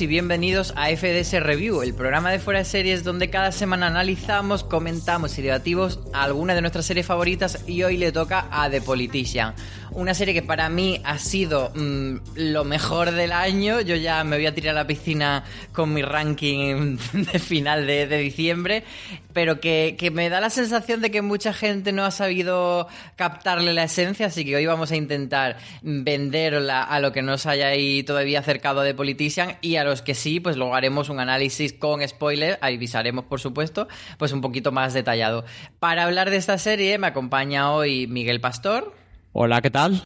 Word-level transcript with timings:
y 0.00 0.06
bienvenidos 0.06 0.74
a 0.76 0.88
FDS 0.88 1.42
Review, 1.42 1.82
el 1.82 1.94
programa 1.94 2.30
de 2.30 2.38
fuera 2.38 2.60
de 2.60 2.64
series 2.64 3.04
donde 3.04 3.30
cada 3.30 3.50
semana 3.52 3.88
analizamos, 3.88 4.62
comentamos 4.62 5.38
y 5.38 5.42
debatimos 5.42 5.98
algunas 6.12 6.56
de 6.56 6.60
nuestras 6.60 6.86
series 6.86 7.06
favoritas 7.06 7.64
y 7.66 7.82
hoy 7.82 7.96
le 7.96 8.12
toca 8.12 8.46
a 8.50 8.70
The 8.70 8.80
Politician, 8.80 9.54
una 9.98 10.14
serie 10.14 10.32
que 10.32 10.42
para 10.42 10.68
mí 10.68 11.00
ha 11.02 11.18
sido 11.18 11.72
mm, 11.74 12.18
lo 12.36 12.64
mejor 12.64 13.10
del 13.10 13.32
año. 13.32 13.80
Yo 13.80 13.96
ya 13.96 14.22
me 14.22 14.36
voy 14.36 14.46
a 14.46 14.54
tirar 14.54 14.76
a 14.76 14.80
la 14.80 14.86
piscina 14.86 15.44
con 15.72 15.92
mi 15.92 16.02
ranking 16.02 16.96
de 17.12 17.38
final 17.40 17.84
de, 17.86 18.06
diciembre, 18.06 18.84
pero 19.32 19.60
que, 19.60 19.96
me 20.12 20.30
da 20.30 20.40
la 20.40 20.50
sensación 20.50 21.00
de 21.00 21.10
que 21.10 21.20
mucha 21.20 21.52
gente 21.52 21.90
no 21.92 22.04
ha 22.04 22.12
sabido 22.12 22.86
captarle 23.16 23.74
la 23.74 23.84
esencia, 23.84 24.26
así 24.26 24.44
que 24.44 24.54
hoy 24.54 24.66
vamos 24.66 24.92
a 24.92 24.96
intentar 24.96 25.58
venderla 25.82 26.84
a 26.84 27.00
lo 27.00 27.10
que 27.10 27.22
no 27.22 27.34
haya 27.44 27.66
ahí 27.66 28.04
todavía 28.04 28.38
acercado 28.38 28.82
de 28.82 28.94
Politician 28.94 29.56
y 29.60 29.76
a 29.76 29.84
los 29.84 30.02
que 30.02 30.14
sí, 30.14 30.38
pues 30.38 30.56
luego 30.56 30.76
haremos 30.76 31.08
un 31.08 31.18
análisis 31.18 31.72
con 31.72 32.06
spoiler, 32.06 32.58
avisaremos 32.60 33.24
por 33.24 33.40
supuesto, 33.40 33.88
pues 34.16 34.32
un 34.32 34.42
poquito 34.42 34.70
más 34.70 34.94
detallado. 34.94 35.44
Para 35.80 36.04
hablar 36.04 36.30
de 36.30 36.36
esta 36.36 36.56
serie 36.58 36.98
me 36.98 37.08
acompaña 37.08 37.72
hoy 37.72 38.06
Miguel 38.06 38.40
Pastor. 38.40 38.97
Hola, 39.32 39.60
¿qué 39.60 39.70
tal? 39.70 40.04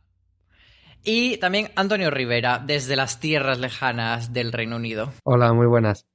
Y 1.05 1.37
también 1.39 1.70
Antonio 1.75 2.11
Rivera, 2.11 2.62
desde 2.65 2.97
las 2.97 3.20
tierras 3.20 3.59
lejanas 3.59 4.33
del 4.33 4.53
Reino 4.53 4.77
Unido. 4.77 5.12
Hola, 5.25 5.53
muy 5.53 5.67
buenas. 5.67 6.06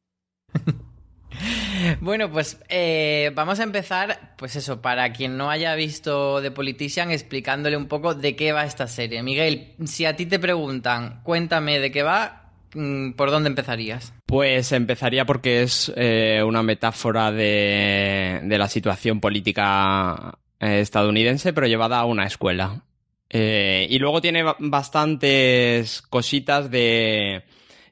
bueno, 2.02 2.31
pues 2.31 2.59
eh, 2.69 3.31
vamos 3.35 3.59
a 3.59 3.63
empezar, 3.63 4.35
pues 4.38 4.55
eso, 4.55 4.81
para 4.81 5.11
quien 5.11 5.38
no 5.38 5.50
haya 5.50 5.75
visto 5.75 6.41
The 6.41 6.52
Politician, 6.52 7.11
explicándole 7.11 7.78
un 7.78 7.88
poco 7.88 8.13
de 8.16 8.35
qué 8.35 8.53
va 8.53 8.66
esta 8.66 8.88
serie. 8.88 9.22
Miguel, 9.23 9.75
si 9.85 10.05
a 10.05 10.16
ti 10.16 10.25
te 10.25 10.39
preguntan, 10.39 11.22
cuéntame 11.23 11.80
de 11.80 11.91
qué 11.91 12.03
va, 12.03 12.52
mm, 12.73 13.11
¿por 13.11 13.30
dónde 13.30 13.50
empezarías? 13.50 14.13
Pues 14.25 14.72
empezaría 14.72 15.25
porque 15.25 15.63
es 15.63 15.91
eh, 15.97 16.41
una 16.45 16.63
metáfora 16.63 17.31
de, 17.31 18.39
de, 18.44 18.58
la 18.58 18.69
situación 18.69 19.19
política 19.19 20.39
eh, 20.59 20.80
estadounidense, 20.80 21.52
pero 21.52 21.67
llevada 21.67 22.00
a 22.00 22.05
una 22.05 22.25
escuela. 22.25 22.83
Eh, 23.30 23.88
y 23.89 24.00
luego 24.00 24.22
tiene 24.22 24.44
bastantes 24.59 26.02
cositas 26.02 26.72
de 26.72 27.44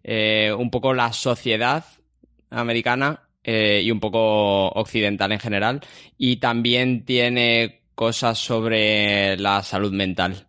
eh, 0.03 0.53
un 0.58 0.72
poco 0.72 0.94
la 0.94 1.11
sociedad 1.11 1.83
americana 2.50 3.27
eh, 3.44 3.81
y 3.83 3.92
un 3.92 4.00
poco 4.00 4.69
occidental 4.69 5.31
en 5.31 5.39
general. 5.39 5.81
Y 6.17 6.38
también 6.38 7.05
tiene 7.05 7.81
cosas 7.95 8.38
sobre 8.38 9.38
la 9.38 9.64
salud 9.64 9.92
mental. 9.92 10.47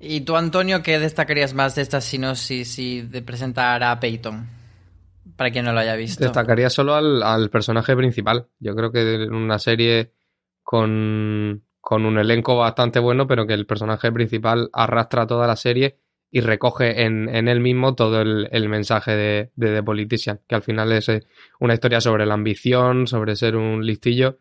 ¿Y 0.00 0.20
tú, 0.20 0.36
Antonio, 0.36 0.82
qué 0.82 0.98
destacarías 0.98 1.54
más 1.54 1.74
de 1.74 1.82
esta 1.82 2.00
sinopsis 2.00 2.78
y 2.78 3.02
de 3.02 3.22
presentar 3.22 3.82
a 3.82 3.98
Peyton? 3.98 4.48
Para 5.36 5.50
quien 5.50 5.64
no 5.64 5.72
lo 5.72 5.80
haya 5.80 5.96
visto. 5.96 6.24
Destacaría 6.24 6.70
solo 6.70 6.94
al, 6.94 7.22
al 7.22 7.50
personaje 7.50 7.96
principal. 7.96 8.48
Yo 8.58 8.74
creo 8.74 8.92
que 8.92 9.14
en 9.14 9.34
una 9.34 9.58
serie 9.58 10.12
con 10.62 11.64
con 11.88 12.04
un 12.04 12.18
elenco 12.18 12.54
bastante 12.54 12.98
bueno, 12.98 13.26
pero 13.26 13.46
que 13.46 13.54
el 13.54 13.64
personaje 13.64 14.12
principal 14.12 14.68
arrastra 14.74 15.26
toda 15.26 15.46
la 15.46 15.56
serie 15.56 15.96
y 16.30 16.42
recoge 16.42 17.04
en, 17.04 17.34
en 17.34 17.48
él 17.48 17.60
mismo 17.60 17.94
todo 17.94 18.20
el, 18.20 18.68
mensaje 18.68 19.12
de, 19.12 19.50
The 19.58 19.82
Politician, 19.82 20.42
que 20.46 20.54
al 20.54 20.60
final 20.60 20.92
es 20.92 21.08
eh, 21.08 21.22
una 21.60 21.72
historia 21.72 22.02
sobre 22.02 22.26
la 22.26 22.34
ambición, 22.34 23.06
sobre 23.06 23.36
ser 23.36 23.56
un 23.56 23.86
listillo 23.86 24.38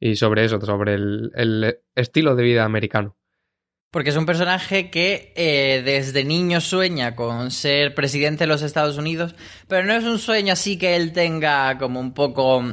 y 0.00 0.16
sobre 0.16 0.46
eso, 0.46 0.58
sobre 0.58 0.94
el, 0.94 1.80
estilo 1.94 2.34
de 2.34 2.44
vida 2.44 2.64
americano. 2.64 3.14
Porque 3.90 4.08
es 4.08 4.16
un 4.16 4.24
personaje 4.24 4.88
que 4.88 5.34
eh, 5.36 5.82
desde 5.84 6.24
niño 6.24 6.62
sueña 6.62 7.14
con 7.14 7.50
ser 7.50 7.94
presidente 7.94 8.44
de 8.44 8.48
los 8.48 8.62
Estados 8.62 8.96
Unidos, 8.96 9.34
pero 9.68 9.86
no 9.86 9.92
es 9.92 10.04
un 10.04 10.18
sueño 10.18 10.54
así 10.54 10.78
que 10.78 10.96
él 10.96 11.12
tenga 11.12 11.76
como 11.76 12.00
un 12.00 12.14
poco 12.14 12.64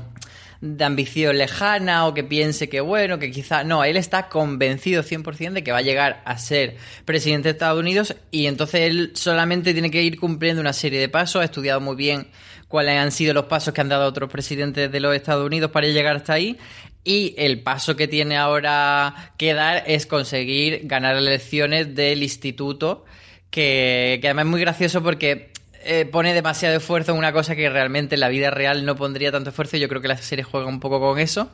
de 0.62 0.84
ambición 0.84 1.38
lejana 1.38 2.08
o 2.08 2.14
que 2.14 2.24
piense 2.24 2.70
que 2.70 2.82
bueno, 2.82 3.20
que 3.20 3.32
quizá 3.32 3.64
no, 3.64 3.84
él 3.84 3.98
está 3.98 4.30
convencido 4.30 5.04
100% 5.04 5.52
de 5.52 5.64
que 5.64 5.72
va 5.72 5.80
a 5.80 5.84
llegar 5.84 6.22
a 6.26 6.38
ser 6.38 6.78
presidente 7.06 7.50
de 7.50 7.52
Estados 7.52 7.80
Unidos 7.80 8.16
y 8.32 8.48
entonces 8.48 8.82
él 8.82 9.12
solamente 9.14 9.74
tiene 9.74 9.92
que 9.92 10.02
ir 10.02 10.20
cumpliendo 10.20 10.62
una 10.62 10.74
serie 10.74 11.00
de 11.00 11.10
pasos, 11.10 11.42
ha 11.42 11.46
estudiado 11.46 11.80
muy 11.80 11.96
bien 11.96 12.28
cuáles 12.68 12.98
han 12.98 13.12
sido 13.12 13.34
los 13.34 13.46
pasos 13.46 13.74
que 13.74 13.82
han 13.82 13.90
dado 13.90 14.08
otros 14.08 14.30
presidentes 14.30 14.92
de 14.92 15.00
los 15.00 15.16
Estados 15.16 15.46
Unidos 15.46 15.72
para 15.72 15.88
llegar 15.88 16.16
hasta 16.16 16.34
ahí 16.34 16.58
y 17.04 17.36
el 17.38 17.62
paso 17.62 17.96
que 17.96 18.08
tiene 18.08 18.36
ahora 18.36 19.34
que 19.38 19.54
dar 19.54 19.84
es 19.88 20.06
conseguir 20.06 20.82
ganar 20.84 21.16
elecciones 21.16 21.96
del 21.96 22.24
instituto 22.24 23.06
que, 23.50 24.20
que 24.22 24.28
además 24.28 24.46
es 24.46 24.52
muy 24.52 24.60
gracioso 24.60 25.02
porque 25.02 25.52
eh, 25.88 26.06
pone 26.06 26.34
demasiado 26.34 26.76
esfuerzo 26.76 27.14
en 27.14 27.18
una 27.18 27.32
cosa 27.32 27.56
que 27.56 27.70
realmente 27.70 28.16
en 28.16 28.20
la 28.22 28.28
vida 28.28 28.52
real 28.52 28.86
no 28.86 28.96
pondría 28.96 29.32
tanto 29.32 29.52
esfuerzo. 29.52 29.78
Yo 29.78 29.88
creo 29.88 30.02
que 30.02 30.10
la 30.10 30.18
serie 30.18 30.44
juega 30.44 30.68
un 30.68 30.80
poco 30.80 31.00
con 31.00 31.18
eso. 31.18 31.50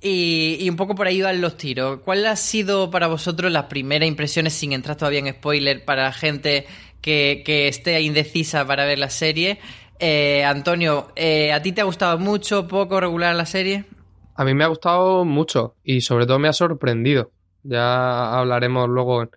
Y, 0.00 0.68
un 0.68 0.76
poco 0.76 0.94
por 0.94 1.06
ahí 1.06 1.22
van 1.22 1.40
los 1.40 1.56
tiros. 1.56 2.00
¿Cuál 2.04 2.26
ha 2.26 2.36
sido 2.36 2.90
para 2.90 3.06
vosotros 3.06 3.50
las 3.50 3.64
primeras 3.64 4.08
impresiones, 4.08 4.52
sin 4.52 4.72
entrar 4.72 4.96
todavía 4.96 5.20
en 5.20 5.28
spoiler, 5.32 5.84
para 5.84 6.02
la 6.02 6.12
gente 6.12 6.66
que, 7.00 7.42
esté 7.68 8.00
indecisa 8.02 8.66
para 8.66 8.84
ver 8.84 8.98
la 8.98 9.10
serie? 9.10 9.58
Eh, 9.98 10.44
Antonio, 10.44 11.12
eh, 11.16 11.52
¿a 11.52 11.62
ti 11.62 11.72
te 11.72 11.80
ha 11.80 11.84
gustado 11.84 12.18
mucho, 12.18 12.68
poco, 12.68 13.00
regular 13.00 13.34
la 13.34 13.46
serie? 13.46 13.84
A 14.34 14.44
mí 14.44 14.54
me 14.54 14.64
ha 14.64 14.68
gustado 14.68 15.24
mucho 15.24 15.76
y 15.84 16.00
sobre 16.00 16.26
todo 16.26 16.38
me 16.38 16.48
ha 16.48 16.52
sorprendido. 16.52 17.30
Ya 17.62 18.38
hablaremos 18.38 18.88
luego 18.88 19.30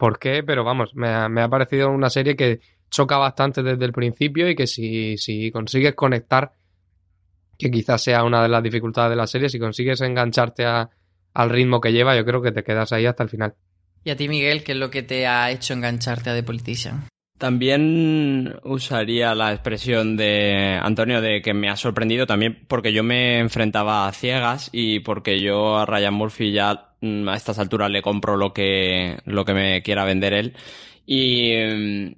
por 0.00 0.18
qué, 0.18 0.42
pero 0.42 0.64
vamos, 0.64 0.94
me 0.94 1.08
ha, 1.10 1.48
parecido 1.48 1.90
una 1.90 2.08
serie 2.08 2.34
que 2.34 2.60
choca 2.90 3.18
bastante 3.18 3.62
desde 3.62 3.84
el 3.84 3.92
principio 3.92 4.48
y 4.48 4.56
que 4.56 4.66
si, 4.66 5.18
si 5.18 5.52
consigues 5.52 5.94
conectar, 5.94 6.54
que 7.58 7.70
quizás 7.70 8.02
sea 8.02 8.24
una 8.24 8.42
de 8.42 8.48
las 8.48 8.62
dificultades 8.62 9.10
de 9.10 9.16
la 9.16 9.26
serie, 9.26 9.50
si 9.50 9.58
consigues 9.58 10.00
engancharte 10.00 10.64
al 10.64 11.50
ritmo 11.50 11.82
que 11.82 11.92
lleva, 11.92 12.16
yo 12.16 12.24
creo 12.24 12.40
que 12.40 12.50
te 12.50 12.64
quedas 12.64 12.92
ahí 12.92 13.04
hasta 13.04 13.22
el 13.22 13.28
final. 13.28 13.54
¿Y 14.02 14.08
a 14.08 14.16
ti, 14.16 14.26
Miguel, 14.26 14.64
qué 14.64 14.72
es 14.72 14.78
lo 14.78 14.90
que 14.90 15.02
te 15.02 15.26
ha 15.26 15.50
hecho 15.50 15.74
engancharte 15.74 16.30
a 16.30 16.34
The 16.34 16.42
Politician? 16.42 17.04
También 17.36 18.56
usaría 18.64 19.34
la 19.34 19.52
expresión 19.52 20.16
de 20.16 20.78
Antonio 20.82 21.20
de 21.20 21.42
que 21.42 21.52
me 21.52 21.68
ha 21.68 21.76
sorprendido 21.76 22.26
también 22.26 22.64
porque 22.68 22.94
yo 22.94 23.02
me 23.02 23.38
enfrentaba 23.38 24.08
a 24.08 24.12
ciegas 24.12 24.70
y 24.72 25.00
porque 25.00 25.40
yo 25.40 25.76
a 25.76 25.84
Ryan 25.84 26.14
Murphy 26.14 26.52
ya 26.52 26.89
a 27.02 27.34
estas 27.34 27.58
alturas 27.58 27.90
le 27.90 28.02
compro 28.02 28.36
lo 28.36 28.52
que, 28.52 29.18
lo 29.24 29.44
que 29.44 29.54
me 29.54 29.82
quiera 29.82 30.04
vender 30.04 30.32
él. 30.32 30.54
Y, 31.06 31.52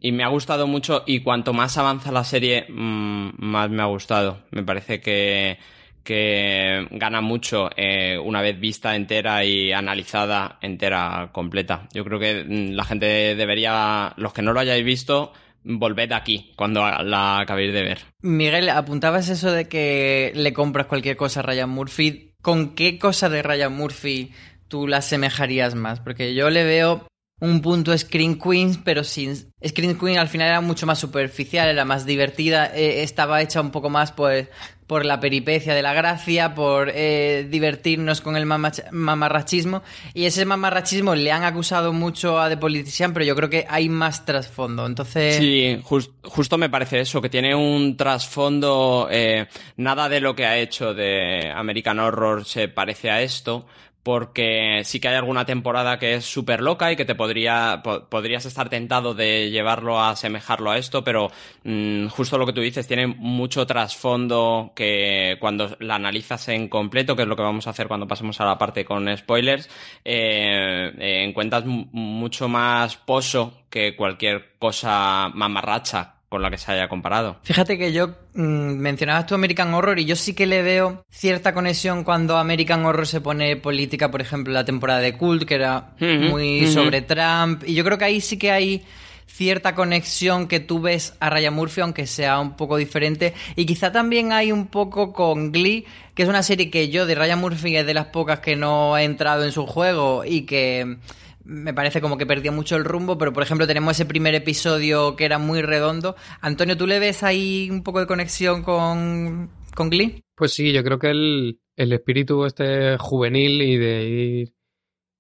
y, 0.01 0.13
me 0.13 0.23
ha 0.23 0.29
gustado 0.29 0.67
mucho 0.67 1.03
y 1.07 1.21
cuanto 1.21 1.55
más 1.55 1.79
avanza 1.79 2.13
la 2.13 2.25
serie, 2.25 2.67
mm, 2.69 3.31
más 3.39 3.71
me 3.71 3.83
ha 3.83 3.87
gustado. 3.87 4.43
Me 4.51 4.65
parece 4.65 5.01
que, 5.01 5.57
que 6.03 6.87
gana 6.91 7.21
mucho 7.21 7.71
eh, 7.77 8.19
una 8.19 8.43
vez 8.43 8.59
vista 8.59 8.95
entera 8.97 9.45
y 9.45 9.73
analizada 9.73 10.59
entera 10.61 11.31
completa. 11.33 11.89
Yo 11.93 12.05
creo 12.05 12.19
que 12.19 12.45
mm, 12.45 12.73
la 12.73 12.85
gente 12.85 13.35
debería, 13.35 14.13
los 14.17 14.33
que 14.33 14.43
no 14.43 14.53
lo 14.53 14.61
hayáis 14.61 14.85
visto, 14.85 15.33
volved 15.65 16.13
aquí 16.13 16.53
cuando 16.57 16.81
la 16.81 17.41
acabéis 17.41 17.73
de 17.73 17.83
ver. 17.83 17.99
Miguel, 18.21 18.69
apuntabas 18.69 19.29
eso 19.29 19.53
de 19.53 19.69
que 19.69 20.33
le 20.35 20.53
compras 20.53 20.87
cualquier 20.87 21.17
cosa 21.17 21.41
a 21.41 21.45
Ryan 21.45 21.71
Murphy. 21.71 22.31
¿Con 22.43 22.75
qué 22.75 22.99
cosa 22.99 23.29
de 23.29 23.43
Ryan 23.43 23.73
Murphy 23.73 24.33
tú 24.73 24.89
la 24.89 24.97
asemejarías 24.97 25.75
más? 25.75 26.01
Porque 26.01 26.33
yo 26.33 26.49
le 26.49 26.65
veo 26.65 27.07
un 27.41 27.61
punto 27.61 27.97
Screen 27.97 28.39
Queens, 28.39 28.79
pero 28.83 29.05
sin... 29.05 29.37
Screen 29.67 29.99
Queen 29.99 30.17
al 30.17 30.29
final 30.29 30.49
era 30.49 30.61
mucho 30.63 30.87
más 30.87 30.99
superficial, 30.99 31.69
era 31.69 31.85
más 31.85 32.07
divertida, 32.07 32.75
eh, 32.75 33.03
estaba 33.03 33.43
hecha 33.43 33.61
un 33.61 33.71
poco 33.71 33.91
más 33.91 34.13
pues, 34.13 34.49
por 34.87 35.05
la 35.05 35.21
peripecia 35.21 35.75
de 35.75 35.83
la 35.83 35.93
gracia, 35.93 36.55
por 36.55 36.91
eh, 36.95 37.47
divertirnos 37.51 38.23
con 38.23 38.35
el 38.37 38.47
mamarrachismo. 38.47 39.83
Y 40.15 40.25
ese 40.25 40.47
mamarrachismo 40.47 41.15
le 41.15 41.33
han 41.33 41.45
acusado 41.45 41.93
mucho 41.93 42.41
a 42.41 42.49
The 42.49 42.57
Politician, 42.57 43.13
pero 43.13 43.27
yo 43.27 43.37
creo 43.37 43.51
que 43.51 43.67
hay 43.69 43.91
más 43.91 44.25
trasfondo. 44.25 44.87
Entonces... 44.87 45.37
Sí, 45.37 45.83
justo 45.83 46.57
me 46.57 46.71
parece 46.71 47.01
eso, 47.01 47.21
que 47.21 47.29
tiene 47.29 47.55
un 47.55 47.99
trasfondo... 47.99 49.09
Eh, 49.11 49.49
nada 49.77 50.09
de 50.09 50.21
lo 50.21 50.35
que 50.35 50.47
ha 50.47 50.57
hecho 50.57 50.95
de 50.95 51.53
American 51.55 51.99
Horror 51.99 52.47
se 52.47 52.69
parece 52.69 53.11
a 53.11 53.21
esto, 53.21 53.67
porque 54.03 54.83
sí 54.85 55.01
que 55.01 55.09
hay 55.09 55.15
alguna 55.15 55.45
temporada 55.45 55.99
que 55.99 56.15
es 56.15 56.25
súper 56.25 56.61
loca 56.61 56.91
y 56.91 56.97
que 56.97 57.05
te 57.05 57.15
podría 57.15 57.83
podrías 58.11 58.45
estar 58.47 58.69
tentado 58.69 59.15
de 59.15 59.51
llevarlo 59.51 59.99
a 60.01 60.11
asemejarlo 60.11 60.71
a 60.71 60.79
esto, 60.79 61.05
pero 61.05 61.31
mm, 61.65 62.09
justo 62.09 62.39
lo 62.39 62.47
que 62.47 62.53
tú 62.53 62.61
dices 62.61 62.87
tiene 62.89 63.07
mucho 63.07 63.67
trasfondo 63.67 64.73
que 64.75 65.37
cuando 65.41 65.77
la 65.81 65.97
analizas 65.97 66.49
en 66.49 66.69
completo, 66.69 67.15
que 67.15 67.23
es 67.23 67.29
lo 67.29 67.37
que 67.37 67.43
vamos 67.43 67.67
a 67.67 67.71
hacer 67.71 67.89
cuando 67.89 68.09
pasemos 68.09 68.41
a 68.41 68.47
la 68.47 68.59
parte 68.59 68.85
con 68.85 69.17
spoilers, 69.17 69.69
eh, 70.05 70.93
eh, 70.99 71.25
encuentras 71.25 71.65
mucho 71.65 72.49
más 72.49 72.97
pozo 72.97 73.65
que 73.71 73.95
cualquier 73.97 74.55
cosa 74.59 75.31
mamarracha 75.35 76.22
con 76.33 76.41
la 76.41 76.51
que 76.51 76.57
se 76.57 76.73
haya 76.73 76.89
comparado. 76.89 77.37
Fíjate 77.43 77.77
que 77.77 77.93
yo 77.93 78.09
mm, 78.33 78.79
mencionabas 78.79 79.27
tu 79.27 79.35
American 79.35 79.75
Horror 79.75 79.99
y 79.99 80.07
yo 80.07 80.17
sí 80.17 80.33
que 80.33 80.47
le 80.47 80.63
veo 80.63 81.05
cierta 81.11 81.53
conexión 81.53 82.05
cuando 82.05 82.39
American 82.39 82.87
Horror 82.87 83.07
se 83.07 83.21
pone 83.21 83.57
política, 83.57 84.11
por 84.11 84.23
ejemplo, 84.23 84.51
la 84.51 84.65
temporada 84.65 85.01
de 85.01 85.15
Cult, 85.15 85.45
que 85.45 85.57
era 85.57 85.91
muy 86.01 86.67
sobre 86.69 87.03
Trump. 87.03 87.65
Y 87.67 87.75
yo 87.75 87.85
creo 87.85 87.99
que 87.99 88.07
ahí 88.07 88.23
sí 88.23 88.39
que 88.39 88.51
hay 88.51 88.83
cierta 89.27 89.75
conexión 89.75 90.49
que 90.49 90.59
tú 90.59 90.81
ves 90.81 91.17
a 91.21 91.29
Ryan 91.29 91.53
Murphy, 91.53 91.83
aunque 91.83 92.07
sea 92.07 92.41
un 92.41 92.57
poco 92.57 92.79
diferente. 92.79 93.35
Y 93.55 93.67
quizá 93.67 93.93
también 93.93 94.33
hay 94.33 94.53
un 94.53 94.69
poco 94.69 95.13
con 95.13 95.53
Glee, 95.53 95.85
que 96.15 96.23
es 96.23 96.31
una 96.31 96.43
serie 96.43 96.71
que 96.71 96.89
yo 96.89 97.05
de 97.05 97.15
Ryan 97.15 97.41
Murphy 97.41 97.77
es 97.77 97.85
de 97.85 97.93
las 97.93 98.07
pocas 98.07 98.41
que 98.41 98.57
no 98.57 98.97
he 98.97 99.05
entrado 99.05 99.45
en 99.45 99.53
su 99.53 99.67
juego 99.67 100.25
y 100.25 100.47
que 100.47 100.97
me 101.45 101.75
parece 101.75 102.01
como 102.01 102.19
que 102.19 102.27
perdía 102.27 102.53
mucho 102.53 102.77
el 102.77 102.85
rumbo, 102.85 103.19
pero 103.19 103.33
por 103.33 103.43
ejemplo 103.43 103.67
tenemos 103.67 103.93
ese 103.93 104.07
primer 104.07 104.35
episodio 104.35 105.17
que 105.17 105.25
era 105.25 105.39
muy 105.39 105.63
redondo. 105.63 106.17
Antonio, 106.41 106.77
¿tú 106.77 106.87
le 106.87 106.99
ves 106.99 107.23
ahí 107.23 107.69
un 107.71 107.83
poco 107.83 108.01
de 108.01 108.07
conexión 108.07 108.63
con, 108.63 109.51
con 109.75 109.91
Glee? 109.91 110.23
Pues 110.35 110.55
sí, 110.55 110.73
yo 110.73 110.83
creo 110.83 110.99
que 110.99 111.11
el, 111.11 111.61
el 111.77 111.93
espíritu 111.93 112.45
este 112.45 112.97
juvenil 112.99 113.63
y 113.63 113.77
de 113.77 114.05
ir, 114.05 114.55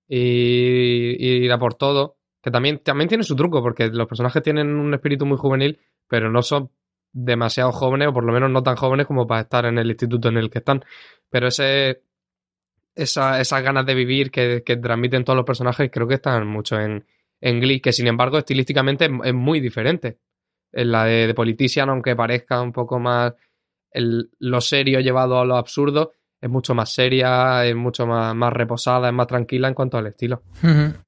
ir, 0.08 1.42
ir 1.44 1.52
a 1.52 1.58
por 1.58 1.74
todo, 1.74 2.18
que 2.42 2.50
también, 2.50 2.78
también 2.78 3.08
tiene 3.08 3.24
su 3.24 3.36
truco, 3.36 3.62
porque 3.62 3.88
los 3.88 4.08
personajes 4.08 4.42
tienen 4.42 4.68
un 4.68 4.94
espíritu 4.94 5.26
muy 5.26 5.38
juvenil, 5.38 5.78
pero 6.08 6.30
no 6.30 6.42
son 6.42 6.70
demasiado 7.12 7.72
jóvenes, 7.72 8.08
o 8.08 8.12
por 8.12 8.24
lo 8.24 8.32
menos 8.32 8.50
no 8.50 8.62
tan 8.62 8.76
jóvenes 8.76 9.06
como 9.06 9.26
para 9.26 9.42
estar 9.42 9.64
en 9.66 9.78
el 9.78 9.88
instituto 9.88 10.28
en 10.28 10.38
el 10.38 10.50
que 10.50 10.58
están. 10.58 10.84
Pero 11.30 11.48
ese, 11.48 12.02
esa, 12.94 13.40
esas 13.40 13.62
ganas 13.62 13.86
de 13.86 13.94
vivir 13.94 14.30
que, 14.30 14.62
que 14.64 14.76
transmiten 14.76 15.24
todos 15.24 15.36
los 15.36 15.46
personajes 15.46 15.90
creo 15.92 16.06
que 16.08 16.14
están 16.14 16.46
mucho 16.46 16.78
en, 16.80 17.04
en 17.40 17.60
Glee, 17.60 17.80
que 17.80 17.92
sin 17.92 18.06
embargo 18.06 18.38
estilísticamente 18.38 19.06
es, 19.06 19.10
es 19.24 19.34
muy 19.34 19.60
diferente. 19.60 20.18
En 20.72 20.90
la 20.92 21.04
de, 21.04 21.26
de 21.26 21.34
Politician, 21.34 21.90
aunque 21.90 22.16
parezca 22.16 22.60
un 22.62 22.72
poco 22.72 22.98
más 22.98 23.34
el- 23.90 24.30
lo 24.38 24.60
serio 24.60 25.00
llevado 25.00 25.38
a 25.38 25.44
lo 25.44 25.56
absurdo, 25.56 26.12
es 26.40 26.50
mucho 26.50 26.74
más 26.74 26.92
seria, 26.92 27.64
es 27.64 27.76
mucho 27.76 28.04
más, 28.06 28.34
más 28.34 28.52
reposada, 28.52 29.08
es 29.08 29.14
más 29.14 29.26
tranquila 29.28 29.68
en 29.68 29.74
cuanto 29.74 29.96
al 29.98 30.08
estilo. 30.08 30.42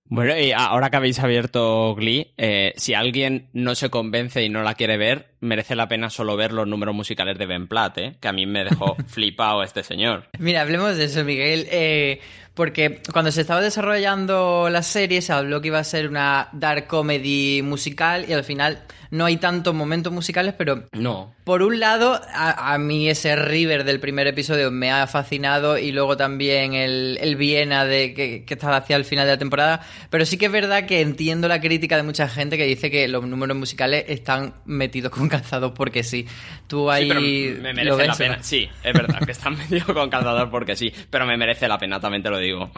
Bueno, 0.04 0.38
y 0.38 0.52
ahora 0.52 0.90
que 0.90 0.96
habéis 0.96 1.18
abierto 1.18 1.94
Glee, 1.96 2.34
eh, 2.36 2.72
si 2.76 2.94
alguien 2.94 3.48
no 3.52 3.74
se 3.74 3.90
convence 3.90 4.44
y 4.44 4.48
no 4.48 4.62
la 4.62 4.74
quiere 4.74 4.96
ver, 4.96 5.33
merece 5.44 5.76
la 5.76 5.86
pena 5.88 6.10
solo 6.10 6.36
ver 6.36 6.52
los 6.52 6.66
números 6.66 6.94
musicales 6.94 7.38
de 7.38 7.46
Ben 7.46 7.68
Platt, 7.68 7.98
¿eh? 7.98 8.16
que 8.20 8.28
a 8.28 8.32
mí 8.32 8.46
me 8.46 8.64
dejó 8.64 8.96
flipado 9.06 9.62
este 9.62 9.82
señor. 9.84 10.24
Mira, 10.38 10.62
hablemos 10.62 10.96
de 10.96 11.04
eso, 11.04 11.22
Miguel. 11.24 11.66
eh, 11.70 12.20
porque 12.54 13.00
cuando 13.12 13.32
se 13.32 13.40
estaba 13.40 13.60
desarrollando 13.60 14.68
la 14.70 14.82
serie 14.84 15.22
se 15.22 15.32
habló 15.32 15.60
que 15.60 15.68
iba 15.68 15.80
a 15.80 15.84
ser 15.84 16.08
una 16.08 16.48
dark 16.52 16.86
comedy 16.86 17.62
musical 17.62 18.26
y 18.28 18.32
al 18.32 18.44
final 18.44 18.82
no 19.10 19.24
hay 19.24 19.36
tantos 19.36 19.74
momentos 19.74 20.12
musicales, 20.12 20.54
pero 20.58 20.84
No. 20.92 21.34
por 21.44 21.62
un 21.62 21.78
lado, 21.78 22.20
a, 22.32 22.74
a 22.74 22.78
mí 22.78 23.08
ese 23.08 23.36
River 23.36 23.84
del 23.84 24.00
primer 24.00 24.26
episodio 24.26 24.70
me 24.72 24.90
ha 24.90 25.06
fascinado 25.06 25.78
y 25.78 25.92
luego 25.92 26.16
también 26.16 26.74
el, 26.74 27.18
el 27.20 27.36
Viena 27.36 27.84
de, 27.84 28.12
que, 28.14 28.44
que 28.44 28.54
está 28.54 28.76
hacia 28.76 28.96
el 28.96 29.04
final 29.04 29.26
de 29.26 29.32
la 29.32 29.38
temporada. 29.38 29.80
Pero 30.10 30.24
sí 30.26 30.36
que 30.36 30.46
es 30.46 30.52
verdad 30.52 30.86
que 30.86 31.00
entiendo 31.00 31.46
la 31.46 31.60
crítica 31.60 31.96
de 31.96 32.02
mucha 32.02 32.28
gente 32.28 32.56
que 32.56 32.64
dice 32.66 32.90
que 32.90 33.06
los 33.06 33.24
números 33.24 33.56
musicales 33.56 34.04
están 34.08 34.54
metidos 34.64 35.12
con 35.12 35.28
calzados 35.34 35.72
porque 35.72 36.02
sí. 36.02 36.26
Tú 36.66 36.90
ahí 36.90 37.04
Sí, 37.04 37.08
pero 37.08 37.20
me 37.20 37.84
lo 37.84 37.96
merece 37.96 37.96
ves, 37.96 38.06
la 38.06 38.14
pena. 38.16 38.42
Sí, 38.42 38.68
es 38.82 38.92
verdad 38.92 39.18
que 39.24 39.32
están 39.32 39.56
medio 39.70 39.84
con 39.92 40.08
calzador 40.10 40.50
porque 40.50 40.76
sí, 40.76 40.92
pero 41.10 41.26
me 41.26 41.36
merece 41.36 41.68
la 41.68 41.78
pena, 41.78 42.00
también 42.00 42.22
te 42.22 42.30
lo 42.30 42.38
digo. 42.38 42.70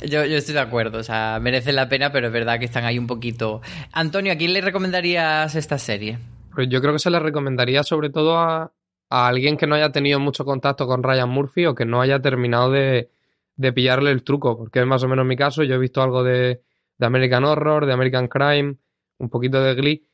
Yo, 0.00 0.24
yo 0.24 0.36
estoy 0.36 0.54
de 0.54 0.60
acuerdo, 0.60 0.98
o 0.98 1.02
sea, 1.02 1.38
merece 1.40 1.72
la 1.72 1.88
pena, 1.88 2.10
pero 2.10 2.26
es 2.26 2.32
verdad 2.32 2.58
que 2.58 2.64
están 2.64 2.84
ahí 2.84 2.98
un 2.98 3.06
poquito. 3.06 3.60
Antonio, 3.92 4.32
¿a 4.32 4.36
quién 4.36 4.52
le 4.52 4.60
recomendarías 4.60 5.54
esta 5.54 5.78
serie? 5.78 6.18
Pues 6.54 6.68
yo 6.68 6.80
creo 6.80 6.92
que 6.92 6.98
se 6.98 7.10
le 7.10 7.20
recomendaría 7.20 7.82
sobre 7.84 8.10
todo 8.10 8.38
a, 8.38 8.72
a 9.10 9.28
alguien 9.28 9.56
que 9.56 9.66
no 9.66 9.74
haya 9.74 9.92
tenido 9.92 10.18
mucho 10.18 10.44
contacto 10.44 10.86
con 10.86 11.02
Ryan 11.02 11.28
Murphy 11.28 11.66
o 11.66 11.74
que 11.74 11.84
no 11.84 12.00
haya 12.00 12.20
terminado 12.20 12.70
de, 12.70 13.10
de 13.56 13.72
pillarle 13.72 14.10
el 14.10 14.24
truco, 14.24 14.58
porque 14.58 14.80
es 14.80 14.86
más 14.86 15.02
o 15.04 15.08
menos 15.08 15.24
mi 15.24 15.36
caso. 15.36 15.62
Yo 15.62 15.76
he 15.76 15.78
visto 15.78 16.02
algo 16.02 16.24
de, 16.24 16.62
de 16.98 17.06
American 17.06 17.44
Horror, 17.44 17.86
de 17.86 17.92
American 17.92 18.26
Crime, 18.26 18.76
un 19.18 19.28
poquito 19.30 19.62
de 19.62 19.74
Glee, 19.74 20.06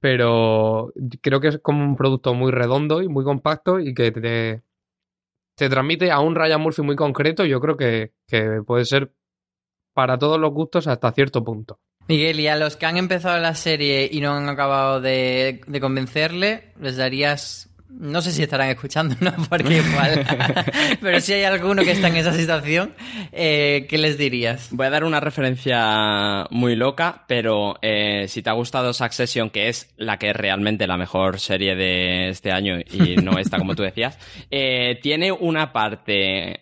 pero 0.00 0.92
creo 1.20 1.40
que 1.40 1.48
es 1.48 1.58
como 1.58 1.84
un 1.84 1.96
producto 1.96 2.34
muy 2.34 2.52
redondo 2.52 3.02
y 3.02 3.08
muy 3.08 3.24
compacto 3.24 3.80
y 3.80 3.94
que 3.94 4.12
te, 4.12 4.62
te 5.56 5.68
transmite 5.68 6.10
a 6.10 6.20
un 6.20 6.34
Ryan 6.34 6.60
Murphy 6.60 6.82
muy 6.82 6.96
concreto. 6.96 7.44
Yo 7.44 7.60
creo 7.60 7.76
que, 7.76 8.12
que 8.26 8.62
puede 8.66 8.84
ser 8.84 9.12
para 9.94 10.18
todos 10.18 10.38
los 10.38 10.52
gustos 10.52 10.86
hasta 10.86 11.10
cierto 11.12 11.42
punto. 11.42 11.80
Miguel, 12.06 12.40
y 12.40 12.46
a 12.46 12.56
los 12.56 12.76
que 12.76 12.86
han 12.86 12.96
empezado 12.96 13.38
la 13.38 13.54
serie 13.54 14.08
y 14.10 14.20
no 14.20 14.32
han 14.32 14.48
acabado 14.48 15.00
de, 15.00 15.60
de 15.66 15.80
convencerle, 15.80 16.72
les 16.80 16.96
darías. 16.96 17.68
No 17.90 18.20
sé 18.20 18.32
si 18.32 18.42
estarán 18.42 18.68
escuchando, 18.68 19.16
¿no? 19.20 19.32
Porque 19.48 19.78
igual. 19.78 20.26
Pero 21.00 21.20
si 21.20 21.32
hay 21.32 21.44
alguno 21.44 21.82
que 21.82 21.92
está 21.92 22.08
en 22.08 22.16
esa 22.16 22.32
situación, 22.32 22.94
eh, 23.32 23.86
¿qué 23.88 23.96
les 23.98 24.18
dirías? 24.18 24.68
Voy 24.70 24.86
a 24.86 24.90
dar 24.90 25.04
una 25.04 25.20
referencia 25.20 26.46
muy 26.50 26.76
loca, 26.76 27.24
pero 27.26 27.78
eh, 27.82 28.26
si 28.28 28.42
te 28.42 28.50
ha 28.50 28.52
gustado 28.52 28.92
Succession, 28.92 29.50
que 29.50 29.68
es 29.68 29.92
la 29.96 30.18
que 30.18 30.30
es 30.30 30.36
realmente 30.36 30.86
la 30.86 30.96
mejor 30.96 31.40
serie 31.40 31.74
de 31.74 32.28
este 32.28 32.52
año 32.52 32.78
y 32.78 33.16
no 33.16 33.38
esta 33.38 33.58
como 33.58 33.74
tú 33.74 33.82
decías, 33.82 34.18
eh, 34.50 34.98
tiene 35.02 35.32
una 35.32 35.72
parte, 35.72 36.60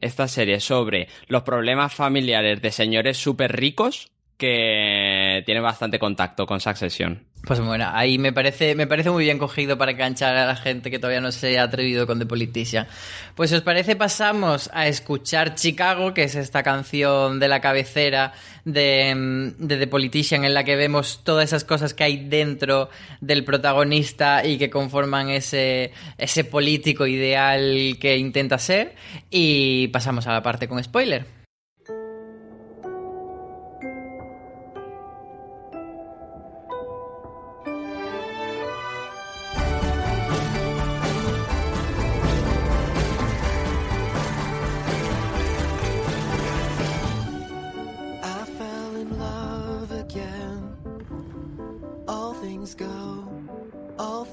esta 0.00 0.28
serie, 0.28 0.60
sobre 0.60 1.08
los 1.28 1.42
problemas 1.42 1.94
familiares 1.94 2.60
de 2.60 2.70
señores 2.70 3.16
súper 3.16 3.56
ricos 3.56 4.10
que 4.36 5.03
tiene 5.42 5.60
bastante 5.60 5.98
contacto 5.98 6.46
con 6.46 6.60
Succession. 6.60 7.24
Pues 7.46 7.60
bueno, 7.60 7.86
ahí 7.92 8.16
me 8.16 8.32
parece, 8.32 8.74
me 8.74 8.86
parece 8.86 9.10
muy 9.10 9.24
bien 9.24 9.38
cogido 9.38 9.76
para 9.76 9.90
enganchar 9.90 10.34
a 10.34 10.46
la 10.46 10.56
gente 10.56 10.90
que 10.90 10.98
todavía 10.98 11.20
no 11.20 11.30
se 11.30 11.58
ha 11.58 11.64
atrevido 11.64 12.06
con 12.06 12.18
The 12.18 12.24
Politician. 12.24 12.86
Pues 13.34 13.52
os 13.52 13.60
parece, 13.60 13.96
pasamos 13.96 14.70
a 14.72 14.86
escuchar 14.86 15.54
Chicago, 15.54 16.14
que 16.14 16.22
es 16.22 16.36
esta 16.36 16.62
canción 16.62 17.40
de 17.40 17.48
la 17.48 17.60
cabecera 17.60 18.32
de, 18.64 19.14
mm, 19.14 19.66
de 19.66 19.76
The 19.76 19.86
Politician, 19.86 20.46
en 20.46 20.54
la 20.54 20.64
que 20.64 20.76
vemos 20.76 21.20
todas 21.22 21.44
esas 21.44 21.64
cosas 21.64 21.92
que 21.92 22.04
hay 22.04 22.28
dentro 22.28 22.88
del 23.20 23.44
protagonista 23.44 24.46
y 24.46 24.56
que 24.56 24.70
conforman 24.70 25.28
ese, 25.28 25.92
ese 26.16 26.44
político 26.44 27.06
ideal 27.06 27.98
que 28.00 28.16
intenta 28.16 28.58
ser. 28.58 28.94
Y 29.30 29.88
pasamos 29.88 30.26
a 30.26 30.32
la 30.32 30.42
parte 30.42 30.66
con 30.66 30.82
spoiler. 30.82 31.43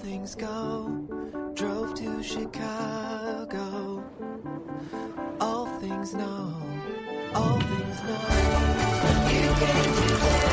Things 0.02 0.34
go. 0.34 0.90
Drove 1.54 1.94
to 1.94 2.24
Chicago. 2.24 4.04
All 5.40 5.68
things 5.80 6.16
know, 6.16 6.54
all 7.36 7.60
things 7.60 8.04
know. 8.04 8.20
You 9.30 9.48
came 9.62 9.94
to 9.94 10.51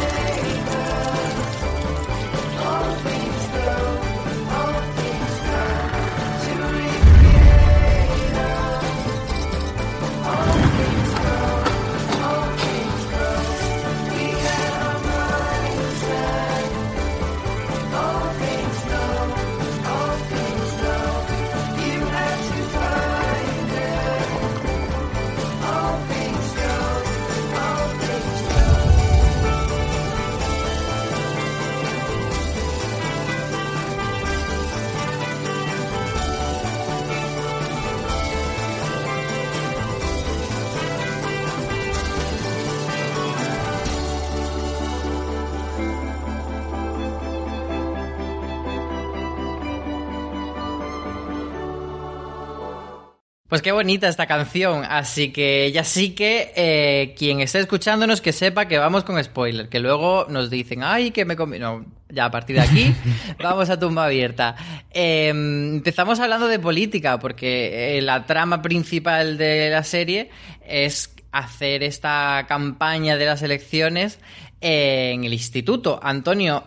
qué 53.68 53.72
bonita 53.72 54.08
esta 54.08 54.26
canción, 54.26 54.82
así 54.88 55.30
que 55.30 55.70
ya 55.72 55.84
sí 55.84 56.14
que 56.14 56.52
eh, 56.56 57.14
quien 57.18 57.40
esté 57.40 57.58
escuchándonos 57.58 58.22
que 58.22 58.32
sepa 58.32 58.66
que 58.66 58.78
vamos 58.78 59.04
con 59.04 59.22
spoiler, 59.22 59.68
que 59.68 59.78
luego 59.78 60.25
nos 60.30 60.48
dicen, 60.48 60.82
ay, 60.82 61.10
que 61.10 61.26
me. 61.26 61.34
No, 61.58 61.84
ya 62.08 62.25
a 62.25 62.30
partir 62.30 62.56
de 62.56 62.62
aquí 62.62 62.94
vamos 63.42 63.68
a 63.68 63.78
tumba 63.78 64.06
abierta. 64.06 64.56
Eh, 64.90 65.28
empezamos 65.28 66.18
hablando 66.18 66.48
de 66.48 66.58
política, 66.58 67.18
porque 67.18 67.98
eh, 67.98 68.00
la 68.00 68.25
trama 68.25 68.62
principal 68.62 69.37
de 69.37 69.68
la 69.68 69.84
serie 69.84 70.30
es 70.66 71.14
hacer 71.30 71.82
esta 71.82 72.46
campaña 72.48 73.18
de 73.18 73.26
las 73.26 73.42
elecciones 73.42 74.18
en 74.62 75.25
el 75.25 75.34
instituto. 75.34 76.00
Antonio, 76.02 76.64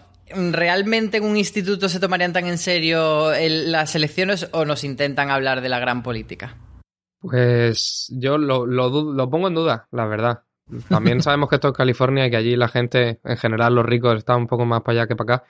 ¿realmente 0.52 1.18
en 1.18 1.24
un 1.24 1.36
instituto 1.36 1.90
se 1.90 2.00
tomarían 2.00 2.32
tan 2.32 2.46
en 2.46 2.60
serio 2.60 3.34
el- 3.34 3.72
las 3.72 3.96
elecciones 3.96 4.50
o 4.52 4.66
nos 4.66 4.84
intentan 4.84 5.32
hablar 5.32 5.62
de 5.62 5.70
la 5.70 5.80
gran 5.80 6.04
política? 6.04 6.58
Pues 7.22 8.12
yo 8.18 8.38
lo, 8.38 8.66
lo, 8.66 8.90
lo 9.14 9.30
pongo 9.30 9.48
en 9.48 9.56
duda, 9.56 9.88
la 9.92 10.06
verdad. 10.06 10.42
También 10.90 11.22
sabemos 11.24 11.50
que 11.50 11.56
esto 11.56 11.70
es 11.70 11.74
California 11.74 12.26
y 12.26 12.32
que 12.32 12.38
allí 12.38 12.56
la 12.56 12.68
gente, 12.68 13.20
en 13.24 13.38
general 13.38 13.76
los 13.76 13.86
ricos, 13.86 14.18
están 14.18 14.40
un 14.42 14.48
poco 14.48 14.66
más 14.66 14.82
para 14.82 15.00
allá 15.02 15.08
que 15.08 15.16
para 15.16 15.36
acá. 15.36 15.46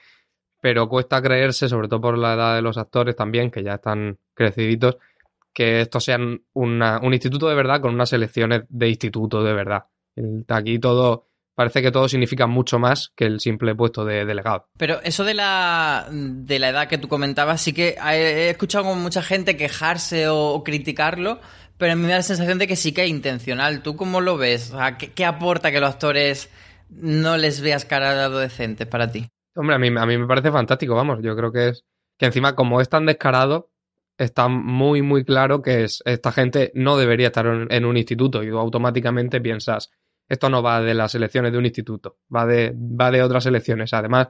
Pero 0.62 0.88
cuesta 0.88 1.22
creerse, 1.22 1.68
sobre 1.68 1.88
todo 1.88 2.02
por 2.02 2.18
la 2.18 2.34
edad 2.36 2.56
de 2.56 2.62
los 2.62 2.78
actores 2.78 3.16
también, 3.16 3.50
que 3.50 3.64
ya 3.64 3.76
están 3.76 4.20
creciditos, 4.36 4.98
que 5.54 5.82
estos 5.82 6.04
sean 6.04 6.42
una- 6.54 7.00
un 7.02 7.14
instituto 7.14 7.48
de 7.50 7.56
verdad 7.56 7.82
con 7.82 7.94
unas 7.96 8.14
elecciones 8.14 8.64
de 8.70 8.90
instituto 8.90 9.44
de 9.44 9.54
verdad. 9.54 9.86
Aquí 10.50 10.78
todo, 10.78 11.30
parece 11.56 11.82
que 11.82 11.90
todo 11.92 12.08
significa 12.08 12.46
mucho 12.46 12.78
más 12.78 13.12
que 13.16 13.26
el 13.26 13.40
simple 13.40 13.74
puesto 13.74 14.06
de 14.06 14.24
delegado. 14.26 14.68
Pero 14.78 15.02
eso 15.04 15.24
de 15.24 15.34
la, 15.34 16.08
de 16.12 16.60
la 16.60 16.70
edad 16.70 16.88
que 16.88 16.98
tú 17.00 17.08
comentabas, 17.08 17.60
sí 17.62 17.74
que 17.74 17.96
he 18.00 18.50
escuchado 18.52 18.84
como 18.86 19.02
mucha 19.02 19.24
gente 19.24 19.58
quejarse 19.58 20.28
o, 20.28 20.38
o 20.54 20.64
criticarlo, 20.64 21.40
pero 21.82 21.94
a 21.94 21.96
mí 21.96 22.04
me 22.04 22.10
da 22.10 22.18
la 22.18 22.22
sensación 22.22 22.60
de 22.60 22.68
que 22.68 22.76
sí 22.76 22.92
que 22.92 23.06
es 23.06 23.10
intencional. 23.10 23.82
¿Tú 23.82 23.96
cómo 23.96 24.22
lo 24.22 24.38
ves? 24.38 24.72
¿qué, 25.16 25.26
aporta 25.26 25.72
que 25.72 25.80
los 25.80 25.90
actores 25.90 26.52
no 26.92 27.38
les 27.38 27.60
veas 27.60 27.86
cara 27.86 28.14
de 28.14 28.22
adolescentes 28.22 28.86
para 28.86 29.12
ti? 29.12 29.28
Hombre, 29.56 29.78
a 29.78 29.80
mí, 29.80 29.88
a 29.88 30.06
mí 30.06 30.16
me 30.16 30.28
parece 30.28 30.52
fantástico, 30.52 30.94
vamos. 30.94 31.24
Yo 31.24 31.36
creo 31.36 31.52
que 31.52 31.70
es 31.70 31.84
que 32.20 32.28
encima, 32.28 32.54
como 32.54 32.82
es 32.82 32.88
tan 32.88 33.08
descarado, 33.08 33.72
está 34.16 34.48
muy, 34.48 35.02
muy 35.02 35.26
claro 35.26 35.64
que 35.64 35.86
es, 35.86 36.04
esta 36.06 36.32
gente 36.32 36.72
no 36.76 36.98
debería 36.98 37.30
estar 37.30 37.48
en, 37.48 37.66
en 37.72 37.86
un 37.86 37.98
instituto 37.98 38.44
y 38.44 38.50
tú 38.52 38.60
automáticamente 38.60 39.42
piensas, 39.42 39.90
esto 40.30 40.52
no 40.52 40.62
va 40.62 40.82
de 40.82 40.94
las 40.94 41.16
elecciones 41.16 41.52
de 41.52 41.58
un 41.58 41.66
instituto, 41.66 42.20
va 42.34 42.46
de, 42.46 42.76
va 42.78 43.10
de 43.10 43.24
otras 43.24 43.48
elecciones. 43.48 43.92
Además, 43.96 44.28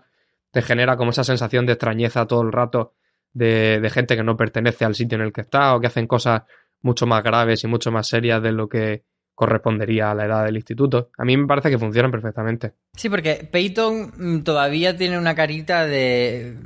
te 0.51 0.62
genera 0.62 0.96
como 0.96 1.12
esa 1.12 1.25
sensación 1.25 1.65
de 1.65 1.74
extrañeza 1.74 2.25
todo 2.27 2.43
el 2.43 2.53
rato 2.53 2.93
de, 3.34 3.81
de 3.81 3.89
gente 3.89 4.15
que 4.15 4.24
no 4.24 4.38
pertenece 4.38 4.86
al 4.86 4.96
sitio 4.96 5.17
en 5.17 5.24
el 5.24 5.34
que 5.34 5.41
está 5.41 5.75
o 5.75 5.81
que 5.81 5.88
hacen 5.88 6.08
cosas 6.08 6.43
mucho 6.82 7.06
más 7.06 7.24
graves 7.24 7.64
y 7.64 7.68
mucho 7.68 7.92
más 7.92 8.08
serias 8.08 8.42
de 8.42 8.52
lo 8.52 8.68
que 8.68 9.04
correspondería 9.36 10.12
a 10.12 10.16
la 10.16 10.26
edad 10.26 10.46
del 10.46 10.58
instituto. 10.58 11.10
A 11.18 11.26
mí 11.26 11.36
me 11.36 11.48
parece 11.48 11.70
que 11.70 11.80
funcionan 11.80 12.12
perfectamente. 12.12 12.74
Sí, 12.96 13.10
porque 13.10 13.48
Peyton 13.52 14.14
mm, 14.16 14.44
todavía 14.44 14.96
tiene 14.96 15.18
una 15.18 15.34
carita 15.36 15.86
de... 15.86 16.58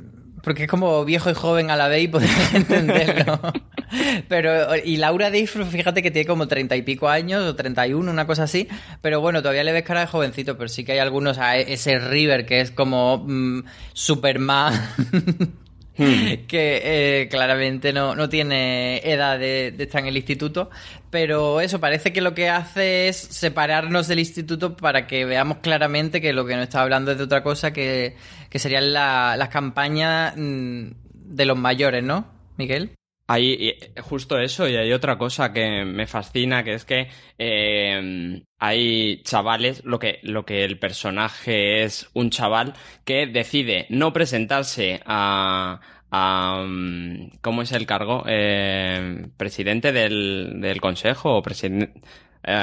Porque 0.42 0.64
es 0.64 0.68
como 0.68 1.04
viejo 1.04 1.30
y 1.30 1.34
joven 1.34 1.70
a 1.70 1.76
la 1.76 1.88
vez 1.88 2.04
y 2.04 2.08
podrías 2.08 2.54
entenderlo. 2.54 3.40
Pero, 4.28 4.76
y 4.76 4.96
Laura 4.96 5.30
Dayford, 5.30 5.66
fíjate 5.66 6.02
que 6.02 6.10
tiene 6.10 6.26
como 6.26 6.46
treinta 6.46 6.76
y 6.76 6.82
pico 6.82 7.08
años, 7.08 7.42
o 7.42 7.56
31, 7.56 8.10
una 8.10 8.26
cosa 8.26 8.44
así. 8.44 8.68
Pero 9.00 9.20
bueno, 9.20 9.40
todavía 9.40 9.64
le 9.64 9.72
ves 9.72 9.82
cara 9.82 10.00
de 10.00 10.06
jovencito, 10.06 10.56
pero 10.56 10.68
sí 10.68 10.84
que 10.84 10.92
hay 10.92 10.98
algunos, 10.98 11.38
a 11.38 11.56
ese 11.56 11.98
River 11.98 12.46
que 12.46 12.60
es 12.60 12.70
como 12.70 13.24
mm, 13.26 13.64
Superman, 13.92 14.74
que 16.48 16.80
eh, 17.22 17.28
claramente 17.30 17.92
no, 17.92 18.14
no 18.14 18.28
tiene 18.28 18.98
edad 18.98 19.38
de, 19.38 19.72
de 19.72 19.84
estar 19.84 20.00
en 20.02 20.08
el 20.08 20.16
instituto. 20.16 20.70
Pero 21.10 21.60
eso, 21.60 21.80
parece 21.80 22.12
que 22.12 22.20
lo 22.20 22.34
que 22.34 22.48
hace 22.50 23.08
es 23.08 23.16
separarnos 23.16 24.08
del 24.08 24.18
instituto 24.18 24.76
para 24.76 25.06
que 25.06 25.24
veamos 25.24 25.58
claramente 25.58 26.20
que 26.20 26.32
lo 26.32 26.44
que 26.44 26.54
nos 26.54 26.64
está 26.64 26.82
hablando 26.82 27.12
es 27.12 27.18
de 27.18 27.24
otra 27.24 27.42
cosa, 27.42 27.72
que, 27.72 28.16
que 28.50 28.58
serían 28.58 28.92
la- 28.92 29.36
las 29.36 29.48
campañas 29.48 30.34
mm, 30.36 30.88
de 31.14 31.44
los 31.46 31.56
mayores, 31.56 32.02
¿no, 32.04 32.26
Miguel? 32.56 32.90
Hay 33.28 33.52
y- 33.94 34.00
justo 34.02 34.38
eso, 34.38 34.68
y 34.68 34.76
hay 34.76 34.92
otra 34.92 35.18
cosa 35.18 35.52
que 35.52 35.84
me 35.84 36.06
fascina, 36.06 36.62
que 36.62 36.74
es 36.74 36.84
que 36.84 37.08
eh, 37.38 38.42
hay 38.58 39.22
chavales, 39.24 39.84
lo 39.84 39.98
que, 39.98 40.20
lo 40.22 40.44
que 40.44 40.64
el 40.64 40.78
personaje 40.78 41.82
es 41.82 42.08
un 42.14 42.30
chaval 42.30 42.74
que 43.04 43.26
decide 43.26 43.86
no 43.88 44.12
presentarse 44.12 45.00
a, 45.04 45.80
a, 46.10 46.64
mm, 46.66 47.38
¿cómo 47.40 47.62
es 47.62 47.72
el 47.72 47.86
cargo? 47.86 48.22
Eh, 48.28 49.26
presidente 49.36 49.92
del, 49.92 50.60
del 50.60 50.80
consejo 50.80 51.34
o 51.36 51.42
presidente... 51.42 51.92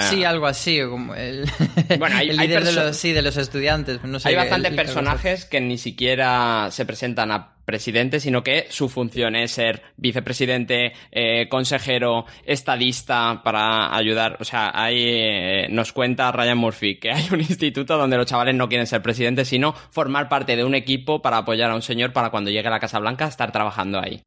Sí, 0.10 0.24
algo 0.24 0.48
así, 0.48 0.80
como 0.82 1.14
el, 1.14 1.44
Bueno, 2.00 2.16
hay- 2.16 2.30
el 2.30 2.40
hay 2.40 2.48
líder 2.48 2.64
de 2.64 2.72
los, 2.72 2.96
sí, 2.96 3.12
de 3.12 3.22
los 3.22 3.36
estudiantes. 3.36 4.02
No 4.06 4.18
sé 4.18 4.30
Hay 4.30 4.36
bastantes 4.36 4.74
personajes 4.76 5.44
que 5.44 5.60
ni 5.60 5.78
siquiera 5.78 6.70
se 6.72 6.86
presentan 6.86 7.32
a 7.34 7.53
presidente, 7.66 8.20
sino 8.20 8.44
que 8.44 8.68
su 8.70 8.90
función 8.90 9.36
es 9.36 9.52
ser 9.52 9.84
vicepresidente, 9.98 10.94
eh, 11.12 11.48
consejero, 11.50 12.26
estadista 12.46 13.42
para 13.44 13.96
ayudar. 13.96 14.38
O 14.40 14.46
sea, 14.46 14.72
hay, 14.74 14.98
eh, 15.00 15.68
nos 15.70 15.94
cuenta 15.94 16.32
Ryan 16.32 16.58
Murphy 16.58 17.00
que 17.00 17.12
hay 17.12 17.28
un 17.32 17.40
instituto 17.42 17.98
donde 17.98 18.18
los 18.18 18.26
chavales 18.26 18.56
no 18.56 18.70
quieren 18.70 18.88
ser 18.88 19.02
presidentes, 19.02 19.48
sino 19.48 19.74
formar 19.74 20.30
parte 20.30 20.56
de 20.56 20.64
un 20.64 20.76
equipo 20.76 21.22
para 21.22 21.38
apoyar 21.38 21.72
a 21.72 21.76
un 21.76 21.82
señor 21.82 22.14
para 22.14 22.30
cuando 22.30 22.52
llegue 22.52 22.68
a 22.68 22.72
la 22.72 22.80
Casa 22.80 23.00
Blanca 23.00 23.28
estar 23.28 23.52
trabajando 23.52 24.00
ahí. 24.00 24.22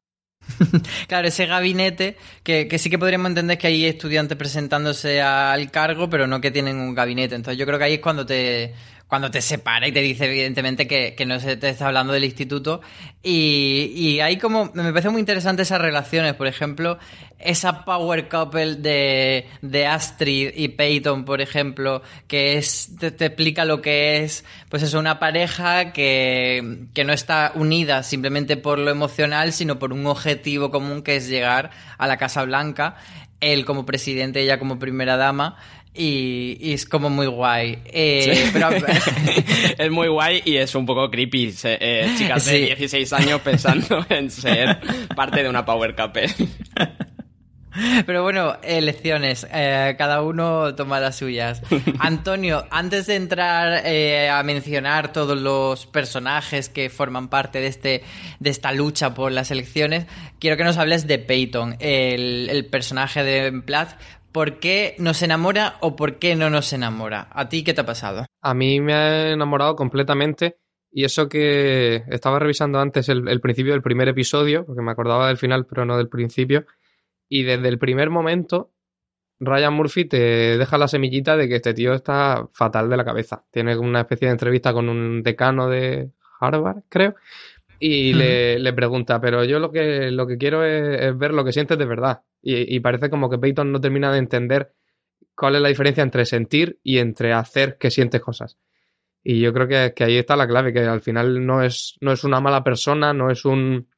Claro, 1.07 1.27
ese 1.27 1.45
gabinete, 1.45 2.17
que, 2.43 2.67
que 2.67 2.77
sí 2.77 2.89
que 2.89 2.99
podríamos 2.99 3.29
entender 3.29 3.57
que 3.57 3.67
hay 3.67 3.85
estudiantes 3.85 4.37
presentándose 4.37 5.21
al 5.21 5.71
cargo, 5.71 6.09
pero 6.09 6.27
no 6.27 6.41
que 6.41 6.51
tienen 6.51 6.77
un 6.77 6.95
gabinete. 6.95 7.35
Entonces 7.35 7.57
yo 7.57 7.65
creo 7.65 7.77
que 7.77 7.85
ahí 7.85 7.93
es 7.95 7.99
cuando 7.99 8.25
te, 8.25 8.73
cuando 9.07 9.31
te 9.31 9.41
separa 9.41 9.87
y 9.87 9.91
te 9.91 10.01
dice 10.01 10.25
evidentemente 10.25 10.87
que, 10.87 11.15
que 11.15 11.25
no 11.25 11.39
se 11.39 11.55
te 11.55 11.69
está 11.69 11.87
hablando 11.87 12.13
del 12.13 12.25
instituto. 12.25 12.81
Y, 13.23 13.91
y 13.95 14.19
hay 14.19 14.37
como, 14.37 14.71
me 14.73 14.91
parece 14.91 15.09
muy 15.09 15.19
interesante 15.19 15.61
esas 15.61 15.79
relaciones, 15.79 16.33
por 16.33 16.47
ejemplo, 16.47 16.97
esa 17.39 17.85
power 17.85 18.27
couple 18.27 18.75
de, 18.75 19.47
de 19.61 19.85
Astrid 19.85 20.51
y 20.55 20.69
Peyton, 20.69 21.23
por 21.23 21.39
ejemplo, 21.39 22.01
que 22.27 22.57
es, 22.57 22.95
te, 22.99 23.11
te 23.11 23.27
explica 23.27 23.63
lo 23.63 23.81
que 23.81 24.23
es, 24.23 24.43
pues 24.69 24.83
eso, 24.83 24.99
una 24.99 25.19
pareja 25.19 25.93
que, 25.93 26.87
que 26.93 27.03
no 27.05 27.13
está 27.13 27.53
unida 27.55 28.03
simplemente 28.03 28.57
por 28.57 28.77
lo 28.77 28.91
emocional, 28.91 29.53
sino 29.53 29.79
por 29.79 29.93
un 29.93 30.05
objetivo 30.05 30.69
común 30.69 31.01
que 31.01 31.15
es 31.15 31.29
llegar 31.29 31.71
a 31.97 32.07
la 32.07 32.17
Casa 32.17 32.43
Blanca, 32.43 32.97
él 33.39 33.65
como 33.65 33.85
presidente, 33.85 34.41
ella 34.41 34.59
como 34.59 34.79
primera 34.79 35.15
dama. 35.17 35.57
Y, 35.97 36.57
y 36.61 36.73
es 36.73 36.85
como 36.85 37.09
muy 37.09 37.25
guay. 37.27 37.79
Eh, 37.85 38.49
pero- 38.53 38.69
es 39.77 39.91
muy 39.91 40.07
guay 40.07 40.41
y 40.45 40.57
es 40.57 40.75
un 40.75 40.85
poco 40.85 41.09
creepy. 41.09 41.53
eh, 41.63 42.13
chicas 42.17 42.45
de 42.45 42.51
Sí. 42.51 42.65
16 42.65 43.13
años 43.13 43.41
pensando 43.41 44.05
en 44.09 44.29
ser 44.29 44.79
parte 45.15 45.41
de 45.43 45.49
una 45.49 45.65
power 45.65 45.95
couple. 45.95 46.27
Pero 48.07 48.23
bueno, 48.23 48.57
elecciones. 48.63 49.45
eh, 49.53 49.93
cada 49.99 50.23
uno 50.23 50.73
toma 50.73 50.99
las 50.99 51.17
suyas. 51.17 51.61
Antonio, 51.99 52.65
antes 52.71 53.05
de 53.05 53.15
entrar 53.15 53.83
a 53.85 54.41
mencionar 54.43 55.13
todos 55.13 55.39
los 55.39 55.85
personajes 55.85 56.69
que 56.69 56.89
forman 56.89 57.27
parte 57.27 57.59
de, 57.61 57.67
este, 57.67 58.03
de 58.39 58.49
esta 58.49 58.71
lucha 58.71 59.13
por 59.13 59.31
las 59.31 59.51
elecciones, 59.51 60.07
quiero 60.39 60.57
que 60.57 60.63
nos 60.63 60.77
hables 60.77 61.05
de 61.05 61.19
Peyton, 61.19 61.75
el, 61.79 62.49
el 62.49 62.65
personaje 62.65 63.23
de 63.23 63.51
Plath. 63.61 63.91
¿Por 64.37 64.59
qué 64.59 64.93
nos 64.99 65.23
enamora 65.23 65.77
o 65.81 65.95
por 65.95 66.19
qué 66.19 66.35
no 66.35 66.51
nos 66.51 66.71
enamora? 66.71 67.27
¿A 67.31 67.49
ti 67.49 67.63
qué 67.63 67.73
te 67.73 67.81
ha 67.81 67.87
pasado? 67.87 68.27
A 68.39 68.53
mí 68.53 68.79
me 68.79 68.93
ha 68.93 69.31
enamorado 69.31 69.75
completamente. 69.75 70.59
Y 70.91 71.05
eso 71.05 71.27
que 71.27 72.03
estaba 72.07 72.37
revisando 72.37 72.79
antes 72.79 73.09
el, 73.09 73.27
el 73.27 73.41
principio 73.41 73.71
del 73.71 73.81
primer 73.81 74.09
episodio, 74.09 74.63
porque 74.63 74.83
me 74.83 74.91
acordaba 74.91 75.27
del 75.27 75.37
final, 75.37 75.65
pero 75.65 75.85
no 75.85 75.97
del 75.97 76.07
principio. 76.07 76.67
Y 77.27 77.45
desde 77.45 77.67
el 77.67 77.79
primer 77.79 78.11
momento, 78.11 78.73
Ryan 79.39 79.73
Murphy 79.73 80.05
te 80.05 80.19
deja 80.59 80.77
la 80.77 80.87
semillita 80.87 81.35
de 81.35 81.49
que 81.49 81.55
este 81.55 81.73
tío 81.73 81.95
está 81.95 82.47
fatal 82.53 82.91
de 82.91 82.97
la 82.97 83.05
cabeza. 83.05 83.43
Tiene 83.49 83.75
una 83.75 84.01
especie 84.01 84.27
de 84.27 84.33
entrevista 84.33 84.71
con 84.71 84.87
un 84.87 85.23
decano 85.23 85.67
de 85.67 86.11
Harvard, 86.39 86.83
creo. 86.89 87.15
Y 87.79 88.13
le, 88.13 88.59
le 88.59 88.73
pregunta, 88.73 89.19
pero 89.19 89.43
yo 89.45 89.57
lo 89.59 89.71
que, 89.71 90.11
lo 90.11 90.27
que 90.27 90.37
quiero 90.37 90.63
es, 90.63 91.01
es 91.01 91.17
ver 91.17 91.33
lo 91.33 91.43
que 91.43 91.53
sientes 91.53 91.79
de 91.79 91.85
verdad. 91.85 92.21
Y, 92.49 92.79
parece 92.79 93.09
como 93.09 93.29
que 93.29 93.37
Peyton 93.37 93.73
no 93.73 93.81
termina 93.81 94.09
de 94.09 94.19
entender 94.19 94.73
cuál 95.35 95.55
es 95.55 95.61
la 95.61 95.67
diferencia 95.67 96.01
entre 96.01 96.25
sentir 96.25 96.79
y 96.81 96.99
entre 96.99 97.33
hacer 97.33 97.77
que 97.77 97.91
sientes 97.91 98.21
cosas. 98.21 98.57
Y 99.21 99.41
yo 99.41 99.53
creo 99.53 99.67
que, 99.67 100.03
ahí 100.03 100.17
está 100.17 100.37
la 100.37 100.47
clave, 100.47 100.71
que 100.71 100.79
al 100.79 101.01
final 101.01 101.45
no 101.45 101.61
es, 101.61 101.97
no 101.99 102.13
es 102.13 102.23
una 102.23 102.39
mala 102.39 102.63
persona, 102.63 103.13
no 103.13 103.29
es 103.29 103.43
un, 103.43 103.89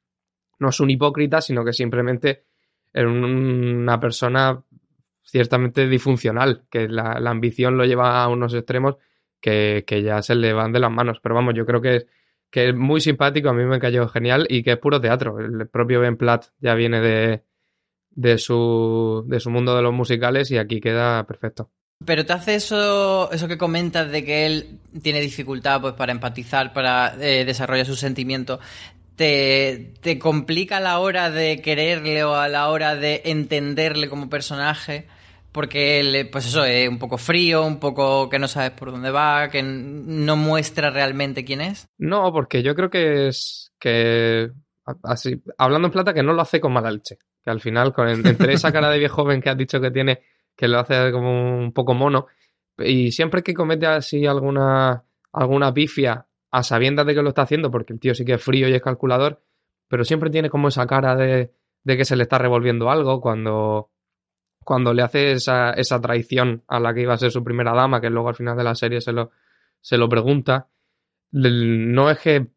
no 0.58 0.70
es 0.70 0.80
un 0.80 0.90
hipócrita, 0.90 1.42
sino 1.42 1.64
que 1.64 1.74
simplemente 1.74 2.46
es 2.92 3.06
un- 3.06 3.24
una 3.24 4.00
persona 4.00 4.64
ciertamente 5.24 5.88
disfuncional, 5.88 6.64
que 6.72 6.88
la, 6.88 7.20
la 7.20 7.30
ambición 7.30 7.78
lo 7.78 7.86
lleva 7.86 8.24
a 8.24 8.30
unos 8.30 8.56
extremos 8.56 8.96
que, 9.40 9.84
que 9.86 10.02
ya 10.02 10.24
se 10.24 10.34
le 10.34 10.54
van 10.54 10.72
de 10.72 10.80
las 10.80 10.92
manos. 10.92 11.20
Pero 11.22 11.36
vamos, 11.36 11.54
yo 11.54 11.68
creo 11.68 11.82
que 11.82 11.96
es, 11.98 12.08
que 12.50 12.70
es 12.70 12.76
muy 12.76 13.00
simpático, 13.00 13.50
a 13.50 13.54
mí 13.54 13.64
me 13.66 13.80
cayó 13.80 14.08
genial 14.08 14.48
y 14.50 14.64
que 14.64 14.72
es 14.72 14.78
puro 14.80 15.00
teatro. 15.00 15.40
El 15.40 15.68
propio 15.68 16.00
Ben 16.00 16.18
Platt 16.18 16.48
ya 16.60 16.74
viene 16.74 17.00
de, 17.00 17.44
de 18.20 18.38
su, 18.38 19.24
de 19.28 19.40
su 19.40 19.50
mundo 19.50 19.76
de 19.76 19.82
los 19.82 19.94
musicales 19.94 20.52
y 20.52 20.58
aquí 20.58 20.82
queda 20.82 21.26
perfecto. 21.26 21.72
Pero 22.06 22.26
te 22.26 22.34
hace 22.34 22.56
eso, 22.56 23.32
eso 23.32 23.48
que 23.48 23.58
comentas 23.58 24.12
de 24.12 24.26
que 24.26 24.46
él 24.46 24.80
tiene 25.02 25.22
dificultad 25.22 25.80
pues, 25.80 25.94
para 25.94 26.12
empatizar, 26.12 26.74
para 26.74 27.16
eh, 27.20 27.46
desarrollar 27.46 27.86
sus 27.86 28.00
sentimientos. 28.00 28.60
Te, 29.16 29.94
¿Te 30.02 30.20
complica 30.20 30.78
a 30.78 30.82
la 30.82 31.00
hora 31.00 31.30
de 31.30 31.62
quererle 31.62 32.24
o 32.24 32.36
a 32.36 32.48
la 32.50 32.70
hora 32.70 32.96
de 32.96 33.22
entenderle 33.26 34.10
como 34.10 34.30
personaje? 34.30 35.08
Porque 35.52 36.00
él, 36.00 36.30
pues 36.30 36.46
eso, 36.46 36.64
es 36.64 36.88
un 36.88 37.00
poco 37.00 37.18
frío, 37.18 37.66
un 37.66 37.80
poco 37.80 38.30
que 38.30 38.40
no 38.40 38.48
sabes 38.48 38.72
por 38.72 38.92
dónde 38.92 39.12
va, 39.12 39.50
que 39.50 39.64
no 39.64 40.36
muestra 40.36 40.90
realmente 40.90 41.44
quién 41.44 41.62
es. 41.62 41.88
No, 41.98 42.32
porque 42.32 42.64
yo 42.64 42.76
creo 42.76 42.90
que 42.90 43.30
es 43.30 43.72
que, 43.80 44.52
así, 45.04 45.42
hablando 45.58 45.88
en 45.88 45.92
plata, 45.92 46.14
que 46.14 46.24
no 46.24 46.34
lo 46.34 46.42
hace 46.42 46.62
con 46.62 46.74
mala 46.74 46.92
leche. 46.92 47.18
Que 47.44 47.50
al 47.50 47.62
final, 47.62 47.94
con, 47.94 48.08
entre 48.08 48.54
esa 48.54 48.72
cara 48.72 48.90
de 48.90 49.00
viejo 49.00 49.24
joven 49.24 49.42
que 49.42 49.50
has 49.50 49.58
dicho 49.58 49.80
que 49.80 49.92
tiene 49.92 50.22
que 50.60 50.68
lo 50.68 50.80
hace 50.80 51.12
como 51.14 51.58
un 51.58 51.72
poco 51.72 51.94
mono. 51.94 52.28
Y 52.78 53.14
siempre 53.14 53.44
que 53.44 53.54
comete 53.54 53.86
así 53.88 54.26
alguna, 54.26 55.06
alguna 55.32 55.74
pifia 55.74 56.28
a 56.52 56.64
sabiendas 56.64 57.06
de 57.06 57.16
que 57.16 57.22
lo 57.22 57.30
está 57.30 57.44
haciendo, 57.44 57.72
porque 57.72 57.94
el 57.94 58.00
tío 58.00 58.14
sí 58.14 58.26
que 58.26 58.34
es 58.34 58.44
frío 58.44 58.68
y 58.68 58.74
es 58.74 58.82
calculador, 58.82 59.42
pero 59.88 60.04
siempre 60.04 60.30
tiene 60.30 60.50
como 60.50 60.68
esa 60.68 60.86
cara 60.86 61.16
de, 61.16 61.54
de 61.84 61.98
que 61.98 62.04
se 62.04 62.18
le 62.18 62.24
está 62.24 62.38
revolviendo 62.38 62.90
algo 62.90 63.22
cuando, 63.22 63.92
cuando 64.66 64.94
le 64.94 65.02
hace 65.02 65.32
esa, 65.32 65.72
esa 65.72 66.02
traición 66.02 66.64
a 66.68 66.80
la 66.80 66.94
que 66.94 67.02
iba 67.02 67.14
a 67.14 67.18
ser 67.18 67.32
su 67.32 67.44
primera 67.44 67.74
dama, 67.74 68.02
que 68.02 68.10
luego 68.10 68.30
al 68.30 68.36
final 68.36 68.58
de 68.58 68.64
la 68.64 68.76
serie 68.76 69.00
se 69.00 69.14
lo, 69.14 69.32
se 69.80 69.98
lo 69.98 70.10
pregunta. 70.10 70.68
No 71.32 72.10
es 72.10 72.20
que 72.20 72.48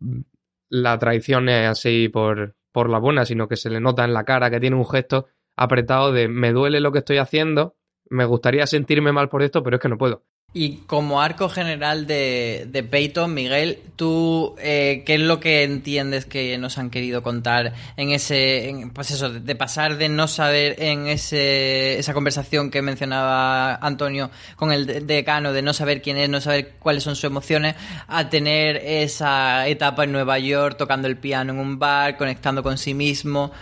la 0.71 0.99
traición 0.99 1.49
es 1.49 1.69
así 1.69 2.09
por, 2.09 2.57
por 2.73 2.91
la 2.91 2.99
buena, 2.99 3.25
sino 3.25 3.49
que 3.49 3.57
se 3.57 3.71
le 3.71 3.81
nota 3.81 4.05
en 4.05 4.15
la 4.15 4.25
cara 4.25 4.51
que 4.51 4.61
tiene 4.61 4.77
un 4.77 4.87
gesto 4.87 5.27
apretado 5.57 6.13
de 6.13 6.29
me 6.29 6.53
duele 6.53 6.81
lo 6.81 6.93
que 6.93 7.01
estoy 7.01 7.19
haciendo, 7.19 7.77
me 8.09 8.25
gustaría 8.25 8.67
sentirme 8.67 9.13
mal 9.13 9.29
por 9.29 9.43
esto, 9.43 9.63
pero 9.63 9.77
es 9.77 9.83
que 9.83 9.89
no 9.89 9.99
puedo. 9.99 10.25
Y 10.55 10.83
como 10.87 11.23
arco 11.23 11.49
general 11.49 12.07
de, 12.07 12.67
de 12.69 12.83
Peyton, 12.83 13.33
Miguel, 13.33 13.79
¿tú 13.97 14.55
eh, 14.59 15.03
qué 15.07 15.15
es 15.15 15.21
lo 15.21 15.41
que 15.41 15.63
entiendes 15.63 16.27
que 16.27 16.59
nos 16.59 16.77
han 16.77 16.91
querido 16.91 17.23
contar 17.23 17.73
en 17.97 18.11
ese, 18.11 18.87
pues 18.93 19.13
eso, 19.13 19.31
de 19.31 19.57
pasar 19.57 19.97
de 19.97 20.11
no 20.11 20.29
saber 20.29 20.77
en 20.79 21.07
ese, 21.07 21.99
esa 21.99 22.13
conversación 22.13 22.71
que 22.71 22.83
mencionaba 22.83 23.77
Antonio 23.77 24.31
con 24.57 24.73
el 24.73 25.07
decano, 25.07 25.55
de 25.55 25.63
no 25.63 25.73
saber 25.73 26.03
quién 26.03 26.19
es, 26.19 26.29
no 26.29 26.43
saber 26.43 26.75
cuáles 26.79 27.03
son 27.03 27.17
sus 27.17 27.25
emociones, 27.25 27.75
a 28.07 28.29
tener 28.29 28.77
esa 28.77 29.67
etapa 29.69 30.05
en 30.05 30.13
Nueva 30.13 30.39
York 30.39 30.77
tocando 30.77 31.09
el 31.09 31.17
piano 31.17 31.55
en 31.55 31.61
un 31.61 31.79
bar, 31.79 32.19
conectando 32.19 32.63
con 32.63 32.77
sí 32.77 32.93
mismo, 32.93 33.53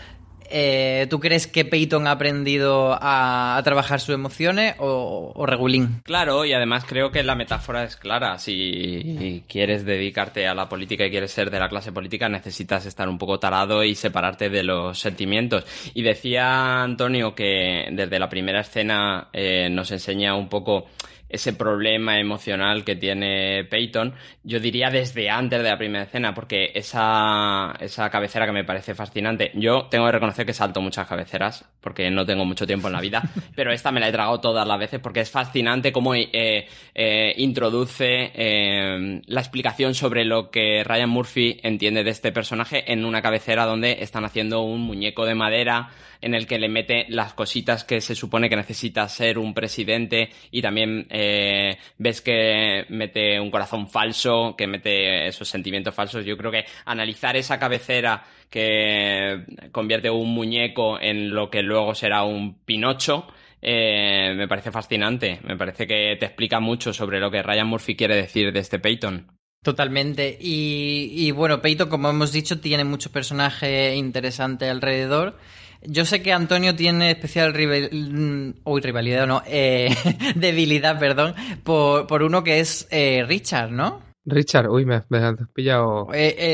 eh, 0.50 1.06
¿Tú 1.08 1.20
crees 1.20 1.46
que 1.46 1.64
Peyton 1.64 2.06
ha 2.06 2.12
aprendido 2.12 2.98
a, 3.00 3.60
trabajar 3.64 4.00
sus 4.00 4.14
emociones 4.14 4.74
o, 4.78 5.46
Regulín? 5.46 6.00
Claro, 6.02 6.44
y 6.44 6.52
además 6.52 6.84
creo 6.86 7.10
que 7.10 7.22
la 7.22 7.34
metáfora 7.34 7.84
es 7.84 7.96
clara. 7.96 8.38
Si 8.38 9.44
quieres 9.48 9.84
dedicarte 9.84 10.46
a 10.46 10.54
la 10.54 10.68
política 10.68 11.06
y 11.06 11.10
quieres 11.10 11.30
ser 11.30 11.50
de 11.50 11.60
la 11.60 11.68
clase 11.68 11.92
política, 11.92 12.28
necesitas 12.28 12.86
estar 12.86 13.08
un 13.08 13.18
poco 13.18 13.38
tarado 13.38 13.84
y 13.84 13.94
separarte 13.94 14.50
de 14.50 14.62
los 14.62 14.98
sentimientos. 14.98 15.64
Y 15.94 16.02
decía 16.02 16.82
Antonio 16.82 17.34
que 17.34 17.88
desde 17.92 18.18
la 18.18 18.28
primera 18.28 18.60
escena 18.60 19.28
eh, 19.32 19.68
nos 19.70 19.90
enseña 19.90 20.34
un 20.34 20.48
poco 20.48 20.86
ese 21.30 21.52
problema 21.52 22.18
emocional 22.18 22.84
que 22.84 22.96
tiene 22.96 23.64
Peyton, 23.64 24.14
yo 24.42 24.60
diría 24.60 24.90
desde 24.90 25.30
antes 25.30 25.62
de 25.62 25.68
la 25.68 25.78
primera 25.78 26.04
escena, 26.04 26.34
porque 26.34 26.72
esa, 26.74 27.74
esa 27.80 28.10
cabecera 28.10 28.46
que 28.46 28.52
me 28.52 28.64
parece 28.64 28.94
fascinante, 28.94 29.52
yo 29.54 29.86
tengo 29.90 30.06
que 30.06 30.12
reconocer 30.12 30.44
que 30.44 30.52
salto 30.52 30.80
muchas 30.80 31.06
cabeceras, 31.06 31.64
porque 31.80 32.10
no 32.10 32.26
tengo 32.26 32.44
mucho 32.44 32.66
tiempo 32.66 32.88
en 32.88 32.94
la 32.94 33.00
vida, 33.00 33.22
pero 33.54 33.72
esta 33.72 33.92
me 33.92 34.00
la 34.00 34.08
he 34.08 34.12
tragado 34.12 34.40
todas 34.40 34.66
las 34.66 34.78
veces 34.78 35.00
porque 35.00 35.20
es 35.20 35.30
fascinante 35.30 35.92
cómo 35.92 36.14
eh, 36.14 36.66
eh, 36.94 37.34
introduce 37.36 38.32
eh, 38.34 39.22
la 39.26 39.40
explicación 39.40 39.94
sobre 39.94 40.24
lo 40.24 40.50
que 40.50 40.82
Ryan 40.84 41.10
Murphy 41.10 41.60
entiende 41.62 42.04
de 42.04 42.10
este 42.10 42.32
personaje 42.32 42.92
en 42.92 43.04
una 43.04 43.22
cabecera 43.22 43.66
donde 43.66 43.98
están 44.00 44.24
haciendo 44.24 44.62
un 44.62 44.80
muñeco 44.80 45.24
de 45.24 45.34
madera 45.34 45.90
en 46.20 46.34
el 46.34 46.46
que 46.46 46.58
le 46.58 46.68
mete 46.68 47.06
las 47.08 47.34
cositas 47.34 47.84
que 47.84 48.00
se 48.00 48.14
supone 48.14 48.48
que 48.48 48.56
necesita 48.56 49.08
ser 49.08 49.38
un 49.38 49.54
presidente 49.54 50.30
y 50.50 50.62
también 50.62 51.06
eh, 51.10 51.78
ves 51.98 52.20
que 52.20 52.84
mete 52.88 53.40
un 53.40 53.50
corazón 53.50 53.88
falso, 53.88 54.54
que 54.56 54.66
mete 54.66 55.28
esos 55.28 55.48
sentimientos 55.48 55.94
falsos. 55.94 56.24
Yo 56.24 56.36
creo 56.36 56.50
que 56.50 56.64
analizar 56.84 57.36
esa 57.36 57.58
cabecera 57.58 58.24
que 58.48 59.44
convierte 59.72 60.10
un 60.10 60.34
muñeco 60.34 61.00
en 61.00 61.30
lo 61.30 61.50
que 61.50 61.62
luego 61.62 61.94
será 61.94 62.24
un 62.24 62.58
Pinocho, 62.64 63.26
eh, 63.62 64.32
me 64.36 64.48
parece 64.48 64.70
fascinante. 64.70 65.40
Me 65.44 65.56
parece 65.56 65.86
que 65.86 66.16
te 66.18 66.26
explica 66.26 66.60
mucho 66.60 66.92
sobre 66.92 67.20
lo 67.20 67.30
que 67.30 67.42
Ryan 67.42 67.66
Murphy 67.66 67.96
quiere 67.96 68.16
decir 68.16 68.52
de 68.52 68.60
este 68.60 68.78
Peyton. 68.78 69.26
Totalmente. 69.62 70.38
Y, 70.40 71.10
y 71.12 71.30
bueno, 71.32 71.60
Peyton, 71.60 71.90
como 71.90 72.08
hemos 72.08 72.32
dicho, 72.32 72.60
tiene 72.60 72.84
muchos 72.84 73.12
personajes 73.12 73.96
interesantes 73.96 74.70
alrededor. 74.70 75.36
Yo 75.82 76.04
sé 76.04 76.22
que 76.22 76.32
Antonio 76.32 76.76
tiene 76.76 77.10
especial 77.10 77.54
rival... 77.54 77.88
Mm, 77.92 78.60
uy, 78.64 78.80
rivalidad, 78.80 79.26
no, 79.26 79.42
eh, 79.46 79.94
debilidad, 80.34 80.98
perdón, 80.98 81.34
por, 81.64 82.06
por, 82.06 82.22
uno 82.22 82.44
que 82.44 82.60
es 82.60 82.86
eh, 82.90 83.24
Richard, 83.26 83.70
¿no? 83.70 84.09
Richard, 84.26 84.68
uy, 84.68 84.84
me, 84.84 84.96
has 84.96 85.06
pillado. 85.54 86.08
Eh, 86.12 86.52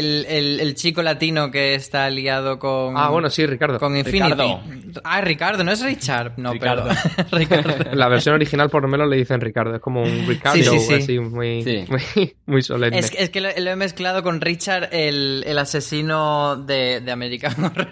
el, 0.61 0.75
chico 0.77 1.03
latino 1.03 1.51
que 1.51 1.75
está 1.75 2.05
aliado 2.05 2.61
con. 2.61 2.97
Ah, 2.97 3.09
bueno, 3.11 3.29
sí, 3.29 3.45
Ricardo. 3.45 3.81
Con 3.81 3.97
Infinity. 3.97 4.57
Ah, 5.03 5.21
Ricardo, 5.21 5.65
no 5.65 5.73
es 5.73 5.83
Richard. 5.83 6.35
No, 6.37 6.53
Ricardo. 6.53 6.89
Ricardo. 7.33 7.91
La 7.93 8.09
versión 8.09 8.37
original, 8.37 8.71
por 8.71 8.83
lo 8.83 8.89
menos, 8.89 9.09
le 9.09 9.17
dicen 9.17 9.41
Ricardo. 9.41 9.75
Es 9.75 9.81
como 9.81 10.03
un 10.03 10.27
Ricardo, 10.29 10.61
así, 10.61 11.19
muy, 11.19 11.65
muy, 12.47 12.63
solemne. 12.63 13.01
Es, 13.01 13.13
es 13.17 13.31
que 13.31 13.41
lo, 13.41 13.49
he 13.49 13.77
mezclado 13.77 14.23
con 14.23 14.41
Richard, 14.41 14.89
el, 14.93 15.59
asesino 15.59 16.57
de, 16.57 17.01
de 17.01 17.13
American 17.13 17.65
Horror 17.65 17.89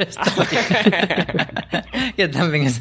que 2.16 2.28
también 2.28 2.66
es. 2.66 2.80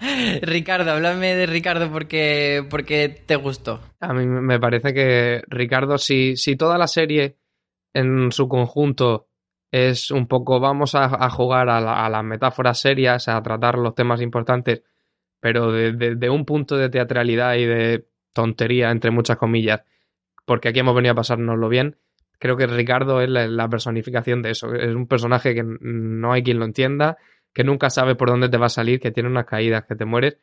Ricardo, 0.42 0.92
háblame 0.92 1.34
de 1.34 1.46
Ricardo 1.46 1.90
porque, 1.90 2.64
porque 2.68 3.08
te 3.08 3.36
gustó. 3.36 3.80
A 4.00 4.12
mí 4.12 4.26
me 4.26 4.58
parece 4.58 4.94
que 4.94 5.42
Ricardo, 5.48 5.98
si, 5.98 6.36
si 6.36 6.56
toda 6.56 6.78
la 6.78 6.86
serie 6.86 7.36
en 7.92 8.32
su 8.32 8.48
conjunto 8.48 9.28
es 9.70 10.10
un 10.10 10.26
poco, 10.26 10.58
vamos 10.58 10.94
a, 10.94 11.30
jugar 11.30 11.68
a, 11.68 12.08
las 12.08 12.24
metáforas 12.24 12.80
serias, 12.80 13.28
a 13.28 13.40
tratar 13.42 13.78
los 13.78 13.94
temas 13.94 14.20
importantes, 14.20 14.82
pero 15.38 15.70
de, 15.70 16.30
un 16.30 16.44
punto 16.44 16.76
de 16.76 16.88
teatralidad 16.88 17.54
y 17.54 17.66
de 17.66 18.06
tontería, 18.32 18.90
entre 18.90 19.12
muchas 19.12 19.36
comillas, 19.36 19.82
porque 20.44 20.68
aquí 20.68 20.80
hemos 20.80 20.94
venido 20.94 21.12
a 21.12 21.16
pasárnoslo 21.16 21.68
bien. 21.68 21.98
Creo 22.38 22.56
que 22.56 22.66
Ricardo 22.66 23.20
es 23.20 23.28
la 23.28 23.68
personificación 23.68 24.42
de 24.42 24.52
eso. 24.52 24.74
Es 24.74 24.94
un 24.94 25.06
personaje 25.06 25.54
que 25.54 25.62
no 25.62 26.32
hay 26.32 26.42
quien 26.42 26.58
lo 26.58 26.64
entienda, 26.64 27.18
que 27.52 27.64
nunca 27.64 27.90
sabe 27.90 28.14
por 28.14 28.30
dónde 28.30 28.48
te 28.48 28.58
va 28.58 28.66
a 28.66 28.70
salir, 28.70 29.00
que 29.00 29.10
tiene 29.10 29.28
unas 29.28 29.46
caídas, 29.46 29.84
que 29.86 29.96
te 29.96 30.04
mueres 30.04 30.38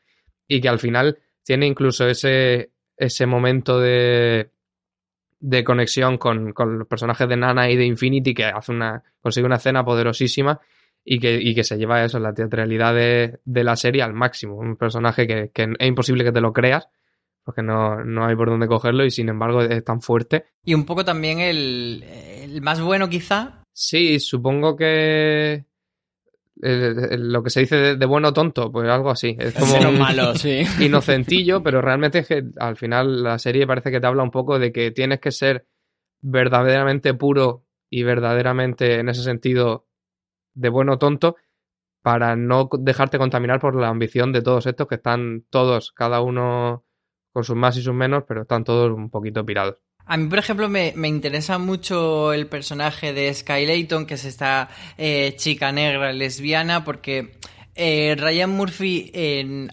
y 0.47 0.61
que 0.61 0.69
al 0.69 0.79
final 0.79 1.19
tiene 1.43 1.65
incluso 1.67 2.07
ese, 2.07 2.71
ese 2.95 3.25
momento 3.25 3.79
de, 3.79 4.51
de 5.39 5.63
conexión 5.63 6.17
con, 6.17 6.51
con, 6.53 6.79
los 6.79 6.87
personajes 6.87 7.27
de 7.27 7.37
Nana 7.37 7.69
y 7.69 7.77
de 7.77 7.85
Infinity 7.85 8.33
que 8.33 8.45
hace 8.45 8.71
una, 8.71 9.03
consigue 9.21 9.45
una 9.45 9.55
escena 9.55 9.85
poderosísima 9.85 10.59
y 11.03 11.19
que, 11.19 11.39
y 11.41 11.55
que 11.55 11.63
se 11.63 11.77
lleva 11.77 12.03
eso, 12.03 12.19
la 12.19 12.33
teatralidad 12.33 12.93
de, 12.93 13.39
de, 13.45 13.63
la 13.63 13.77
serie 13.77 14.03
al 14.03 14.13
máximo. 14.13 14.55
Un 14.55 14.75
personaje 14.75 15.25
que, 15.25 15.51
que, 15.53 15.67
es 15.79 15.87
imposible 15.87 16.25
que 16.25 16.33
te 16.33 16.41
lo 16.41 16.51
creas 16.51 16.89
porque 17.47 17.63
no, 17.63 18.03
no, 18.03 18.25
hay 18.25 18.35
por 18.35 18.49
dónde 18.49 18.67
cogerlo 18.67 19.05
y 19.05 19.09
sin 19.09 19.29
embargo 19.29 19.61
es 19.61 19.81
tan 19.85 20.01
fuerte. 20.01 20.47
Y 20.65 20.73
un 20.73 20.85
poco 20.85 21.05
también 21.05 21.39
el, 21.39 22.03
el 22.03 22.61
más 22.61 22.81
bueno 22.81 23.07
quizá. 23.07 23.63
Sí, 23.71 24.19
supongo 24.19 24.75
que 24.75 25.63
lo 26.61 27.43
que 27.43 27.49
se 27.49 27.61
dice 27.61 27.95
de, 27.95 28.05
bueno 28.05 28.33
tonto, 28.33 28.71
pues 28.71 28.89
algo 28.89 29.09
así. 29.09 29.35
Es 29.39 29.53
como 29.53 29.91
malo, 29.91 30.35
sí. 30.35 30.61
inocentillo, 30.79 31.61
pero 31.61 31.81
realmente 31.81 32.19
es 32.19 32.27
que 32.27 32.43
al 32.57 32.77
final 32.77 33.23
la 33.23 33.39
serie 33.39 33.67
parece 33.67 33.91
que 33.91 33.99
te 33.99 34.07
habla 34.07 34.23
un 34.23 34.31
poco 34.31 34.59
de 34.59 34.71
que 34.71 34.91
tienes 34.91 35.19
que 35.19 35.31
ser 35.31 35.67
verdaderamente 36.21 37.13
puro 37.13 37.65
y 37.89 38.03
verdaderamente 38.03 38.99
en 38.99 39.09
ese 39.09 39.23
sentido 39.23 39.87
de 40.53 40.69
bueno 40.69 40.97
tonto 40.97 41.35
para 42.01 42.35
no 42.35 42.69
dejarte 42.79 43.17
contaminar 43.17 43.59
por 43.59 43.75
la 43.75 43.89
ambición 43.89 44.31
de 44.31 44.41
todos 44.41 44.65
estos 44.65 44.87
que 44.87 44.95
están 44.95 45.45
todos, 45.49 45.91
cada 45.91 46.21
uno 46.21 46.85
con 47.31 47.43
sus 47.43 47.55
más 47.55 47.77
y 47.77 47.81
sus 47.81 47.93
menos, 47.93 48.23
pero 48.27 48.43
están 48.43 48.63
todos 48.63 48.91
un 48.91 49.09
poquito 49.09 49.45
pirados. 49.45 49.77
A 50.09 50.15
mí, 50.15 50.29
por 50.29 50.39
ejemplo, 50.39 50.69
me, 50.69 50.93
interesa 51.07 51.57
mucho 51.57 52.31
el 52.31 52.47
personaje 52.47 53.11
de 53.11 53.33
Sky 53.33 53.65
Layton, 53.65 54.05
que 54.05 54.13
es 54.13 54.23
esta 54.23 54.69
eh, 54.97 55.33
chica 55.35 55.73
negra 55.73 56.13
lesbiana, 56.13 56.85
porque 56.85 57.33
eh, 57.75 58.15
Ryan 58.17 58.49
Murphy, 58.51 59.11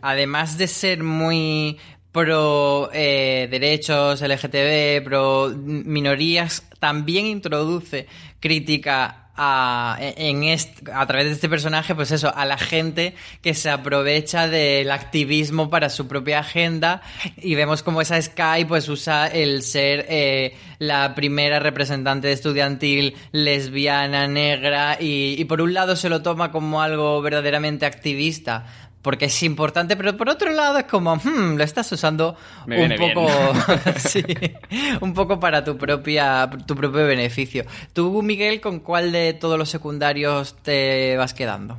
además 0.03 0.59
de 0.59 0.67
ser 0.67 1.05
muy 1.05 1.79
pro 2.11 2.91
eh, 2.93 3.49
derechos 3.51 4.23
LGTB, 4.23 5.05
pro 5.05 5.53
minorías, 5.57 6.65
también 6.81 7.27
introduce 7.27 8.07
crítica 8.41 9.24
a, 9.37 9.97
en 10.01 10.45
a 10.93 11.07
través 11.07 11.27
de 11.27 11.33
este 11.33 11.49
personaje, 11.49 11.95
pues 11.95 12.11
eso, 12.11 12.35
a 12.35 12.45
la 12.45 12.59
gente 12.59 13.15
que 13.43 13.55
se 13.55 13.71
aprovecha 13.71 14.49
del 14.49 14.91
activismo 14.91 15.71
para 15.71 15.91
su 15.91 16.07
propia 16.07 16.41
agenda. 16.41 17.03
Y 17.37 17.55
vemos 17.55 17.83
como 17.83 18.01
esa 18.01 18.21
Sky 18.21 18.65
pues 18.67 18.89
usa 18.89 19.27
el 19.27 19.63
ser 19.63 20.07
eh, 20.09 20.57
la 20.79 21.15
primera 21.15 21.59
representante 21.59 22.31
estudiantil 22.33 23.15
lesbiana, 23.33 24.29
negra 24.29 24.97
y 25.01 25.45
por 25.45 25.61
un 25.61 25.75
lado 25.75 25.97
se 25.97 26.09
lo 26.09 26.23
toma 26.23 26.51
como 26.51 26.81
algo 26.81 27.21
verdaderamente 27.23 27.87
activista 27.87 28.67
porque 29.05 29.27
es 29.27 29.43
importante, 29.43 29.97
pero 29.97 30.17
por 30.17 30.31
otro 30.31 30.51
lado 30.51 30.79
es 30.79 30.87
como, 30.87 31.15
hmm, 31.17 31.57
lo 31.57 31.63
estás 31.63 31.93
usando 31.93 32.37
un 32.67 32.97
poco, 32.97 33.29
sí, 33.99 34.25
un 35.03 35.13
poco 35.13 35.39
para 35.39 35.63
tu 35.63 35.77
propia, 35.77 36.49
tu 36.67 36.75
propio 36.75 37.07
beneficio. 37.07 37.67
Tú, 37.93 38.23
Miguel, 38.23 38.63
¿con 38.63 38.81
cuál 38.81 39.13
de 39.13 39.35
todos 39.35 39.59
los 39.59 39.69
secundarios 39.69 40.57
te 40.63 41.19
vas 41.19 41.35
quedando? 41.35 41.79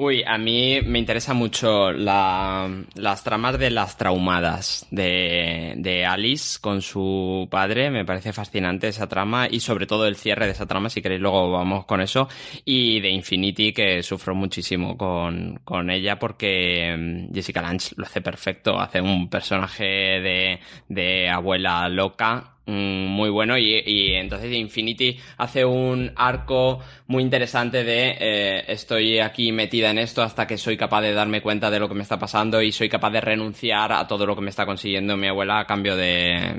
Uy, 0.00 0.22
a 0.24 0.38
mí 0.38 0.80
me 0.86 1.00
interesa 1.00 1.34
mucho 1.34 1.90
la- 1.92 2.70
las 2.94 3.24
tramas 3.24 3.58
de 3.58 3.68
las 3.70 3.96
traumadas 3.96 4.86
de, 4.92 5.74
de 5.76 6.06
Alice 6.06 6.58
con 6.60 6.82
su 6.82 7.48
padre. 7.50 7.90
Me 7.90 8.04
parece 8.04 8.32
fascinante 8.32 8.86
esa 8.86 9.08
trama 9.08 9.48
y 9.50 9.58
sobre 9.58 9.86
todo 9.88 10.06
el 10.06 10.14
cierre 10.14 10.46
de 10.46 10.52
esa 10.52 10.66
trama, 10.66 10.88
si 10.88 11.02
queréis 11.02 11.20
luego 11.20 11.50
vamos 11.50 11.84
con 11.84 12.00
eso. 12.00 12.28
Y 12.64 13.00
de 13.00 13.10
Infinity, 13.10 13.72
que 13.72 14.04
sufro 14.04 14.36
muchísimo 14.36 14.96
con, 14.96 15.58
con 15.64 15.90
ella 15.90 16.16
porque 16.16 16.94
mm, 16.96 17.34
Jessica 17.34 17.60
Lange 17.60 17.90
lo 17.96 18.04
hace 18.06 18.20
perfecto. 18.20 18.78
Hace 18.78 19.00
un 19.00 19.28
personaje 19.28 19.82
de, 19.84 20.60
de 20.88 21.28
abuela 21.28 21.88
loca 21.88 22.57
muy 22.68 23.30
bueno 23.30 23.56
y, 23.56 23.82
y 23.84 24.14
entonces 24.14 24.52
Infinity 24.52 25.18
hace 25.38 25.64
un 25.64 26.12
arco 26.16 26.80
muy 27.06 27.22
interesante 27.22 27.82
de 27.82 28.16
eh, 28.20 28.64
estoy 28.68 29.18
aquí 29.20 29.52
metida 29.52 29.90
en 29.90 29.98
esto 29.98 30.22
hasta 30.22 30.46
que 30.46 30.58
soy 30.58 30.76
capaz 30.76 31.00
de 31.00 31.14
darme 31.14 31.40
cuenta 31.40 31.70
de 31.70 31.80
lo 31.80 31.88
que 31.88 31.94
me 31.94 32.02
está 32.02 32.18
pasando 32.18 32.60
y 32.60 32.70
soy 32.72 32.88
capaz 32.88 33.10
de 33.10 33.20
renunciar 33.20 33.92
a 33.92 34.06
todo 34.06 34.26
lo 34.26 34.34
que 34.34 34.42
me 34.42 34.50
está 34.50 34.66
consiguiendo 34.66 35.16
mi 35.16 35.28
abuela 35.28 35.60
a 35.60 35.66
cambio 35.66 35.96
de, 35.96 36.58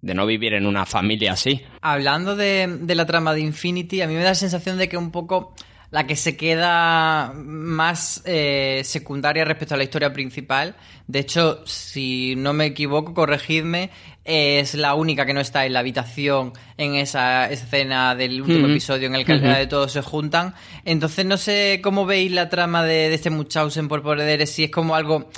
de 0.00 0.14
no 0.14 0.26
vivir 0.26 0.54
en 0.54 0.66
una 0.66 0.86
familia 0.86 1.32
así. 1.32 1.62
Hablando 1.80 2.34
de, 2.36 2.78
de 2.80 2.94
la 2.94 3.06
trama 3.06 3.32
de 3.32 3.40
Infinity, 3.40 4.02
a 4.02 4.06
mí 4.08 4.14
me 4.14 4.22
da 4.22 4.30
la 4.30 4.34
sensación 4.34 4.76
de 4.76 4.88
que 4.88 4.96
un 4.96 5.12
poco 5.12 5.54
la 5.90 6.06
que 6.06 6.16
se 6.16 6.36
queda 6.36 7.32
más 7.34 8.22
eh, 8.26 8.82
secundaria 8.84 9.44
respecto 9.44 9.74
a 9.74 9.78
la 9.78 9.84
historia 9.84 10.12
principal. 10.12 10.76
De 11.06 11.20
hecho, 11.20 11.62
si 11.66 12.34
no 12.36 12.52
me 12.52 12.66
equivoco, 12.66 13.14
corregidme, 13.14 13.90
es 14.24 14.74
la 14.74 14.94
única 14.94 15.24
que 15.24 15.32
no 15.32 15.40
está 15.40 15.64
en 15.64 15.72
la 15.72 15.80
habitación 15.80 16.52
en 16.76 16.94
esa 16.94 17.50
escena 17.50 18.14
del 18.14 18.42
último 18.42 18.66
episodio 18.66 19.06
en 19.06 19.14
el 19.14 19.24
que 19.24 19.38
final 19.38 19.56
de 19.56 19.66
todos 19.66 19.92
se 19.92 20.02
juntan. 20.02 20.54
Entonces 20.84 21.24
no 21.24 21.38
sé 21.38 21.80
cómo 21.82 22.04
veis 22.04 22.30
la 22.32 22.50
trama 22.50 22.84
de, 22.84 23.08
de 23.08 23.14
este 23.14 23.30
Munchausen 23.30 23.88
por 23.88 24.02
poderes, 24.02 24.50
si 24.50 24.64
es 24.64 24.70
como 24.70 24.94
algo... 24.94 25.30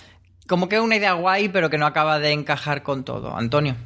Como 0.48 0.68
que 0.68 0.74
es 0.76 0.82
una 0.82 0.96
idea 0.96 1.12
guay, 1.12 1.48
pero 1.48 1.70
que 1.70 1.78
no 1.78 1.86
acaba 1.86 2.18
de 2.18 2.32
encajar 2.32 2.82
con 2.82 3.04
todo. 3.04 3.36
Antonio. 3.36 3.76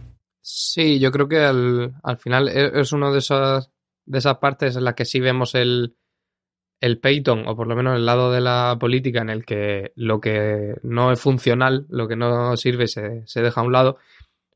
Sí, 0.40 0.98
yo 0.98 1.12
creo 1.12 1.28
que 1.28 1.40
al, 1.40 1.92
al 2.02 2.16
final 2.16 2.48
e- 2.48 2.80
es 2.80 2.92
una 2.92 3.10
de 3.10 3.18
esas, 3.18 3.70
de 4.06 4.18
esas 4.18 4.38
partes 4.38 4.74
en 4.76 4.84
las 4.84 4.94
que 4.94 5.04
sí 5.04 5.20
vemos 5.20 5.54
el, 5.54 5.94
el 6.80 6.98
Peyton, 6.98 7.46
o 7.46 7.56
por 7.56 7.66
lo 7.66 7.76
menos 7.76 7.96
el 7.96 8.06
lado 8.06 8.30
de 8.30 8.40
la 8.40 8.76
política 8.78 9.20
en 9.22 9.30
el 9.30 9.44
que 9.44 9.92
lo 9.96 10.20
que 10.20 10.74
no 10.82 11.12
es 11.12 11.20
funcional, 11.20 11.86
lo 11.88 12.08
que 12.08 12.16
no 12.16 12.56
sirve, 12.56 12.88
se, 12.88 13.26
se 13.26 13.42
deja 13.42 13.60
a 13.60 13.64
un 13.64 13.72
lado. 13.72 13.98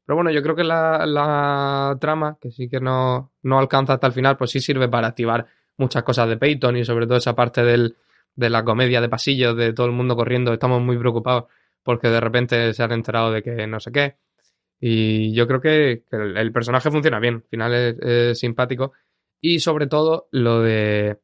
Pero 0.05 0.17
bueno, 0.17 0.31
yo 0.31 0.43
creo 0.43 0.57
que 0.57 0.65
la, 0.65 1.07
la 1.07 1.97
trama, 2.01 2.39
que 2.41 2.51
sí 2.51 2.69
que 2.69 2.81
no, 2.81 3.33
no 3.43 3.59
alcanza 3.59 3.95
hasta 3.95 4.07
el 4.07 4.13
final, 4.13 4.37
pues 4.37 4.51
sí 4.51 4.61
sirve 4.61 4.89
para 4.89 5.09
activar 5.09 5.47
muchas 5.77 6.03
cosas 6.03 6.29
de 6.29 6.37
Peyton 6.37 6.77
y 6.77 6.85
sobre 6.85 7.07
todo 7.07 7.19
esa 7.19 7.35
parte 7.35 7.63
del, 7.63 7.97
de 8.35 8.51
la 8.51 8.65
comedia 8.65 9.01
de 9.01 9.09
pasillos, 9.09 9.57
de 9.57 9.73
todo 9.73 9.87
el 9.87 9.93
mundo 9.93 10.17
corriendo. 10.17 10.53
Estamos 10.53 10.83
muy 10.83 10.99
preocupados 10.99 11.45
porque 11.83 12.09
de 12.09 12.21
repente 12.21 12.73
se 12.73 12.83
han 12.83 12.93
enterado 12.93 13.33
de 13.33 13.43
que 13.43 13.67
no 13.67 13.81
sé 13.81 13.93
qué. 13.93 14.17
Y 14.81 15.33
yo 15.35 15.47
creo 15.49 15.61
que, 15.61 16.05
el, 16.11 16.53
personaje 16.53 16.91
funciona 16.91 17.19
bien, 17.19 17.35
al 17.37 17.49
final 17.51 17.75
es 17.75 18.39
simpático. 18.39 18.93
Y 19.41 19.61
sobre 19.61 19.87
todo 19.87 20.29
lo 20.31 20.63
de 20.63 21.19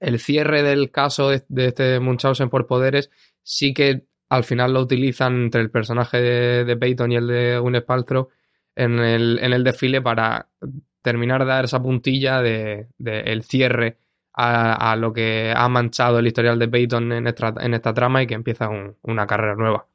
el 0.00 0.18
cierre 0.18 0.62
del 0.62 0.90
caso 0.90 1.30
de, 1.30 1.66
este 1.66 2.00
Munchausen 2.00 2.50
por 2.50 2.66
poderes, 2.66 3.10
sí 3.42 3.74
que 3.74 4.06
al 4.28 4.44
final 4.44 4.72
lo 4.72 4.80
utilizan 4.80 5.44
entre 5.44 5.60
el 5.60 5.70
personaje 5.70 6.18
de, 6.20 6.76
Peyton 6.76 7.12
y 7.12 7.16
el 7.16 7.26
de 7.26 7.58
Gwyneth 7.58 7.86
Paltrow 7.86 8.28
en 8.76 8.98
el, 8.98 9.38
en 9.42 9.52
el 9.52 9.64
desfile 9.64 10.02
para 10.02 10.48
terminar 11.02 11.40
de 11.40 11.50
dar 11.50 11.64
esa 11.64 11.82
puntilla 11.82 12.42
de, 12.42 12.88
el 12.98 13.42
cierre 13.42 13.98
a, 14.34 14.94
lo 14.96 15.12
que 15.12 15.52
ha 15.56 15.68
manchado 15.68 16.20
el 16.20 16.26
historial 16.28 16.58
de 16.60 16.68
Peyton 16.68 17.10
en 17.10 17.26
esta, 17.26 17.54
en 17.58 17.74
esta 17.74 17.92
trama 17.92 18.22
y 18.22 18.26
que 18.28 18.34
empieza 18.34 18.68
un- 18.68 18.96
una 19.02 19.26
carrera 19.26 19.56
nueva. 19.56 19.88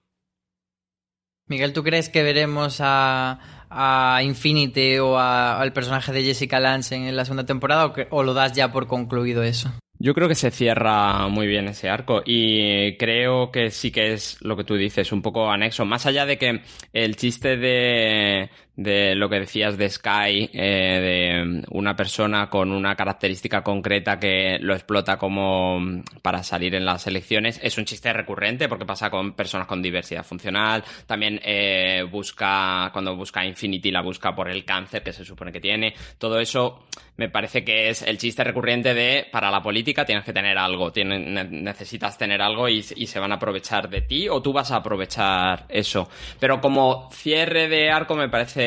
Miguel, 1.47 1.71
¿tú 1.71 1.83
crees 1.83 2.09
que 2.09 2.23
veremos 2.23 2.79
a, 2.81 3.39
a 3.69 4.23
Infinity 4.23 4.97
o 4.97 5.19
al 5.19 5.71
personaje 5.73 6.11
de 6.11 6.23
Jessica 6.23 6.59
Lange 6.59 6.95
en 6.95 7.15
la 7.15 7.25
segunda 7.25 7.45
temporada 7.45 7.93
o 8.09 8.23
lo 8.23 8.33
das 8.33 8.53
ya 8.53 8.71
por 8.71 8.87
concluido 8.87 9.43
eso? 9.43 9.71
Yo 10.03 10.13
creo 10.13 10.27
que 10.27 10.35
se 10.35 10.51
cierra 10.51 11.29
muy 11.29 11.47
bien 11.47 11.69
ese 11.69 11.87
arco 11.87 12.23
y 12.25 12.97
creo 12.97 13.53
que 13.53 13.71
sí 13.71 13.89
que 13.89 14.11
es 14.11 14.37
lo 14.41 14.57
que 14.57 14.65
tú 14.65 14.75
dices, 14.75 15.13
un 15.13 15.21
poco 15.21 15.49
anexo. 15.49 15.85
Más 15.85 16.05
allá 16.05 16.25
de 16.25 16.37
que 16.37 16.59
el 16.91 17.15
chiste 17.15 17.55
de, 17.55 18.49
de 18.75 19.13
lo 19.15 19.29
que 19.29 19.39
decías 19.39 19.77
de 19.77 19.88
Sky, 19.89 20.49
eh, 20.51 20.99
de 21.43 21.63
una 21.69 21.95
persona 21.95 22.49
con 22.49 22.71
una 22.71 22.95
característica 22.95 23.62
concreta 23.63 24.19
que 24.19 24.57
lo 24.62 24.73
explota 24.73 25.17
como 25.17 25.79
para 26.23 26.41
salir 26.41 26.73
en 26.73 26.83
las 26.86 27.05
elecciones, 27.05 27.59
es 27.62 27.77
un 27.77 27.86
chiste 27.86 28.12
recurrente 28.12 28.67
porque 28.67 28.86
pasa 28.86 29.12
con 29.12 29.33
personas 29.33 29.67
con 29.67 29.81
diversidad 29.81 30.23
funcional. 30.25 30.83
También 31.05 31.39
eh, 31.43 32.03
busca, 32.09 32.89
cuando 32.91 33.15
busca 33.15 33.45
Infinity, 33.45 33.91
la 33.91 34.01
busca 34.01 34.33
por 34.33 34.49
el 34.49 34.65
cáncer 34.65 35.03
que 35.03 35.13
se 35.13 35.23
supone 35.23 35.51
que 35.51 35.59
tiene. 35.62 35.93
Todo 36.17 36.39
eso 36.39 36.83
me 37.17 37.29
parece 37.29 37.63
que 37.63 37.89
es 37.89 38.01
el 38.01 38.17
chiste 38.17 38.43
recurrente 38.43 38.95
de 38.95 39.27
para 39.31 39.51
la 39.51 39.62
política 39.62 40.03
tienes 40.03 40.25
que 40.25 40.33
tener 40.33 40.57
algo, 40.57 40.91
tiene- 40.91 41.19
ne- 41.19 41.43
necesitas 41.43 42.17
tener 42.17 42.41
algo 42.41 42.67
y, 42.67 42.83
y 42.95 43.05
se 43.05 43.19
van 43.19 43.31
a 43.31 43.36
aprovechar 43.36 43.88
de 43.88 44.01
ti 44.01 44.27
o 44.29 44.41
tú 44.41 44.51
vas 44.51 44.71
a 44.71 44.77
aprovechar 44.77 45.65
eso. 45.69 46.09
Pero 46.39 46.59
como 46.59 47.09
cierre 47.12 47.67
de 47.67 47.91
arco 47.91 48.15
me 48.15 48.29
parece 48.29 48.62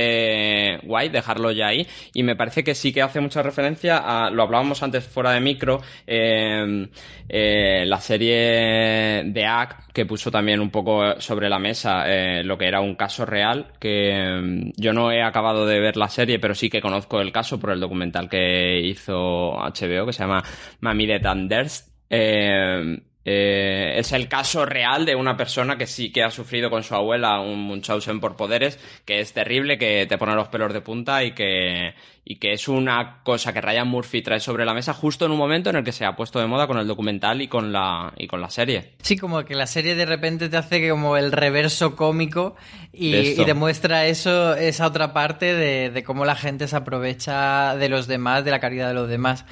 guay 0.83 1.09
dejarlo 1.09 1.53
ya 1.53 1.69
ahí. 1.69 1.87
Y 2.15 2.23
me 2.23 2.37
parece 2.37 2.65
que 2.65 2.75
sí 2.75 2.93
que 2.93 3.03
hace 3.03 3.21
mucha 3.21 3.43
referencia 3.43 3.99
a, 3.99 4.31
lo 4.31 4.43
hablábamos 4.43 4.83
antes 4.83 5.05
fuera 5.05 5.33
de 5.33 5.41
micro, 5.41 5.81
eh, 6.07 6.89
eh, 7.29 7.85
la 7.87 8.01
serie 8.01 9.25
de 9.25 9.45
Act 9.45 9.93
que 9.93 10.07
puso 10.07 10.31
también 10.31 10.61
un 10.61 10.71
poco 10.71 11.21
sobre 11.21 11.49
la 11.49 11.59
mesa 11.59 12.05
eh, 12.07 12.45
lo 12.45 12.57
que 12.57 12.69
era 12.69 12.81
un 12.81 12.95
caso 12.95 13.27
real 13.27 13.73
que 13.81 14.13
mm, 14.41 14.73
yo 14.77 14.93
no 14.93 15.11
he 15.11 15.23
acabado 15.23 15.67
de 15.67 15.81
ver 15.81 15.97
la 15.97 16.09
serie 16.09 16.39
pero 16.39 16.55
sí 16.55 16.71
que 16.71 16.81
conozco 16.81 17.21
el 17.21 17.33
caso 17.33 17.59
por 17.59 17.71
el 17.71 17.81
documental 17.81 18.29
que 18.29 18.81
hizo 18.81 19.55
HBO 19.55 20.07
que 20.07 20.13
se 20.13 20.23
llama 20.23 20.45
Mami 20.81 21.07
de 21.07 21.19
Thunders 21.19 21.91
eh, 22.11 23.01
eh, 23.29 23.99
es 23.99 24.12
el 24.12 24.29
caso 24.29 24.65
real 24.65 25.05
de 25.05 25.17
una 25.17 25.37
persona 25.37 25.77
que 25.77 25.89
sí 25.89 26.12
que 26.12 26.23
ha 26.23 26.31
sufrido 26.31 26.71
con 26.71 26.85
su 26.85 26.95
abuela 26.95 27.41
un 27.41 27.61
Munchausen 27.61 28.21
por 28.21 28.37
poderes, 28.37 28.79
que 29.05 29.19
es 29.19 29.33
terrible, 29.33 29.79
que 29.79 30.07
te 30.07 30.17
pone 30.17 30.37
los 30.37 30.47
pelos 30.47 30.73
de 30.73 30.81
punta 30.81 31.25
y 31.25 31.33
que, 31.33 31.93
y 32.25 32.37
que 32.37 32.53
es 32.53 32.69
una 32.69 33.25
cosa 33.25 33.53
que 33.53 33.61
Ryan 33.61 33.89
Murphy 33.89 34.23
trae 34.23 34.39
sobre 34.39 34.65
la 34.65 34.75
mesa 34.75 34.95
justo 34.95 35.27
en 35.27 35.33
un 35.33 35.39
momento 35.39 35.71
en 35.71 35.77
el 35.77 35.83
que 35.83 35.91
se 35.91 36.05
ha 36.05 36.15
puesto 36.15 36.39
de 36.39 36.47
moda 36.47 36.69
con 36.69 36.79
el 36.79 36.87
documental 36.87 37.43
y 37.43 37.49
con 37.49 37.73
la, 37.73 38.12
y 38.17 38.29
con 38.29 38.41
la 38.41 38.49
serie. 38.49 38.93
Sí, 39.03 39.17
como 39.17 39.45
que 39.45 39.57
la 39.57 39.67
serie 39.67 39.97
de 39.97 40.07
repente 40.07 40.49
te 40.49 40.57
hace 40.57 40.89
como 40.89 41.17
el 41.17 41.33
reverso 41.33 41.97
cómico 41.97 42.55
y, 42.93 43.11
De 43.11 43.21
esto. 43.31 43.43
y 43.43 43.45
demuestra 43.45 44.07
eso, 44.07 44.55
esa 44.55 44.87
otra 44.87 45.12
parte 45.12 45.53
de, 45.53 45.91
de 45.91 46.05
cómo 46.05 46.25
la 46.25 46.37
gente 46.37 46.69
se 46.69 46.77
aprovecha 46.77 47.75
de 47.75 47.89
los 47.89 48.07
demás, 48.07 48.45
de 48.45 48.53
la 48.53 48.61
caridad 48.61 48.87
de 48.87 48.95
los 48.95 49.09
demás. 49.09 49.45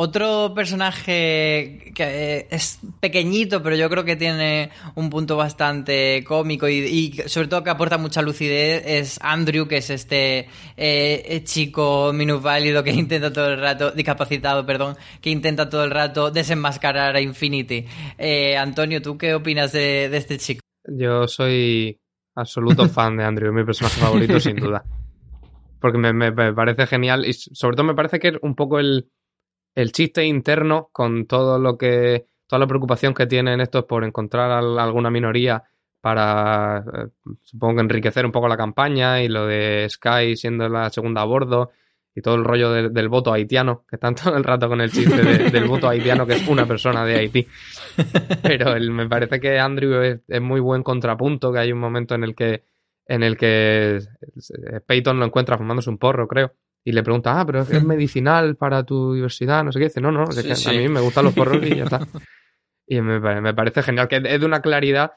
Otro 0.00 0.52
personaje 0.54 1.90
que 1.92 2.04
eh, 2.04 2.46
es 2.52 2.78
pequeñito, 3.00 3.60
pero 3.64 3.74
yo 3.74 3.90
creo 3.90 4.04
que 4.04 4.14
tiene 4.14 4.70
un 4.94 5.10
punto 5.10 5.36
bastante 5.36 6.22
cómico 6.24 6.68
y, 6.68 6.74
y 6.84 7.12
sobre 7.28 7.48
todo 7.48 7.64
que 7.64 7.70
aporta 7.70 7.98
mucha 7.98 8.22
lucidez 8.22 8.84
es 8.86 9.18
Andrew, 9.20 9.66
que 9.66 9.78
es 9.78 9.90
este 9.90 10.46
eh, 10.76 11.42
chico 11.42 12.12
minusválido 12.14 12.84
que 12.84 12.92
intenta 12.92 13.32
todo 13.32 13.52
el 13.52 13.58
rato, 13.60 13.90
discapacitado, 13.90 14.64
perdón, 14.64 14.96
que 15.20 15.30
intenta 15.30 15.68
todo 15.68 15.82
el 15.82 15.90
rato 15.90 16.30
desenmascarar 16.30 17.16
a 17.16 17.20
Infinity. 17.20 17.84
Eh, 18.18 18.56
Antonio, 18.56 19.02
¿tú 19.02 19.18
qué 19.18 19.34
opinas 19.34 19.72
de, 19.72 20.08
de 20.08 20.16
este 20.16 20.38
chico? 20.38 20.60
Yo 20.86 21.26
soy 21.26 21.98
absoluto 22.36 22.86
fan 22.88 23.16
de 23.16 23.24
Andrew, 23.24 23.52
mi 23.52 23.64
personaje 23.64 24.00
favorito 24.00 24.38
sin 24.38 24.54
duda. 24.54 24.84
Porque 25.80 25.98
me, 25.98 26.12
me- 26.12 26.30
me 26.30 26.52
parece 26.52 26.86
genial 26.86 27.24
y 27.26 27.32
sobre 27.32 27.74
todo 27.76 27.86
me 27.86 27.94
parece 27.94 28.20
que 28.20 28.28
es 28.28 28.34
un 28.42 28.54
poco 28.54 28.78
el, 28.78 29.08
el 29.74 29.92
chiste 29.92 30.24
interno 30.24 30.88
con 30.92 31.26
todo 31.26 31.58
lo 31.58 31.76
que, 31.78 32.26
toda 32.46 32.60
la 32.60 32.66
preocupación 32.66 33.14
que 33.14 33.26
tienen 33.26 33.60
estos 33.60 33.84
por 33.84 34.04
encontrar 34.04 34.50
al- 34.50 34.78
alguna 34.78 35.10
minoría 35.10 35.62
para, 36.00 36.78
eh, 36.78 37.08
supongo 37.42 37.76
que 37.76 37.80
enriquecer 37.82 38.24
un 38.26 38.32
poco 38.32 38.48
la 38.48 38.56
campaña 38.56 39.22
y 39.22 39.28
lo 39.28 39.46
de 39.46 39.86
Sky 39.88 40.36
siendo 40.36 40.68
la 40.68 40.90
segunda 40.90 41.22
a 41.22 41.24
bordo 41.24 41.70
y 42.14 42.20
todo 42.22 42.34
el 42.36 42.44
rollo 42.44 42.70
del, 42.72 43.08
voto 43.08 43.32
haitiano, 43.32 43.84
que 43.88 43.96
están 43.96 44.14
todo 44.16 44.36
el 44.36 44.42
rato 44.44 44.68
con 44.68 44.80
el 44.80 44.90
chiste 44.90 45.22
de- 45.22 45.50
del 45.50 45.64
voto 45.66 45.88
haitiano, 45.88 46.26
que 46.26 46.34
es 46.34 46.48
una 46.48 46.66
persona 46.66 47.04
de 47.04 47.16
Haití. 47.16 47.46
Pero 48.42 48.74
me 48.92 49.08
parece 49.08 49.38
que 49.40 49.58
Andrew 49.58 50.00
es, 50.02 50.20
es 50.26 50.40
muy 50.40 50.60
buen 50.60 50.82
contrapunto, 50.82 51.52
que 51.52 51.58
hay 51.60 51.72
un 51.72 51.78
momento 51.78 52.14
en 52.14 52.24
el 52.24 52.34
que 52.34 52.64
en 53.06 53.22
el 53.22 53.36
que 53.38 53.96
eh, 53.96 54.80
Peyton 54.86 55.18
lo 55.18 55.24
encuentra 55.24 55.56
fumándose 55.56 55.88
un 55.88 55.96
porro, 55.96 56.28
creo, 56.28 56.52
y 56.84 56.92
le 56.92 57.02
pregunta, 57.02 57.38
ah, 57.40 57.44
pero 57.46 57.60
es 57.62 57.68
medicinal 57.84 58.56
para 58.56 58.84
tu 58.84 59.14
diversidad, 59.14 59.64
no 59.64 59.72
sé 59.72 59.78
qué, 59.78 59.84
dice, 59.86 60.00
no, 60.00 60.10
no, 60.12 60.24
es 60.24 60.36
Sí, 60.36 60.42
que 60.48 60.54
sí. 60.54 60.68
a 60.70 60.72
mí 60.72 60.88
me 60.88 61.00
gustan 61.00 61.24
los 61.24 61.34
porros 61.34 61.64
y 61.64 61.76
ya 61.76 61.84
está. 61.84 62.00
Y 62.90 63.02
me, 63.02 63.20
me 63.42 63.52
parece 63.52 63.82
genial, 63.82 64.08
que 64.08 64.16
es 64.16 64.40
de 64.40 64.46
una 64.46 64.62
claridad 64.62 65.12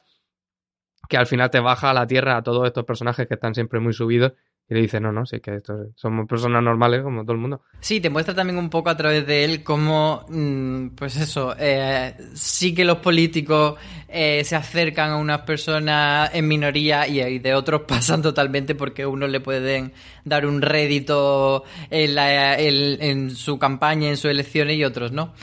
que 1.08 1.16
al 1.16 1.26
final 1.26 1.48
te 1.50 1.58
baja 1.58 1.88
a 1.90 1.94
la 1.94 2.06
tierra 2.06 2.36
a 2.36 2.42
todos 2.42 2.66
estos 2.66 2.84
personajes 2.84 3.26
que 3.26 3.32
están 3.32 3.54
siempre 3.54 3.80
muy 3.80 3.94
subidos 3.94 4.32
y 4.68 4.74
le 4.74 4.80
dice, 4.82 5.00
no, 5.00 5.12
no, 5.12 5.26
sí 5.26 5.40
que 5.40 5.56
estos 5.56 5.88
somos 5.96 6.26
personas 6.26 6.62
normales 6.62 7.02
como 7.02 7.22
todo 7.22 7.32
el 7.32 7.38
mundo. 7.38 7.62
Sí, 7.80 8.00
te 8.00 8.08
muestra 8.08 8.34
también 8.34 8.58
un 8.58 8.70
poco 8.70 8.88
a 8.90 8.96
través 8.96 9.26
de 9.26 9.44
él 9.44 9.62
cómo, 9.62 10.24
mm, 10.28 10.88
pues 10.94 11.16
eso, 11.16 11.54
eh, 11.58 12.14
sí 12.34 12.74
que 12.74 12.84
los 12.84 12.98
políticos 12.98 13.74
eh, 14.08 14.42
se 14.44 14.56
acercan 14.56 15.10
a 15.10 15.16
unas 15.16 15.40
personas 15.42 16.30
en 16.34 16.48
minoría 16.48 17.06
y, 17.06 17.20
y 17.20 17.38
de 17.38 17.54
otros 17.54 17.82
pasan 17.88 18.22
totalmente 18.22 18.74
porque 18.74 19.04
unos 19.04 19.28
le 19.30 19.40
pueden 19.40 19.92
dar 20.24 20.46
un 20.46 20.62
rédito 20.62 21.64
en, 21.90 22.14
la- 22.14 22.58
en- 22.58 23.02
en 23.02 23.30
su 23.30 23.58
campaña, 23.58 24.08
en 24.08 24.16
sus 24.16 24.30
elecciones 24.30 24.76
y 24.76 24.84
otros 24.84 25.12
no. 25.12 25.34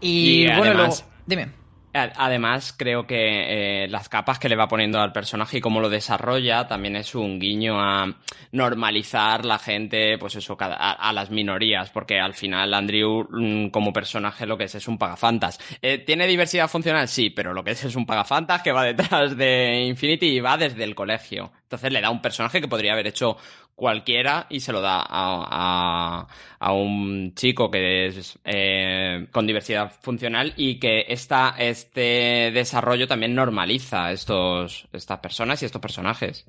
Y, 0.00 0.44
Y 0.44 0.46
bueno, 0.46 0.62
además- 0.62 1.04
luego, 1.04 1.12
dime. 1.26 1.48
Además, 1.92 2.74
creo 2.76 3.06
que 3.06 3.84
eh, 3.84 3.88
las 3.88 4.08
capas 4.08 4.38
que 4.38 4.48
le 4.48 4.56
va 4.56 4.68
poniendo 4.68 5.00
al 5.00 5.12
personaje 5.12 5.58
y 5.58 5.60
cómo 5.60 5.80
lo 5.80 5.88
desarrolla 5.88 6.66
también 6.66 6.96
es 6.96 7.14
un 7.14 7.38
guiño 7.38 7.80
a 7.80 8.14
normalizar 8.52 9.44
la 9.44 9.58
gente, 9.58 10.18
pues 10.18 10.36
eso, 10.36 10.56
a, 10.60 10.92
a 10.92 11.12
las 11.12 11.30
minorías, 11.30 11.90
porque 11.90 12.20
al 12.20 12.34
final 12.34 12.74
Andrew 12.74 13.26
mm, 13.30 13.68
como 13.70 13.92
personaje 13.92 14.46
lo 14.46 14.58
que 14.58 14.64
es 14.64 14.74
es 14.74 14.88
un 14.88 14.98
pagafantas. 14.98 15.58
Eh, 15.82 15.98
¿Tiene 15.98 16.26
diversidad 16.26 16.68
funcional? 16.68 17.08
Sí, 17.08 17.30
pero 17.30 17.52
lo 17.52 17.64
que 17.64 17.72
es 17.72 17.84
es 17.84 17.96
un 17.96 18.06
pagafantas 18.06 18.62
que 18.62 18.72
va 18.72 18.84
detrás 18.84 19.36
de 19.36 19.84
Infinity 19.86 20.26
y 20.26 20.40
va 20.40 20.56
desde 20.56 20.84
el 20.84 20.94
colegio. 20.94 21.52
Entonces 21.68 21.92
le 21.92 22.00
da 22.00 22.08
un 22.08 22.22
personaje 22.22 22.62
que 22.62 22.66
podría 22.68 22.94
haber 22.94 23.06
hecho 23.08 23.36
cualquiera 23.74 24.46
y 24.48 24.60
se 24.60 24.72
lo 24.72 24.80
da 24.80 25.00
a, 25.06 26.26
a- 26.58 26.72
un 26.72 27.34
chico 27.34 27.70
que 27.70 28.06
es 28.06 28.38
eh, 28.46 29.26
con 29.32 29.46
diversidad 29.46 29.92
funcional 30.00 30.54
y 30.56 30.80
que 30.80 31.04
esta, 31.08 31.54
este 31.58 32.50
desarrollo 32.54 33.06
también 33.06 33.34
normaliza 33.34 34.10
estos, 34.12 34.88
estas 34.94 35.18
personas 35.20 35.62
y 35.62 35.66
estos 35.66 35.82
personajes. 35.82 36.46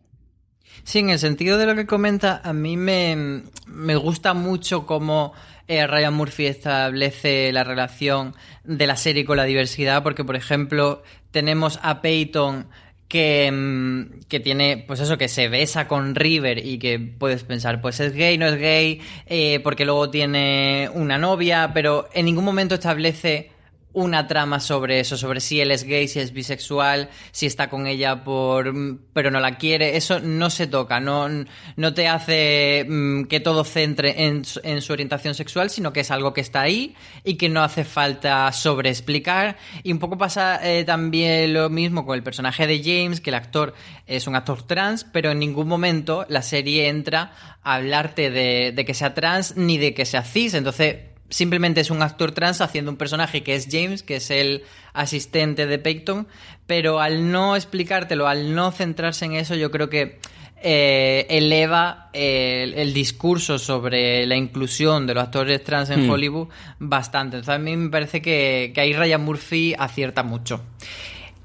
Sí, 0.84 1.00
en 1.00 1.10
el 1.10 1.20
sentido 1.20 1.58
de 1.58 1.66
lo 1.66 1.76
que 1.76 1.86
comenta, 1.86 2.40
a 2.42 2.54
mí 2.54 2.78
me, 2.78 3.44
me 3.68 3.96
gusta 3.98 4.34
mucho 4.34 4.86
cómo 4.86 5.34
eh, 5.68 5.86
Ryan 5.86 6.14
Murphy 6.14 6.46
establece 6.46 7.52
la 7.52 7.66
relación 7.66 8.36
de 8.64 8.88
la 8.88 8.96
serie 8.96 9.26
con 9.26 9.36
la 9.36 9.44
diversidad, 9.44 10.02
porque, 10.02 10.24
por 10.24 10.38
ejemplo, 10.38 11.04
tenemos 11.32 11.78
a 11.84 12.02
Peyton 12.02 12.70
que, 13.10 13.52
mm, 13.52 14.22
que 14.30 14.40
tiene, 14.40 14.86
pues 14.88 15.02
eso, 15.02 15.18
que 15.18 15.28
se 15.28 15.50
besa 15.50 15.88
con 15.90 16.16
River 16.16 16.66
y 16.66 16.78
que 16.80 17.00
puedes 17.00 17.44
pensar, 17.44 17.82
pues 17.82 18.00
es 18.00 18.14
gay, 18.14 18.38
no 18.38 18.46
es 18.46 18.56
gay, 18.56 19.02
eh, 19.26 19.60
porque 19.62 19.84
luego 19.84 20.10
tiene 20.10 20.90
una 20.94 21.18
novia, 21.18 21.72
pero 21.74 22.08
en 22.14 22.26
ningún 22.26 22.46
momento 22.46 22.76
establece 22.76 23.52
una 23.92 24.28
trama 24.28 24.60
sobre 24.60 25.00
eso, 25.00 25.18
sobre 25.18 25.40
si 25.40 25.60
él 25.60 25.72
es 25.72 25.84
gay, 25.84 26.08
si 26.08 26.20
es 26.20 26.32
bisexual, 26.32 27.10
si 27.32 27.48
está 27.48 27.70
con 27.70 27.88
ella 27.88 28.24
por 28.24 28.72
pero 29.14 29.32
no 29.32 29.40
la 29.40 29.58
quiere, 29.58 29.98
eso 29.98 30.20
no 30.20 30.50
se 30.52 30.68
toca, 30.68 31.00
no, 31.00 31.28
no 31.76 31.94
te 31.94 32.08
hace 32.08 32.86
mm, 32.88 33.24
que 33.24 33.40
todo 33.40 33.64
centre 33.64 34.26
en, 34.26 34.44
en 34.64 34.82
su 34.82 34.94
orientación 34.94 35.34
sexual, 35.34 35.72
sino 35.72 35.92
que 35.92 36.02
es 36.02 36.12
algo 36.12 36.34
que 36.34 36.42
está 36.42 36.62
ahí 36.62 36.96
y 37.24 37.36
que 37.36 37.50
no 37.50 37.64
hace 37.64 37.84
falta 37.84 38.52
sobreexplicar. 38.52 39.58
Y 39.84 39.92
un 39.92 40.00
poco 40.00 40.18
pasa 40.18 40.60
eh, 40.64 40.84
también 40.84 41.54
lo 41.54 41.70
mismo 41.70 42.06
con 42.06 42.16
el 42.16 42.24
personaje 42.24 42.68
de 42.68 42.82
James, 42.84 43.22
que 43.22 43.32
el 43.32 43.36
actor 43.36 43.74
es 44.06 44.28
un 44.28 44.36
actor 44.36 44.64
trans, 44.64 45.04
pero 45.04 45.32
en 45.32 45.40
ningún 45.40 45.68
momento 45.68 46.26
la 46.30 46.44
serie 46.44 46.90
entra 46.90 47.32
a 47.64 47.76
hablarte 47.76 48.30
de, 48.30 48.72
de 48.72 48.86
que 48.86 48.94
sea 48.94 49.16
trans 49.16 49.58
ni 49.58 49.78
de 49.78 49.94
que 49.94 50.06
sea 50.06 50.24
cis, 50.24 50.54
entonces 50.54 51.09
simplemente 51.30 51.82
es 51.82 51.92
un 51.92 52.02
actor 52.02 52.32
trans 52.32 52.62
haciendo 52.62 52.92
un 52.92 52.98
personaje 52.98 53.44
que 53.44 53.56
es 53.56 53.68
James, 53.72 54.04
que 54.04 54.18
es 54.18 54.32
el 54.32 54.64
asistente 54.94 55.66
de 55.66 55.80
Peyton, 55.80 56.28
pero 56.68 57.00
al 57.00 57.32
no 57.32 57.56
explicártelo, 57.56 58.28
al 58.28 58.56
no 58.56 58.72
centrarse 58.72 59.26
en 59.26 59.34
eso, 59.34 59.56
yo 59.56 59.72
creo 59.72 59.90
que 59.90 60.20
eh, 60.62 61.26
eleva 61.30 62.10
el, 62.12 62.74
el 62.74 62.94
discurso 62.94 63.58
sobre 63.58 64.26
la 64.26 64.36
inclusión 64.36 65.08
de 65.08 65.14
los 65.14 65.24
actores 65.24 65.64
trans 65.64 65.90
en 65.90 66.06
Hmm. 66.06 66.10
Hollywood 66.10 66.50
bastante. 66.80 67.38
Entonces 67.38 67.56
a 67.56 67.60
mí 67.60 67.78
me 67.78 67.90
parece 67.90 68.22
que, 68.22 68.72
que 68.74 68.82
ahí 68.82 68.94
Ryan 68.94 69.24
Murphy 69.24 69.74
acierta 69.78 70.24
mucho. 70.24 70.62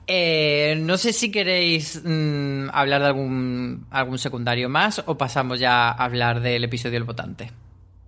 Eh, 0.06 0.76
no 0.80 0.98
sé 0.98 1.12
si 1.12 1.30
queréis 1.30 2.02
mm, 2.04 2.68
hablar 2.72 3.00
de 3.00 3.06
algún, 3.06 3.86
algún 3.90 4.18
secundario 4.18 4.68
más 4.68 5.02
o 5.06 5.16
pasamos 5.16 5.58
ya 5.58 5.88
a 5.88 5.92
hablar 5.92 6.40
del 6.40 6.64
episodio 6.64 6.94
del 6.94 7.04
votante. 7.04 7.50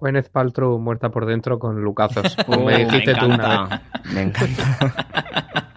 Gwyneth 0.00 0.30
Paltrow 0.30 0.78
muerta 0.78 1.10
por 1.10 1.26
dentro 1.26 1.58
con 1.58 1.80
lucazos. 1.82 2.36
Oh, 2.48 2.52
como 2.52 2.66
me 2.66 2.84
dijiste 2.84 3.14
tú 3.14 3.26
una 3.26 3.64
vez. 3.66 3.80
Me 4.14 4.22
encanta. 4.22 5.74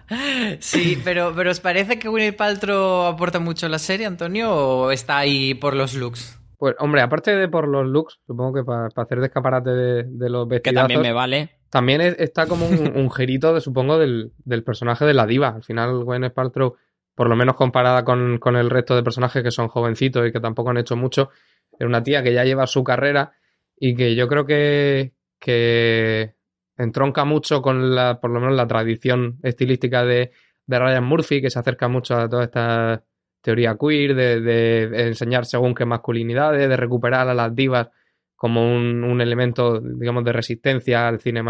Sí, 0.58 1.00
pero, 1.04 1.32
pero 1.36 1.50
¿os 1.52 1.60
parece 1.60 1.98
que 1.98 2.08
Gwyneth 2.08 2.36
Paltrow 2.36 3.06
aporta 3.06 3.38
mucho 3.38 3.66
a 3.66 3.68
la 3.68 3.78
serie, 3.78 4.06
Antonio, 4.06 4.52
o 4.52 4.90
está 4.90 5.18
ahí 5.18 5.54
por 5.54 5.74
los 5.76 5.94
looks? 5.94 6.36
Pues, 6.58 6.74
hombre, 6.80 7.00
aparte 7.00 7.34
de 7.34 7.48
por 7.48 7.68
los 7.68 7.86
looks, 7.86 8.18
supongo 8.26 8.52
que 8.54 8.64
para, 8.64 8.88
hacer 8.94 9.20
de 9.20 9.26
escaparate 9.26 9.70
de, 9.70 10.02
de 10.04 10.28
los 10.28 10.46
que 10.48 10.54
vestidazos, 10.56 10.88
también 10.88 11.00
me 11.02 11.12
vale. 11.12 11.50
también 11.70 12.00
es- 12.00 12.16
está 12.18 12.46
como 12.46 12.66
un, 12.66 12.92
un 12.96 13.10
girito, 13.10 13.54
de, 13.54 13.60
supongo, 13.60 13.98
del, 13.98 14.32
del 14.44 14.64
personaje 14.64 15.04
de 15.04 15.14
la 15.14 15.26
diva. 15.26 15.48
Al 15.50 15.62
final, 15.62 16.02
Gwyneth 16.04 16.34
Paltrow, 16.34 16.74
por 17.14 17.28
lo 17.28 17.36
menos 17.36 17.54
comparada 17.54 18.04
con, 18.04 18.38
con 18.38 18.56
el 18.56 18.68
resto 18.68 18.96
de 18.96 19.04
personajes 19.04 19.42
que 19.44 19.52
son 19.52 19.68
jovencitos 19.68 20.26
y 20.26 20.32
que 20.32 20.40
tampoco 20.40 20.70
han 20.70 20.78
hecho 20.78 20.96
mucho, 20.96 21.30
es 21.78 21.86
una 21.86 22.02
tía 22.02 22.22
que 22.22 22.34
ya 22.34 22.44
lleva 22.44 22.66
su 22.66 22.82
carrera 22.82 23.32
y 23.80 23.96
que 23.96 24.14
yo 24.14 24.28
creo 24.28 24.46
que, 24.46 25.14
que 25.40 26.34
entronca 26.76 27.24
mucho 27.24 27.62
con 27.62 27.94
la, 27.94 28.20
por 28.20 28.30
lo 28.30 28.40
menos 28.40 28.54
la 28.54 28.68
tradición 28.68 29.38
estilística 29.42 30.04
de, 30.04 30.30
de 30.66 30.78
Ryan 30.78 31.04
Murphy, 31.04 31.40
que 31.40 31.50
se 31.50 31.58
acerca 31.58 31.88
mucho 31.88 32.14
a 32.16 32.28
toda 32.28 32.44
esta 32.44 33.02
teoría 33.40 33.76
queer, 33.80 34.14
de, 34.14 34.40
de 34.40 35.08
enseñar 35.08 35.46
según 35.46 35.74
qué 35.74 35.86
masculinidades, 35.86 36.68
de 36.68 36.76
recuperar 36.76 37.28
a 37.28 37.34
las 37.34 37.54
divas 37.56 37.88
como 38.36 38.70
un, 38.70 39.02
un 39.02 39.20
elemento, 39.20 39.80
digamos, 39.80 40.24
de 40.24 40.32
resistencia 40.32 41.08
al 41.08 41.20
cine 41.20 41.42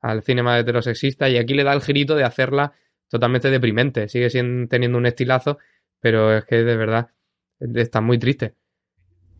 al 0.00 0.22
cine 0.22 0.58
heterosexista, 0.58 1.28
y 1.28 1.38
aquí 1.38 1.54
le 1.54 1.64
da 1.64 1.72
el 1.72 1.82
girito 1.82 2.14
de 2.14 2.24
hacerla 2.24 2.72
totalmente 3.08 3.50
deprimente. 3.50 4.08
Sigue 4.08 4.30
siendo, 4.30 4.68
teniendo 4.68 4.98
un 4.98 5.06
estilazo, 5.06 5.58
pero 6.00 6.36
es 6.36 6.44
que 6.44 6.64
de 6.64 6.76
verdad 6.76 7.10
está 7.60 8.00
muy 8.00 8.18
triste. 8.18 8.54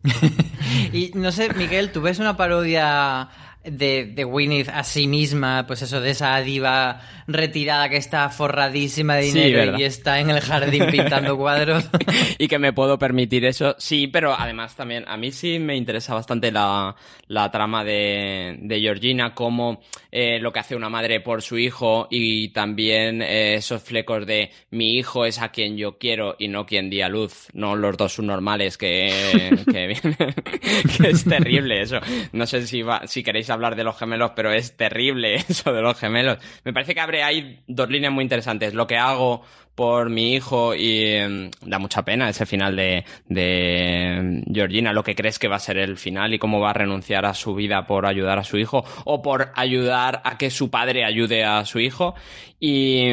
Y 0.93 1.11
no 1.15 1.31
sé, 1.31 1.53
Miguel, 1.53 1.91
¿tú 1.91 2.01
ves 2.01 2.19
una 2.19 2.35
parodia 2.37 3.29
de, 3.63 4.05
de 4.05 4.23
Gwyneth 4.23 4.69
a 4.69 4.83
sí 4.83 5.07
misma, 5.07 5.65
pues 5.67 5.81
eso, 5.81 6.01
de 6.01 6.11
esa 6.11 6.39
diva 6.41 7.01
retirada 7.27 7.87
que 7.89 7.97
está 7.97 8.29
forradísima 8.29 9.15
de 9.15 9.23
dinero 9.23 9.77
y 9.77 9.83
está 9.83 10.19
en 10.19 10.29
el 10.29 10.41
jardín 10.41 10.87
pintando 10.91 11.37
cuadros? 11.43 11.89
y 12.37 12.47
que 12.47 12.59
me 12.59 12.73
puedo 12.73 12.99
permitir 12.99 13.45
eso. 13.45 13.75
Sí, 13.77 14.07
pero 14.07 14.33
además 14.37 14.75
también 14.75 15.05
a 15.07 15.17
mí 15.17 15.31
sí 15.31 15.59
me 15.59 15.75
interesa 15.75 16.13
bastante 16.13 16.51
la, 16.51 16.95
la 17.27 17.51
trama 17.51 17.83
de, 17.83 18.57
de 18.59 18.79
Georgina, 18.79 19.33
como 19.33 19.81
eh, 20.11 20.39
lo 20.39 20.51
que 20.51 20.59
hace 20.59 20.75
una 20.75 20.89
madre 20.89 21.21
por 21.21 21.41
su 21.41 21.57
hijo 21.57 22.07
y 22.11 22.49
también 22.49 23.21
eh, 23.21 23.55
esos 23.55 23.81
flecos 23.81 24.25
de 24.25 24.51
mi 24.71 24.97
hijo 24.97 25.25
es 25.25 25.39
a 25.39 25.49
quien 25.49 25.77
yo 25.77 25.97
quiero 25.97 26.35
y 26.37 26.49
no 26.49 26.65
quien 26.65 26.89
di 26.89 27.01
a 27.01 27.09
luz, 27.09 27.47
no 27.53 27.75
los 27.75 27.95
dos 27.95 28.13
subnormales 28.13 28.77
que, 28.77 29.63
que, 29.71 29.95
que 30.97 31.09
es 31.09 31.23
terrible 31.23 31.81
eso. 31.81 31.99
No 32.33 32.45
sé 32.45 32.67
si, 32.67 32.81
va, 32.81 33.07
si 33.07 33.23
queréis 33.23 33.49
hablar 33.53 33.75
de 33.75 33.83
los 33.83 33.97
gemelos, 33.97 34.31
pero 34.35 34.51
es 34.51 34.75
terrible 34.75 35.35
eso 35.49 35.73
de 35.73 35.81
los 35.81 35.97
gemelos. 35.97 36.37
Me 36.63 36.73
parece 36.73 36.93
que 36.93 37.01
abre 37.01 37.23
ahí 37.23 37.63
dos 37.67 37.89
líneas 37.89 38.13
muy 38.13 38.23
interesantes. 38.23 38.73
Lo 38.73 38.87
que 38.87 38.97
hago 38.97 39.43
por 39.75 40.09
mi 40.09 40.33
hijo 40.33 40.75
y 40.75 40.99
eh, 41.05 41.49
da 41.61 41.79
mucha 41.79 42.03
pena 42.03 42.29
ese 42.29 42.45
final 42.45 42.75
de, 42.75 43.05
de 43.27 44.43
Georgina, 44.51 44.93
lo 44.93 45.03
que 45.03 45.15
crees 45.15 45.39
que 45.39 45.47
va 45.47 45.55
a 45.55 45.59
ser 45.59 45.77
el 45.77 45.97
final 45.97 46.33
y 46.33 46.39
cómo 46.39 46.59
va 46.59 46.71
a 46.71 46.73
renunciar 46.73 47.25
a 47.25 47.33
su 47.33 47.55
vida 47.55 47.87
por 47.87 48.05
ayudar 48.05 48.37
a 48.37 48.43
su 48.43 48.57
hijo 48.57 48.85
o 49.05 49.21
por 49.21 49.51
ayudar 49.55 50.21
a 50.25 50.37
que 50.37 50.51
su 50.51 50.69
padre 50.69 51.05
ayude 51.05 51.43
a 51.43 51.65
su 51.65 51.79
hijo 51.79 52.13
y, 52.59 53.07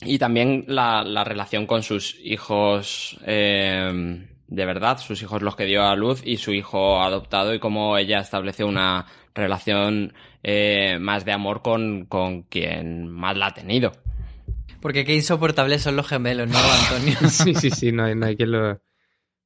y 0.00 0.18
también 0.18 0.64
la, 0.66 1.02
la 1.02 1.24
relación 1.24 1.66
con 1.66 1.82
sus 1.82 2.16
hijos 2.22 3.18
eh, 3.26 4.26
de 4.48 4.64
verdad, 4.66 4.98
sus 4.98 5.20
hijos 5.22 5.42
los 5.42 5.56
que 5.56 5.64
dio 5.64 5.82
a 5.84 5.96
luz 5.96 6.22
y 6.24 6.36
su 6.36 6.52
hijo 6.52 7.00
adoptado 7.02 7.54
y 7.54 7.58
cómo 7.58 7.96
ella 7.98 8.20
establece 8.20 8.64
una 8.64 9.06
relación 9.34 10.14
eh, 10.42 10.98
más 11.00 11.24
de 11.24 11.32
amor 11.32 11.62
con, 11.62 12.06
con 12.06 12.42
quien 12.42 13.08
más 13.08 13.36
la 13.36 13.46
ha 13.48 13.54
tenido. 13.54 13.92
Porque 14.80 15.04
qué 15.04 15.14
insoportables 15.14 15.82
son 15.82 15.96
los 15.96 16.06
gemelos, 16.08 16.48
¿no, 16.48 16.58
Antonio? 16.58 17.16
Sí, 17.28 17.54
sí, 17.54 17.70
sí, 17.70 17.92
no 17.92 18.04
hay, 18.04 18.14
no 18.14 18.26
hay 18.26 18.36
quien, 18.36 18.52
lo, 18.52 18.80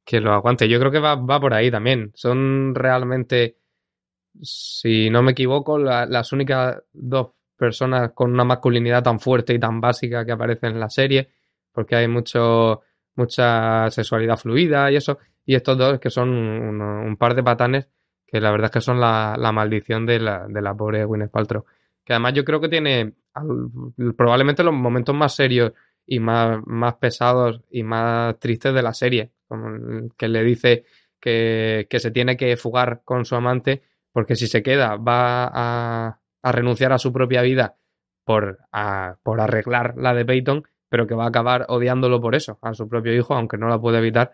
quien 0.04 0.24
lo 0.24 0.32
aguante. 0.34 0.68
Yo 0.68 0.78
creo 0.78 0.90
que 0.92 0.98
va, 0.98 1.14
va 1.14 1.40
por 1.40 1.54
ahí 1.54 1.70
también. 1.70 2.12
Son 2.14 2.74
realmente 2.74 3.56
si 4.42 5.10
no 5.10 5.22
me 5.22 5.32
equivoco, 5.32 5.78
la- 5.78 6.06
las 6.06 6.32
únicas 6.32 6.82
dos 6.92 7.30
personas 7.56 8.12
con 8.14 8.32
una 8.32 8.44
masculinidad 8.44 9.02
tan 9.02 9.20
fuerte 9.20 9.52
y 9.54 9.58
tan 9.58 9.80
básica 9.80 10.24
que 10.24 10.32
aparecen 10.32 10.72
en 10.72 10.80
la 10.80 10.88
serie, 10.88 11.30
porque 11.72 11.96
hay 11.96 12.08
mucho, 12.08 12.82
mucha 13.20 13.90
sexualidad 13.90 14.36
fluida 14.38 14.90
y 14.90 14.96
eso, 14.96 15.18
y 15.44 15.54
estos 15.54 15.76
dos 15.78 15.98
que 16.00 16.10
son 16.10 16.30
un, 16.30 17.16
par 17.16 17.34
de 17.34 17.42
patanes 17.42 17.88
que 18.26 18.40
la 18.40 18.50
verdad 18.50 18.66
es 18.66 18.70
que 18.72 18.80
son 18.80 19.00
la, 19.00 19.36
maldición 19.52 20.06
de 20.06 20.20
la, 20.20 20.46
de 20.48 20.62
la 20.62 20.74
pobre 20.74 21.04
Gwyneth 21.04 21.30
Paltrow. 21.32 21.64
Que 22.04 22.12
además 22.12 22.32
yo 22.34 22.44
creo 22.44 22.60
que 22.60 22.68
tiene 22.68 23.14
probablemente 24.16 24.62
los 24.62 24.74
momentos 24.74 25.14
más 25.14 25.34
serios 25.34 25.72
y 26.06 26.20
más, 26.20 26.60
pesados 27.00 27.62
y 27.70 27.82
más 27.82 28.38
tristes 28.38 28.72
de 28.74 28.82
la 28.82 28.94
serie, 28.94 29.32
como 29.48 30.08
que 30.16 30.28
le 30.28 30.42
dice 30.44 30.84
que, 31.20 31.86
que 31.90 31.98
se 32.00 32.10
tiene 32.10 32.36
que 32.36 32.56
fugar 32.56 33.02
con 33.04 33.24
su 33.24 33.34
amante 33.36 33.82
porque 34.12 34.36
si 34.36 34.46
se 34.46 34.62
queda 34.62 34.96
va 34.96 35.44
a, 35.52 36.18
a 36.42 36.52
renunciar 36.52 36.92
a 36.92 36.98
su 36.98 37.12
propia 37.12 37.42
vida 37.42 37.76
por, 38.24 38.58
a- 38.72 39.16
por 39.22 39.40
arreglar 39.40 39.94
la 39.96 40.14
de 40.14 40.24
Peyton, 40.24 40.64
pero 40.90 41.06
que 41.06 41.14
va 41.14 41.24
a 41.24 41.28
acabar 41.28 41.64
odiándolo 41.68 42.20
por 42.20 42.34
eso, 42.34 42.58
a 42.60 42.74
su 42.74 42.86
propio 42.88 43.14
hijo, 43.16 43.34
aunque 43.34 43.56
no 43.56 43.68
la 43.68 43.80
puede 43.80 43.98
evitar. 43.98 44.32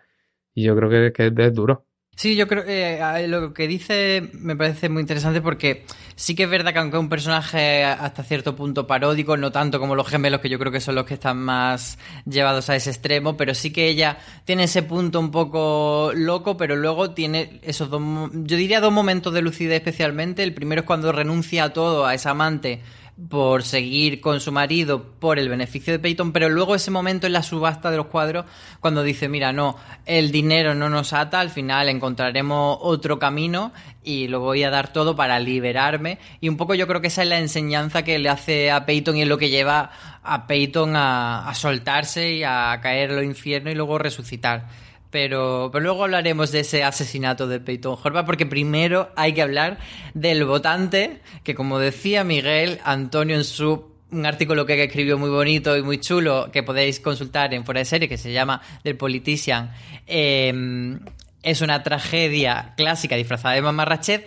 Y 0.55 0.65
yo 0.65 0.75
creo 0.75 1.13
que, 1.13 1.33
es 1.37 1.55
duro. 1.55 1.85
Sí, 2.17 2.35
yo 2.35 2.49
creo 2.49 2.65
que 2.65 2.95
eh, 2.95 3.29
lo 3.29 3.53
que 3.53 3.69
dice 3.69 4.31
me 4.33 4.57
parece 4.57 4.89
muy 4.89 5.03
interesante 5.03 5.43
porque 5.43 5.85
sí 6.15 6.35
que 6.35 6.45
es 6.45 6.49
verdad 6.49 6.73
que 6.73 6.79
aunque 6.79 6.97
un 6.97 7.11
personaje 7.11 7.85
hasta 7.85 8.23
cierto 8.23 8.57
punto 8.57 8.87
paródico, 8.87 9.37
no 9.37 9.53
tanto 9.53 9.79
como 9.79 9.95
los 9.95 10.09
gemelos, 10.09 10.41
que 10.41 10.49
yo 10.49 10.59
creo 10.59 10.73
que 10.73 10.81
son 10.81 10.95
los 10.95 11.05
que 11.05 11.13
están 11.13 11.37
más 11.37 11.99
llevados 12.25 12.71
a 12.71 12.77
ese 12.77 12.89
extremo, 12.89 13.37
pero 13.37 13.53
sí 13.53 13.71
que 13.71 13.89
ella 13.89 14.17
tiene 14.47 14.65
ese 14.65 14.83
punto 14.83 15.21
un 15.21 15.31
poco 15.31 16.11
loco, 16.15 16.57
pero 16.57 16.75
luego 16.75 17.11
tiene 17.11 17.61
esos 17.63 17.91
dos, 17.91 18.01
yo 18.33 18.57
diría 18.57 18.81
dos 18.81 18.95
momentos 18.95 19.35
de 19.35 19.43
lucidez 19.43 19.77
especialmente. 19.77 20.43
El 20.43 20.55
primero 20.55 20.81
es 20.81 20.87
cuando 20.87 21.13
renuncia 21.13 21.65
a 21.65 21.73
todo, 21.75 22.07
a 22.07 22.15
esa 22.15 22.31
amante, 22.31 22.81
por 23.29 23.63
seguir 23.63 24.21
con 24.21 24.41
su 24.41 24.53
marido 24.53 25.03
por 25.19 25.39
el 25.39 25.49
beneficio 25.49 25.93
de 25.93 25.99
Peyton, 25.99 26.33
pero 26.33 26.51
luego 26.51 26.75
ese 26.75 26.91
momento 26.91 27.27
en 27.27 27.33
la 27.33 27.43
subasta 27.43 27.91
de 27.91 27.97
los 27.97 28.07
cuadros, 28.07 28.45
cuando 28.81 29.03
dice, 29.03 29.29
mira, 29.29 29.55
no, 29.55 29.77
el 30.05 30.31
dinero 30.31 30.75
no 30.75 30.91
nos 30.91 31.15
ata, 31.15 31.41
al 31.41 31.49
final 31.49 31.89
encontraremos 31.89 32.79
otro 32.83 33.19
camino 33.19 33.73
y 34.05 34.29
lo 34.29 34.41
voy 34.41 34.65
a 34.65 34.71
dar 34.71 34.93
todo 34.93 35.17
para 35.17 35.41
liberarme. 35.41 36.19
Y 36.41 36.51
un 36.51 36.59
poco 36.59 36.75
yo 36.75 36.87
creo 36.87 37.01
que 37.01 37.09
esa 37.09 37.23
es 37.23 37.29
la 37.29 37.39
enseñanza 37.39 38.03
que 38.03 38.19
le 38.19 38.29
hace 38.29 38.71
a 38.71 38.85
Peyton 38.85 39.17
y 39.17 39.23
es 39.23 39.29
lo 39.29 39.39
que 39.39 39.49
lleva 39.49 39.91
a 40.23 40.47
Peyton 40.47 40.95
a, 40.95 41.49
a 41.49 41.55
soltarse 41.55 42.33
y 42.33 42.43
a 42.45 42.79
caer 42.83 43.11
en 43.11 43.17
lo 43.17 43.23
infierno 43.23 43.71
y 43.71 43.75
luego 43.75 43.99
resucitar. 43.99 44.67
Pero, 45.11 45.71
pero 45.73 45.83
luego 45.83 46.05
hablaremos 46.05 46.53
de 46.53 46.61
ese 46.61 46.83
asesinato 46.85 47.47
de 47.47 47.61
Peyton 47.61 47.97
Horvath, 48.03 48.27
porque 48.27 48.47
primero 48.47 49.11
hay 49.17 49.33
que 49.33 49.43
hablar 49.43 49.79
del 50.15 50.45
votante, 50.45 51.21
que 51.45 51.55
como 51.55 51.79
decía 51.79 52.25
Miguel, 52.25 52.81
Antonio 52.85 53.37
en 53.37 53.45
su 53.45 53.97
un 54.09 54.25
artículo 54.25 54.67
que 54.67 54.85
escribió 54.85 55.19
muy 55.19 55.31
bonito 55.31 55.77
y 55.77 55.83
muy 55.83 55.99
chulo, 55.99 56.51
que 56.53 56.63
podéis 56.63 57.01
consultar 57.01 57.53
en 57.55 57.65
Fuera 57.65 57.81
de 57.81 57.85
Serie, 57.85 58.09
que 58.09 58.19
se 58.19 58.33
llama 58.33 58.63
del 58.85 58.97
Politician, 58.97 59.73
eh, 60.07 60.99
es 61.43 61.61
una 61.61 61.83
tragedia 61.83 62.75
clásica 62.77 63.17
disfrazada 63.17 63.55
de 63.55 63.63
mamarrachet. 63.63 64.27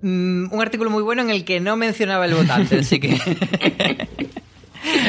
Mm, 0.00 0.52
un 0.52 0.62
artículo 0.62 0.90
muy 0.90 1.02
bueno 1.02 1.22
en 1.22 1.30
el 1.30 1.44
que 1.44 1.60
no 1.60 1.76
mencionaba 1.76 2.24
el 2.26 2.34
votante, 2.34 2.78
así 2.78 3.00
que... 3.00 3.18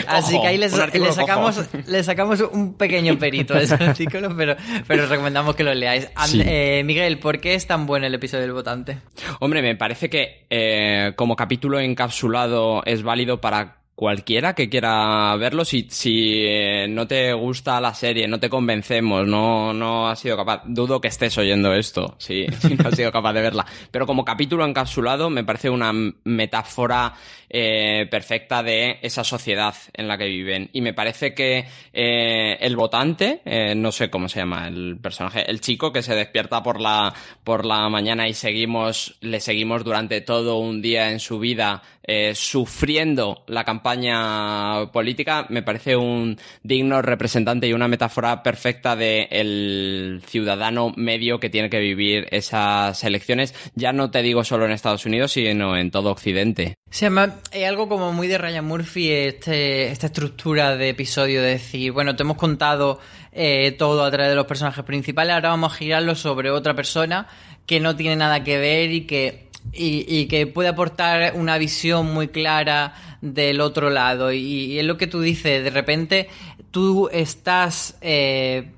Así 0.07 0.39
que 0.39 0.47
ahí 0.47 0.57
les- 0.57 0.73
le, 0.93 1.11
sacamos, 1.11 1.59
le 1.87 2.03
sacamos 2.03 2.39
un 2.51 2.75
pequeño 2.75 3.17
perito 3.17 3.53
a 3.55 3.61
ese 3.61 3.73
artículo, 3.79 4.35
pero, 4.35 4.55
pero 4.87 5.03
os 5.03 5.09
recomendamos 5.09 5.55
que 5.55 5.63
lo 5.63 5.73
leáis. 5.73 6.09
And- 6.15 6.29
Sí. 6.33 6.41
eh, 6.45 6.83
Miguel, 6.85 7.19
¿por 7.19 7.39
qué 7.39 7.53
es 7.55 7.67
tan 7.67 7.85
bueno 7.85 8.07
el 8.07 8.13
episodio 8.15 8.43
del 8.43 8.53
votante? 8.53 8.97
Hombre, 9.39 9.61
me 9.61 9.75
parece 9.75 10.09
que 10.09 10.45
eh, 10.49 11.13
como 11.15 11.35
capítulo 11.35 11.79
encapsulado 11.79 12.83
es 12.85 13.03
válido 13.03 13.41
para 13.41 13.77
cualquiera 13.95 14.55
que 14.55 14.69
quiera 14.69 15.35
verlo. 15.35 15.63
Si, 15.65 15.87
si 15.91 16.33
eh, 16.45 16.87
no 16.89 17.05
te 17.07 17.31
gusta 17.33 17.79
la 17.79 17.93
serie, 17.93 18.27
no 18.27 18.39
te 18.39 18.49
convencemos, 18.49 19.27
no, 19.27 19.71
no 19.73 20.07
has 20.09 20.19
sido 20.19 20.35
capaz, 20.35 20.63
dudo 20.65 20.99
que 20.99 21.07
estés 21.09 21.37
oyendo 21.37 21.73
esto, 21.73 22.15
si, 22.17 22.45
si 22.59 22.75
no 22.75 22.89
has 22.89 22.95
sido 22.95 23.11
capaz 23.11 23.33
de 23.33 23.41
verla. 23.41 23.65
Pero 23.91 24.07
como 24.07 24.25
capítulo 24.25 24.65
encapsulado 24.65 25.29
me 25.29 25.43
parece 25.43 25.69
una 25.69 25.93
metáfora 26.23 27.13
eh, 27.55 28.07
perfecta 28.09 28.63
de 28.63 28.97
esa 29.03 29.23
sociedad 29.23 29.75
en 29.93 30.07
la 30.07 30.17
que 30.17 30.25
viven. 30.25 30.71
Y 30.73 30.81
me 30.81 30.93
parece 30.93 31.35
que 31.35 31.65
eh, 31.93 32.57
el 32.59 32.75
votante, 32.75 33.41
eh, 33.45 33.75
no 33.75 33.91
sé 33.91 34.09
cómo 34.09 34.27
se 34.27 34.39
llama 34.39 34.67
el 34.67 34.97
personaje, 34.99 35.49
el 35.49 35.61
chico 35.61 35.93
que 35.93 36.01
se 36.01 36.15
despierta 36.15 36.63
por 36.63 36.81
la, 36.81 37.13
por 37.43 37.63
la 37.63 37.87
mañana 37.89 38.27
y 38.27 38.33
seguimos, 38.33 39.17
le 39.21 39.39
seguimos 39.39 39.83
durante 39.83 40.21
todo 40.21 40.57
un 40.57 40.81
día 40.81 41.11
en 41.11 41.19
su 41.19 41.37
vida 41.37 41.83
eh, 42.05 42.33
sufriendo 42.35 43.43
la 43.47 43.63
campaña 43.63 44.91
política, 44.91 45.45
me 45.49 45.63
parece 45.63 45.95
un 45.95 46.37
digno 46.61 47.01
representante 47.01 47.67
y 47.67 47.73
una 47.73 47.87
metáfora 47.87 48.43
perfecta 48.43 48.97
de 48.97 49.27
el 49.31 50.21
ciudadano 50.27 50.91
medio 50.97 51.39
que 51.39 51.49
tiene 51.49 51.69
que 51.69 51.79
vivir 51.79 52.27
esas 52.31 53.01
elecciones, 53.05 53.55
ya 53.75 53.93
no 53.93 54.11
te 54.11 54.21
digo 54.21 54.43
solo 54.43 54.65
en 54.65 54.71
Estados 54.71 55.05
Unidos, 55.05 55.31
sino 55.31 55.77
en 55.77 55.91
todo 55.91 56.11
Occidente. 56.11 56.75
Se 56.93 57.07
llama 57.07 57.37
es 57.51 57.67
algo 57.67 57.89
como 57.89 58.13
muy 58.13 58.27
de 58.27 58.37
Ryan 58.37 58.65
Murphy, 58.65 59.09
este, 59.09 59.87
esta 59.87 60.05
estructura 60.05 60.77
de 60.77 60.89
episodio 60.89 61.41
de 61.41 61.53
decir, 61.53 61.91
bueno, 61.91 62.15
te 62.15 62.21
hemos 62.21 62.37
contado 62.37 62.99
eh, 63.31 63.71
todo 63.71 64.05
a 64.05 64.11
través 64.11 64.29
de 64.29 64.35
los 64.35 64.45
personajes 64.45 64.85
principales, 64.85 65.33
ahora 65.33 65.49
vamos 65.49 65.73
a 65.73 65.75
girarlo 65.75 66.13
sobre 66.13 66.51
otra 66.51 66.75
persona 66.75 67.27
que 67.65 67.79
no 67.79 67.95
tiene 67.95 68.15
nada 68.15 68.43
que 68.43 68.59
ver 68.59 68.91
y 68.91 69.07
que, 69.07 69.49
y, 69.71 70.27
que 70.27 70.45
puede 70.45 70.69
aportar 70.69 71.33
una 71.33 71.57
visión 71.57 72.13
muy 72.13 72.27
clara 72.27 72.93
del 73.21 73.61
otro 73.61 73.89
lado. 73.89 74.31
Y, 74.31 74.37
y 74.37 74.77
es 74.77 74.85
lo 74.85 74.95
que 74.95 75.07
tú 75.07 75.19
dices, 75.19 75.63
de 75.63 75.71
repente 75.71 76.29
tú 76.69 77.09
estás 77.11 77.97
eh, 78.01 78.71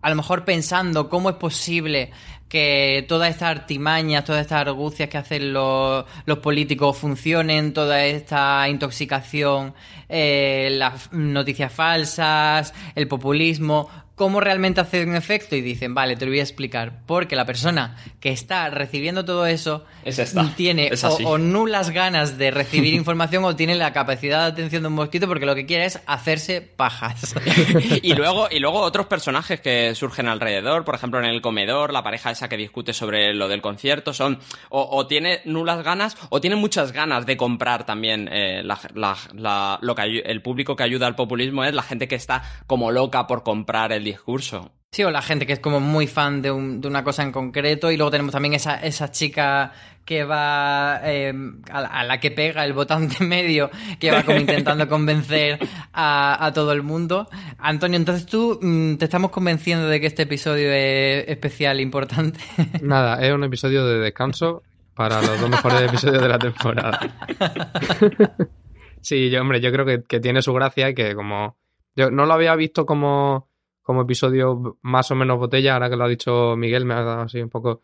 a 0.00 0.08
lo 0.08 0.16
mejor 0.16 0.46
pensando 0.46 1.10
cómo 1.10 1.28
es 1.28 1.36
posible 1.36 2.12
que 2.48 3.04
todas 3.08 3.30
estas 3.30 3.50
artimañas, 3.50 4.24
todas 4.24 4.42
estas 4.42 4.66
argucias 4.66 5.08
que 5.08 5.18
hacen 5.18 5.52
los, 5.52 6.04
los 6.24 6.38
políticos 6.38 6.96
funcionen, 6.96 7.72
toda 7.72 8.04
esta 8.04 8.68
intoxicación, 8.68 9.74
eh, 10.08 10.70
las 10.72 11.12
noticias 11.12 11.72
falsas, 11.72 12.72
el 12.94 13.06
populismo, 13.06 13.88
cómo 14.18 14.40
realmente 14.40 14.82
hacen 14.82 15.14
efecto 15.16 15.56
y 15.56 15.62
dicen, 15.62 15.94
vale, 15.94 16.16
te 16.16 16.26
lo 16.26 16.30
voy 16.32 16.40
a 16.40 16.42
explicar, 16.42 16.98
porque 17.06 17.34
la 17.36 17.46
persona 17.46 17.96
que 18.20 18.30
está 18.30 18.68
recibiendo 18.68 19.24
todo 19.24 19.46
eso 19.46 19.86
Es 20.04 20.18
esta, 20.18 20.54
tiene 20.56 20.88
es 20.88 21.02
o, 21.04 21.16
o 21.24 21.38
nulas 21.38 21.88
ganas 21.90 22.36
de 22.36 22.50
recibir 22.50 22.92
información 23.02 23.44
o 23.44 23.56
tiene 23.56 23.74
la 23.76 23.92
capacidad 23.94 24.40
de 24.44 24.52
atención 24.52 24.82
de 24.82 24.88
un 24.88 24.94
mosquito 24.94 25.26
porque 25.26 25.46
lo 25.46 25.54
que 25.54 25.64
quiere 25.64 25.86
es 25.86 26.00
hacerse 26.06 26.60
pajas. 26.60 27.34
y 28.02 28.12
luego 28.14 28.48
y 28.50 28.58
luego 28.58 28.80
otros 28.80 29.06
personajes 29.06 29.60
que 29.60 29.94
surgen 29.94 30.28
alrededor, 30.28 30.84
por 30.84 30.96
ejemplo 30.96 31.20
en 31.20 31.26
el 31.26 31.40
comedor, 31.40 31.92
la 31.92 32.02
pareja 32.02 32.30
esa 32.30 32.48
que 32.48 32.56
discute 32.56 32.92
sobre 32.92 33.32
lo 33.32 33.48
del 33.48 33.62
concierto, 33.62 34.12
son 34.12 34.40
o, 34.68 34.82
o 34.90 35.06
tiene 35.06 35.40
nulas 35.44 35.84
ganas 35.84 36.16
o 36.30 36.40
tiene 36.40 36.56
muchas 36.56 36.92
ganas 36.92 37.24
de 37.24 37.36
comprar 37.36 37.86
también 37.86 38.28
eh, 38.32 38.62
la- 38.64 38.80
la- 38.94 39.16
la- 39.34 39.78
lo 39.80 39.94
que 39.94 40.02
el 40.24 40.42
público 40.42 40.74
que 40.74 40.82
ayuda 40.82 41.06
al 41.06 41.14
populismo 41.14 41.64
es 41.64 41.72
la 41.72 41.82
gente 41.82 42.08
que 42.08 42.16
está 42.16 42.42
como 42.66 42.90
loca 42.90 43.26
por 43.28 43.42
comprar 43.44 43.92
el 43.92 44.07
discurso. 44.08 44.72
Sí, 44.90 45.04
o 45.04 45.10
la 45.10 45.20
gente 45.20 45.46
que 45.46 45.52
es 45.52 45.60
como 45.60 45.80
muy 45.80 46.06
fan 46.06 46.40
de, 46.40 46.50
un- 46.50 46.80
de 46.80 46.88
una 46.88 47.04
cosa 47.04 47.22
en 47.22 47.30
concreto. 47.32 47.90
Y 47.90 47.96
luego 47.98 48.10
tenemos 48.10 48.32
también 48.32 48.54
esa, 48.54 48.76
esa 48.76 49.10
chica 49.10 49.72
que 50.06 50.24
va 50.24 51.00
eh, 51.04 51.34
a, 51.70 51.80
la, 51.82 51.88
a 51.88 52.04
la 52.04 52.18
que 52.18 52.30
pega 52.30 52.64
el 52.64 52.72
votante 52.72 53.22
medio, 53.22 53.70
que 54.00 54.10
va 54.10 54.22
como 54.22 54.38
intentando 54.38 54.88
convencer 54.96 55.58
a, 55.92 56.42
a 56.46 56.52
todo 56.54 56.72
el 56.72 56.82
mundo. 56.82 57.28
Antonio, 57.58 57.98
entonces 57.98 58.24
tú 58.24 58.58
mm, 58.62 58.94
te 58.96 59.04
estamos 59.04 59.30
convenciendo 59.30 59.86
de 59.86 60.00
que 60.00 60.06
este 60.06 60.22
episodio 60.22 60.72
es 60.72 61.28
especial, 61.28 61.78
e 61.78 61.82
importante. 61.82 62.40
Nada, 62.80 63.20
es 63.22 63.30
un 63.34 63.44
episodio 63.44 63.84
de 63.86 63.98
descanso 63.98 64.62
para 64.94 65.20
los 65.20 65.38
dos 65.38 65.50
mejores 65.50 65.82
episodios 65.82 66.22
de 66.22 66.28
la 66.28 66.38
temporada. 66.38 66.98
sí, 69.00 69.30
yo, 69.30 69.40
hombre, 69.40 69.60
yo 69.60 69.70
creo 69.72 69.84
que, 69.84 70.02
que 70.04 70.20
tiene 70.20 70.42
su 70.42 70.52
gracia 70.54 70.88
y 70.88 70.94
que 70.94 71.14
como... 71.14 71.56
Yo 71.96 72.10
no 72.12 72.26
lo 72.26 72.34
había 72.34 72.54
visto 72.54 72.86
como, 72.86 73.47
como 73.88 74.02
episodio 74.02 74.76
más 74.82 75.10
o 75.10 75.14
menos 75.14 75.38
botella, 75.38 75.72
ahora 75.72 75.88
que 75.88 75.96
lo 75.96 76.04
ha 76.04 76.08
dicho 76.08 76.54
Miguel, 76.58 76.84
me 76.84 76.92
ha 76.92 77.02
dado 77.02 77.22
así 77.22 77.40
un 77.40 77.48
poco 77.48 77.80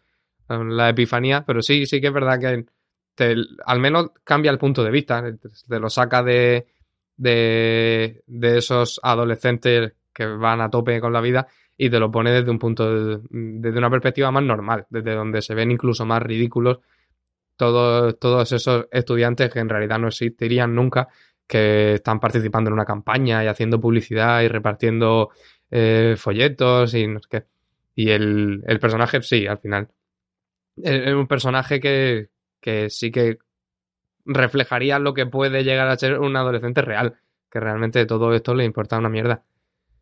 eh, 0.50 0.58
la 0.68 0.90
epifanía, 0.90 1.44
pero 1.46 1.62
sí, 1.62 1.86
sí 1.86 1.98
que 1.98 2.08
es 2.08 2.12
verdad 2.12 2.38
que 2.38 2.66
al 3.64 3.80
menos 3.80 4.10
cambia 4.22 4.50
el 4.50 4.58
punto 4.58 4.84
de 4.84 4.90
vista, 4.90 5.24
te 5.66 5.80
lo 5.80 5.88
saca 5.88 6.22
de, 6.22 6.66
de, 7.16 8.22
de 8.26 8.58
esos 8.58 9.00
adolescentes 9.02 9.94
que 10.12 10.26
van 10.26 10.60
a 10.60 10.68
tope 10.68 11.00
con 11.00 11.10
la 11.14 11.22
vida 11.22 11.46
y 11.78 11.88
te 11.88 11.98
lo 11.98 12.10
pone 12.10 12.32
desde 12.32 12.50
un 12.50 12.58
punto 12.58 12.84
de- 12.94 13.20
desde 13.30 13.78
una 13.78 13.88
perspectiva 13.88 14.30
más 14.30 14.42
normal, 14.44 14.84
desde 14.90 15.14
donde 15.14 15.40
se 15.40 15.54
ven 15.54 15.70
incluso 15.70 16.04
más 16.04 16.22
ridículos 16.22 16.80
todos, 17.56 18.18
todos 18.18 18.52
esos 18.52 18.88
estudiantes 18.92 19.50
que 19.50 19.60
en 19.60 19.70
realidad 19.70 19.98
no 19.98 20.08
existirían 20.08 20.74
nunca, 20.74 21.08
que 21.46 21.94
están 21.94 22.20
participando 22.20 22.68
en 22.68 22.74
una 22.74 22.84
campaña 22.84 23.42
y 23.44 23.46
haciendo 23.46 23.80
publicidad 23.80 24.42
y 24.42 24.48
repartiendo 24.48 25.30
eh, 25.76 26.14
folletos 26.16 26.94
y 26.94 27.08
no 27.08 27.18
sé 27.18 27.28
qué. 27.28 27.44
Y 27.96 28.10
el, 28.10 28.62
el 28.64 28.78
personaje, 28.78 29.20
sí, 29.22 29.44
al 29.46 29.58
final. 29.58 29.88
Es 30.80 31.12
un 31.12 31.26
personaje 31.26 31.80
que, 31.80 32.28
que 32.60 32.90
sí 32.90 33.10
que 33.10 33.38
reflejaría 34.24 35.00
lo 35.00 35.14
que 35.14 35.26
puede 35.26 35.64
llegar 35.64 35.88
a 35.88 35.96
ser 35.96 36.20
un 36.20 36.36
adolescente 36.36 36.80
real, 36.80 37.16
que 37.50 37.58
realmente 37.58 38.06
todo 38.06 38.32
esto 38.32 38.54
le 38.54 38.64
importa 38.64 38.98
una 38.98 39.08
mierda. 39.08 39.42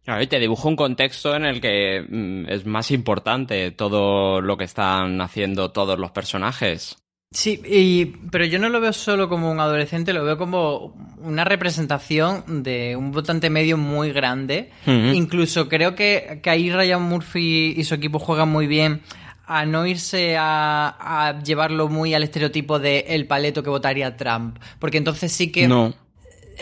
Claro, 0.04 0.28
te 0.28 0.38
dibujo 0.38 0.68
un 0.68 0.76
contexto 0.76 1.34
en 1.34 1.46
el 1.46 1.60
que 1.60 2.04
mm, 2.06 2.50
es 2.50 2.66
más 2.66 2.90
importante 2.90 3.70
todo 3.70 4.42
lo 4.42 4.58
que 4.58 4.64
están 4.64 5.22
haciendo 5.22 5.70
todos 5.72 5.98
los 5.98 6.10
personajes. 6.10 7.01
Sí, 7.32 7.62
y, 7.64 8.06
pero 8.30 8.44
yo 8.44 8.58
no 8.58 8.68
lo 8.68 8.80
veo 8.80 8.92
solo 8.92 9.28
como 9.28 9.50
un 9.50 9.58
adolescente, 9.58 10.12
lo 10.12 10.22
veo 10.22 10.36
como 10.36 10.94
una 11.22 11.44
representación 11.44 12.62
de 12.62 12.94
un 12.94 13.10
votante 13.10 13.48
medio 13.48 13.78
muy 13.78 14.12
grande. 14.12 14.70
Incluso 14.86 15.68
creo 15.68 15.94
que, 15.94 16.40
que 16.42 16.50
ahí 16.50 16.70
Ryan 16.70 17.02
Murphy 17.02 17.74
y 17.76 17.84
su 17.84 17.94
equipo 17.94 18.18
juegan 18.18 18.50
muy 18.50 18.66
bien 18.66 19.00
a 19.46 19.64
no 19.64 19.86
irse 19.86 20.36
a, 20.38 21.28
a 21.28 21.42
llevarlo 21.42 21.88
muy 21.88 22.14
al 22.14 22.22
estereotipo 22.22 22.78
de 22.78 23.06
el 23.08 23.26
paleto 23.26 23.62
que 23.62 23.70
votaría 23.70 24.16
Trump. 24.16 24.58
Porque 24.78 24.98
entonces 24.98 25.32
sí 25.32 25.50
que 25.50 25.66
No. 25.68 25.94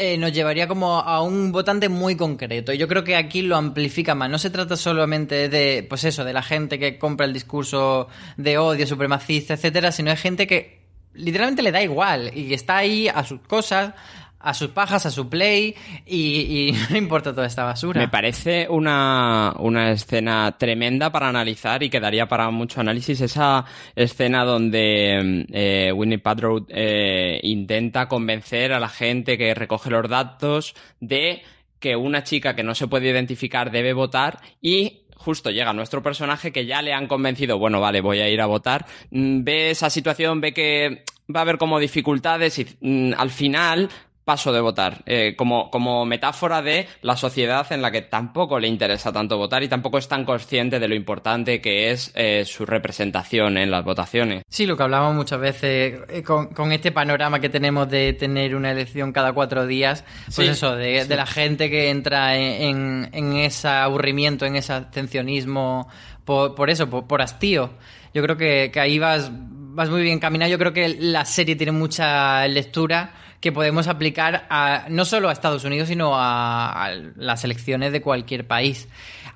Eh, 0.02 0.16
nos 0.16 0.32
llevaría 0.32 0.66
como 0.66 0.98
a 0.98 1.20
un 1.20 1.52
votante 1.52 1.90
muy 1.90 2.16
concreto. 2.16 2.72
Y 2.72 2.78
yo 2.78 2.88
creo 2.88 3.04
que 3.04 3.16
aquí 3.16 3.42
lo 3.42 3.54
amplifica 3.56 4.14
más. 4.14 4.30
No 4.30 4.38
se 4.38 4.48
trata 4.48 4.74
solamente 4.74 5.50
de, 5.50 5.86
pues 5.86 6.04
eso, 6.04 6.24
de 6.24 6.32
la 6.32 6.42
gente 6.42 6.78
que 6.78 6.98
compra 6.98 7.26
el 7.26 7.34
discurso 7.34 8.08
de 8.38 8.56
odio, 8.56 8.86
supremacista, 8.86 9.52
etcétera, 9.52 9.92
sino 9.92 10.08
de 10.08 10.16
gente 10.16 10.46
que 10.46 10.80
literalmente 11.12 11.60
le 11.60 11.70
da 11.70 11.82
igual 11.82 12.30
y 12.34 12.54
está 12.54 12.78
ahí 12.78 13.08
a 13.08 13.22
sus 13.24 13.42
cosas, 13.42 13.92
a 14.40 14.54
sus 14.54 14.70
pajas, 14.70 15.04
a 15.06 15.10
su 15.10 15.28
play 15.28 15.74
y, 16.06 16.70
y 16.70 16.76
no 16.90 16.96
importa 16.96 17.32
toda 17.32 17.46
esta 17.46 17.64
basura. 17.64 18.00
Me 18.00 18.08
parece 18.08 18.66
una, 18.68 19.54
una 19.58 19.92
escena 19.92 20.56
tremenda 20.58 21.10
para 21.10 21.28
analizar 21.28 21.82
y 21.82 21.90
quedaría 21.90 22.26
para 22.26 22.50
mucho 22.50 22.80
análisis 22.80 23.20
esa 23.20 23.64
escena 23.94 24.44
donde 24.44 25.46
eh, 25.52 25.92
Winnie 25.92 26.18
Paltrow 26.18 26.66
eh, 26.68 27.38
intenta 27.42 28.08
convencer 28.08 28.72
a 28.72 28.80
la 28.80 28.88
gente 28.88 29.36
que 29.36 29.54
recoge 29.54 29.90
los 29.90 30.08
datos 30.08 30.74
de 31.00 31.42
que 31.78 31.96
una 31.96 32.22
chica 32.22 32.54
que 32.54 32.62
no 32.62 32.74
se 32.74 32.88
puede 32.88 33.10
identificar 33.10 33.70
debe 33.70 33.92
votar 33.92 34.40
y 34.60 35.02
justo 35.16 35.50
llega 35.50 35.72
nuestro 35.72 36.02
personaje 36.02 36.50
que 36.50 36.64
ya 36.64 36.80
le 36.80 36.94
han 36.94 37.06
convencido, 37.06 37.58
bueno, 37.58 37.80
vale, 37.80 38.00
voy 38.00 38.20
a 38.20 38.28
ir 38.28 38.40
a 38.40 38.46
votar, 38.46 38.86
mm, 39.10 39.44
ve 39.44 39.70
esa 39.70 39.90
situación, 39.90 40.40
ve 40.40 40.54
que 40.54 41.04
va 41.34 41.40
a 41.40 41.42
haber 41.42 41.58
como 41.58 41.78
dificultades 41.78 42.58
y 42.58 42.66
mm, 42.80 43.12
al 43.16 43.30
final 43.30 43.90
paso 44.24 44.52
de 44.52 44.60
votar, 44.60 45.02
eh, 45.06 45.34
como, 45.36 45.70
como 45.70 46.04
metáfora 46.04 46.62
de 46.62 46.86
la 47.02 47.16
sociedad 47.16 47.66
en 47.72 47.82
la 47.82 47.90
que 47.90 48.02
tampoco 48.02 48.60
le 48.60 48.68
interesa 48.68 49.12
tanto 49.12 49.36
votar 49.38 49.62
y 49.62 49.68
tampoco 49.68 49.98
es 49.98 50.08
tan 50.08 50.24
consciente 50.24 50.78
de 50.78 50.88
lo 50.88 50.94
importante 50.94 51.60
que 51.60 51.90
es 51.90 52.12
eh, 52.14 52.44
su 52.44 52.64
representación 52.66 53.56
en 53.56 53.70
las 53.70 53.84
votaciones. 53.84 54.42
Sí, 54.48 54.66
lo 54.66 54.76
que 54.76 54.82
hablamos 54.82 55.14
muchas 55.14 55.40
veces 55.40 56.00
eh, 56.08 56.22
con, 56.22 56.48
con 56.48 56.70
este 56.72 56.92
panorama 56.92 57.40
que 57.40 57.48
tenemos 57.48 57.88
de 57.90 58.12
tener 58.12 58.54
una 58.54 58.70
elección 58.70 59.12
cada 59.12 59.32
cuatro 59.32 59.66
días, 59.66 60.04
pues 60.26 60.36
Sí, 60.36 60.46
eso, 60.46 60.76
de, 60.76 61.06
de 61.06 61.16
la 61.16 61.26
gente 61.26 61.70
que 61.70 61.90
entra 61.90 62.36
en, 62.36 62.62
en, 62.62 63.08
en 63.12 63.36
ese 63.38 63.68
aburrimiento, 63.68 64.44
en 64.46 64.56
ese 64.56 64.72
abstencionismo, 64.74 65.88
por, 66.24 66.54
por 66.54 66.70
eso, 66.70 66.88
por, 66.88 67.06
por 67.06 67.22
hastío. 67.22 67.70
Yo 68.14 68.22
creo 68.22 68.36
que, 68.36 68.70
que 68.72 68.80
ahí 68.80 68.98
vas, 68.98 69.30
vas 69.32 69.88
muy 69.90 70.02
bien 70.02 70.18
caminado. 70.18 70.50
Yo 70.50 70.58
creo 70.58 70.72
que 70.72 70.96
la 70.98 71.24
serie 71.24 71.56
tiene 71.56 71.72
mucha 71.72 72.46
lectura 72.48 73.14
que 73.40 73.52
podemos 73.52 73.88
aplicar 73.88 74.46
a, 74.50 74.84
no 74.90 75.04
solo 75.04 75.28
a 75.28 75.32
Estados 75.32 75.64
Unidos, 75.64 75.88
sino 75.88 76.12
a, 76.14 76.90
las 77.16 77.42
elecciones 77.44 77.92
de 77.92 78.02
cualquier 78.02 78.46
país. 78.46 78.88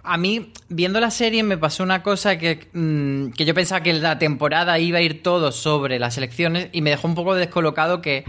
A 0.03 0.19
mí, 0.19 0.53
viendo 0.69 1.01
la 1.01 1.11
serie, 1.11 1.43
me 1.43 1.57
pasó 1.57 1.83
una 1.83 2.03
cosa 2.03 2.37
que, 2.37 2.69
mm, 2.75 3.31
que 3.33 3.47
yo 3.47 3.55
pensaba 3.55 3.83
que 3.83 3.95
la 3.95 4.19
temporada 4.19 4.79
iba 4.79 4.99
a 4.99 5.03
ir 5.03 5.23
todo 5.23 5.51
sobre 5.53 5.99
las 5.99 6.19
elecciones 6.19 6.69
y 6.73 6.83
me 6.83 6.91
dejó 6.91 7.09
un 7.09 7.15
poco 7.15 7.35
descolocado 7.35 8.03
que 8.03 8.25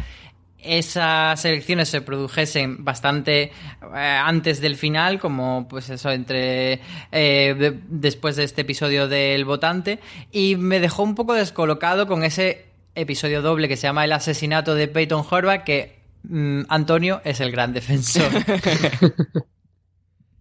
esas 0.60 1.44
elecciones 1.46 1.90
se 1.90 2.02
produjesen 2.02 2.84
bastante 2.84 3.44
eh, 3.44 3.52
antes 3.94 4.62
del 4.62 4.76
final, 4.78 5.20
como 5.20 5.68
pues 5.70 5.90
eso, 5.90 6.10
entre 6.12 6.82
eh, 7.12 7.56
de- 7.58 7.80
después 7.88 8.36
de 8.36 8.46
este 8.46 8.62
episodio 8.62 9.08
del 9.08 9.46
votante, 9.46 10.00
y 10.32 10.56
me 10.56 10.80
dejó 10.80 11.04
un 11.04 11.14
poco 11.16 11.34
descolocado 11.34 12.08
con 12.08 12.24
ese 12.24 12.66
episodio 12.96 13.42
doble 13.42 13.68
que 13.68 13.78
se 13.78 13.88
llama 13.88 14.06
El 14.06 14.14
asesinato 14.14 14.76
de 14.76 14.88
Peyton 14.88 15.26
Horvath, 15.30 15.64
que 15.64 16.00
mm, 16.24 16.62
Antonio 16.70 17.22
es 17.24 17.40
el 17.40 17.52
gran 17.52 17.74
defensor. 17.74 18.32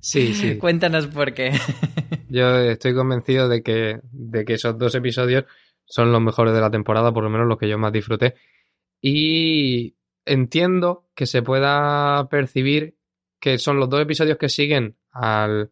Sí, 0.05 0.35
sí. 0.35 0.59
Cuéntanos 0.59 1.07
por 1.07 1.33
qué. 1.33 1.53
Yo 2.29 2.59
estoy 2.59 2.95
convencido 2.95 3.49
de 3.49 3.63
que, 3.63 4.01
de 4.13 4.45
que 4.45 4.53
esos 4.53 4.77
dos 4.77 4.95
episodios 4.95 5.47
son 5.87 6.13
los 6.13 6.21
mejores 6.21 6.53
de 6.53 6.61
la 6.61 6.71
temporada, 6.71 7.11
por 7.11 7.25
lo 7.25 7.31
menos 7.31 7.47
los 7.47 7.57
que 7.57 7.69
yo 7.69 7.79
más 7.79 7.91
disfruté. 7.91 8.35
Y 9.01 9.97
entiendo 10.27 11.09
que 11.15 11.25
se 11.25 11.41
pueda 11.41 12.29
percibir 12.29 12.99
que 13.41 13.57
son 13.57 13.79
los 13.79 13.89
dos 13.89 14.03
episodios 14.03 14.37
que 14.37 14.51
siguen 14.51 14.97
al, 15.11 15.71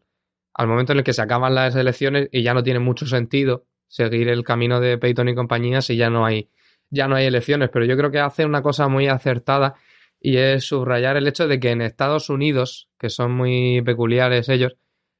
al 0.55 0.67
momento 0.67 0.93
en 0.93 0.99
el 0.99 1.03
que 1.03 1.13
se 1.13 1.21
acaban 1.21 1.53
las 1.53 1.75
elecciones 1.75 2.27
y 2.31 2.41
ya 2.41 2.55
no 2.55 2.63
tiene 2.63 2.79
mucho 2.79 3.05
sentido 3.05 3.65
seguir 3.87 4.29
el 4.29 4.43
camino 4.43 4.79
de 4.79 4.97
Peyton 4.97 5.29
y 5.29 5.35
compañía 5.35 5.83
si 5.83 5.95
ya 5.95 6.09
no 6.09 6.25
hay, 6.25 6.49
ya 6.93 7.07
no 7.07 7.15
hay 7.15 7.25
elecciones. 7.25 7.69
Pero 7.71 7.85
yo 7.85 7.97
creo 7.97 8.11
que 8.11 8.19
hace 8.19 8.45
una 8.45 8.61
cosa 8.61 8.87
muy 8.87 9.07
acertada 9.07 9.75
y 10.21 10.37
es 10.37 10.65
subrayar 10.65 11.17
el 11.17 11.27
hecho 11.27 11.47
de 11.47 11.59
que 11.59 11.71
en 11.71 11.81
Estados 11.81 12.29
Unidos, 12.29 12.87
que 12.97 13.09
son 13.09 13.33
muy 13.33 13.81
peculiares 13.81 14.47
ellos, 14.47 14.77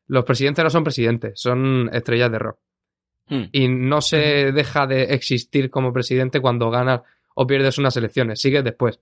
los 0.08 0.24
presidentes 0.24 0.64
no 0.64 0.70
son 0.70 0.84
presidentes, 0.84 1.40
son 1.40 1.90
estrellas 1.92 2.32
de 2.32 2.40
rock. 2.40 2.60
Hmm. 3.28 3.44
Y 3.52 3.68
no 3.68 4.02
se 4.02 4.52
deja 4.52 4.86
de 4.86 5.14
existir 5.14 5.70
como 5.70 5.92
presidente 5.92 6.40
cuando 6.40 6.70
ganas 6.70 7.02
o 7.36 7.48
pierdes 7.48 7.78
unas 7.78 7.98
elecciones, 7.98 8.40
sigues 8.40 8.64
después. 8.64 9.00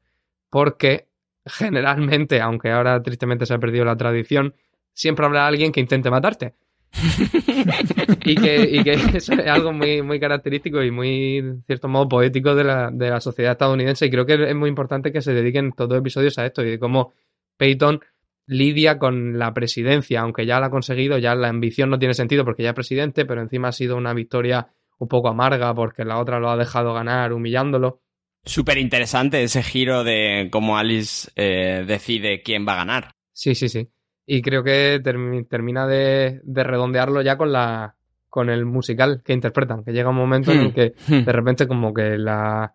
Porque 0.49 1.07
generalmente, 1.45 2.39
aunque 2.39 2.72
ahora 2.72 3.01
tristemente 3.01 3.45
se 3.45 3.53
ha 3.53 3.59
perdido 3.59 3.84
la 3.86 3.95
tradición, 3.95 4.55
siempre 4.93 5.26
habrá 5.26 5.47
alguien 5.47 5.72
que 5.72 5.82
intente 5.82 6.09
matarte. 6.09 6.55
y, 8.26 8.36
que, 8.36 8.70
y 8.72 8.84
que 8.84 8.94
eso 9.18 9.34
es 9.34 9.48
algo 9.48 9.74
muy, 9.74 10.02
muy 10.02 10.20
característico 10.20 10.84
y 10.84 10.92
muy, 10.92 11.38
en 11.38 11.64
cierto 11.66 11.88
modo, 11.88 12.10
poético 12.10 12.56
de 12.56 12.64
la, 12.64 12.89
de 12.92 13.10
la 13.10 13.22
sociedad 13.22 13.54
estadounidense. 13.54 14.06
Y 14.06 14.10
creo 14.10 14.26
que 14.26 14.50
es 14.50 14.56
muy 14.56 14.70
importante 14.70 15.12
que 15.12 15.22
se 15.22 15.34
dediquen 15.34 15.72
todos 15.74 15.92
los 15.92 16.00
episodios 16.00 16.38
a 16.38 16.46
esto 16.46 16.64
y 16.64 16.72
de 16.72 16.80
cómo 16.80 17.14
Peyton 17.58 18.02
lidia 18.48 18.98
con 18.98 19.39
la 19.39 19.54
presidencia, 19.54 20.22
aunque 20.22 20.46
ya 20.46 20.60
la 20.60 20.68
ha 20.68 20.72
conseguido, 20.72 21.18
ya 21.18 21.36
la 21.36 21.48
ambición 21.48 21.89
no 21.89 22.00
tiene 22.00 22.14
sentido 22.14 22.44
porque 22.44 22.64
ya 22.64 22.70
es 22.70 22.76
presidente, 22.76 23.26
pero 23.26 23.42
encima 23.42 23.70
ha 23.70 23.72
sido 23.72 23.96
una 23.96 24.14
victoria 24.14 24.68
un 24.98 25.08
poco 25.08 25.30
amarga 25.30 25.74
porque 25.74 26.04
la 26.04 26.20
otra 26.20 26.39
lo 26.39 26.50
ha 26.50 26.58
dejado 26.58 26.94
ganar 26.94 27.34
humillándolo. 27.34 28.02
Súper 28.44 28.78
interesante 28.78 29.44
ese 29.44 29.64
giro 29.64 30.04
de 30.04 30.50
cómo 30.52 30.78
Alice 30.78 31.30
eh, 31.36 31.86
decide 31.88 32.42
quién 32.42 32.68
va 32.68 32.74
a 32.74 32.78
ganar. 32.78 33.12
Sí, 33.34 33.56
sí, 33.56 33.70
sí. 33.70 33.88
Y 34.34 34.42
creo 34.42 34.64
que 34.64 35.02
termi- 35.04 35.46
termina 35.48 35.86
de, 35.88 36.40
de 36.44 36.64
redondearlo 36.64 37.22
ya 37.22 37.38
con 37.38 37.52
la 37.52 37.96
con 38.30 38.50
el 38.50 38.66
musical 38.66 39.22
que 39.26 39.34
interpretan, 39.34 39.84
que 39.84 39.92
llega 39.92 40.10
un 40.10 40.16
momento 40.16 40.52
en 40.54 40.60
el 40.62 40.74
que 40.74 40.94
Hmm. 41.08 41.26
de 41.26 41.32
repente 41.34 41.68
como 41.68 41.94
que 41.94 42.18
la, 42.18 42.74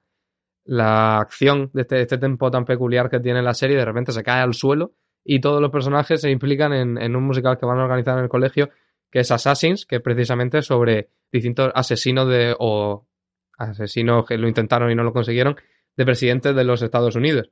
la 0.64 1.18
acción 1.18 1.70
de 1.72 1.82
este, 1.82 2.02
este 2.02 2.18
tempo 2.18 2.50
tan 2.50 2.64
peculiar 2.66 3.08
que 3.08 3.20
tiene 3.20 3.40
la 3.40 3.54
serie 3.54 3.76
de 3.76 3.84
repente 3.86 4.12
se 4.12 4.22
cae 4.22 4.42
al 4.42 4.52
suelo 4.52 4.92
y 5.24 5.40
todos 5.40 5.62
los 5.62 5.70
personajes 5.70 6.20
se 6.20 6.30
implican 6.30 6.74
en, 6.74 6.98
en 6.98 7.16
un 7.16 7.24
musical 7.24 7.56
que 7.56 7.64
van 7.64 7.78
a 7.78 7.84
organizar 7.84 8.18
en 8.18 8.24
el 8.24 8.28
colegio 8.28 8.68
que 9.10 9.20
es 9.20 9.30
Assassins, 9.30 9.86
que 9.86 9.96
es 9.96 10.02
precisamente 10.02 10.60
sobre 10.60 11.08
distintos 11.32 11.72
asesinos 11.74 12.28
de 12.28 12.54
o 12.58 13.06
asesinos 13.56 14.26
que 14.26 14.36
lo 14.36 14.48
intentaron 14.48 14.90
y 14.90 14.94
no 14.94 15.04
lo 15.04 15.12
consiguieron 15.14 15.56
de 15.96 16.04
presidentes 16.04 16.54
de 16.54 16.64
los 16.64 16.82
Estados 16.82 17.16
Unidos 17.16 17.50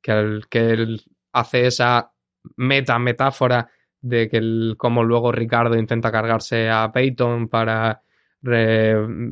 que, 0.00 0.12
el- 0.12 0.46
que 0.48 0.86
hace 1.32 1.66
esa 1.66 2.12
meta 2.56 2.98
metáfora 2.98 3.70
de 4.00 4.28
que 4.28 4.36
el, 4.36 4.74
como 4.76 5.02
luego 5.02 5.32
Ricardo 5.32 5.76
intenta 5.76 6.12
cargarse 6.12 6.68
a 6.70 6.90
Peyton 6.92 7.48
para 7.48 8.02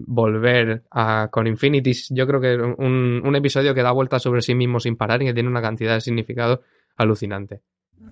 volver 0.07 0.83
a, 0.91 1.29
con 1.31 1.47
Infinity. 1.47 1.93
Yo 2.11 2.27
creo 2.27 2.41
que 2.41 2.57
un, 2.57 3.23
un 3.25 3.37
episodio 3.37 3.75
que 3.75 3.83
da 3.83 3.93
vueltas 3.93 4.23
sobre 4.23 4.43
sí 4.43 4.55
mismo 4.55 4.81
sin 4.81 4.97
parar 4.97 5.23
y 5.23 5.27
que 5.27 5.35
tiene 5.35 5.49
una 5.49 5.63
cantidad 5.63 5.95
de 5.95 6.01
significado 6.01 6.63
alucinante. 6.97 7.63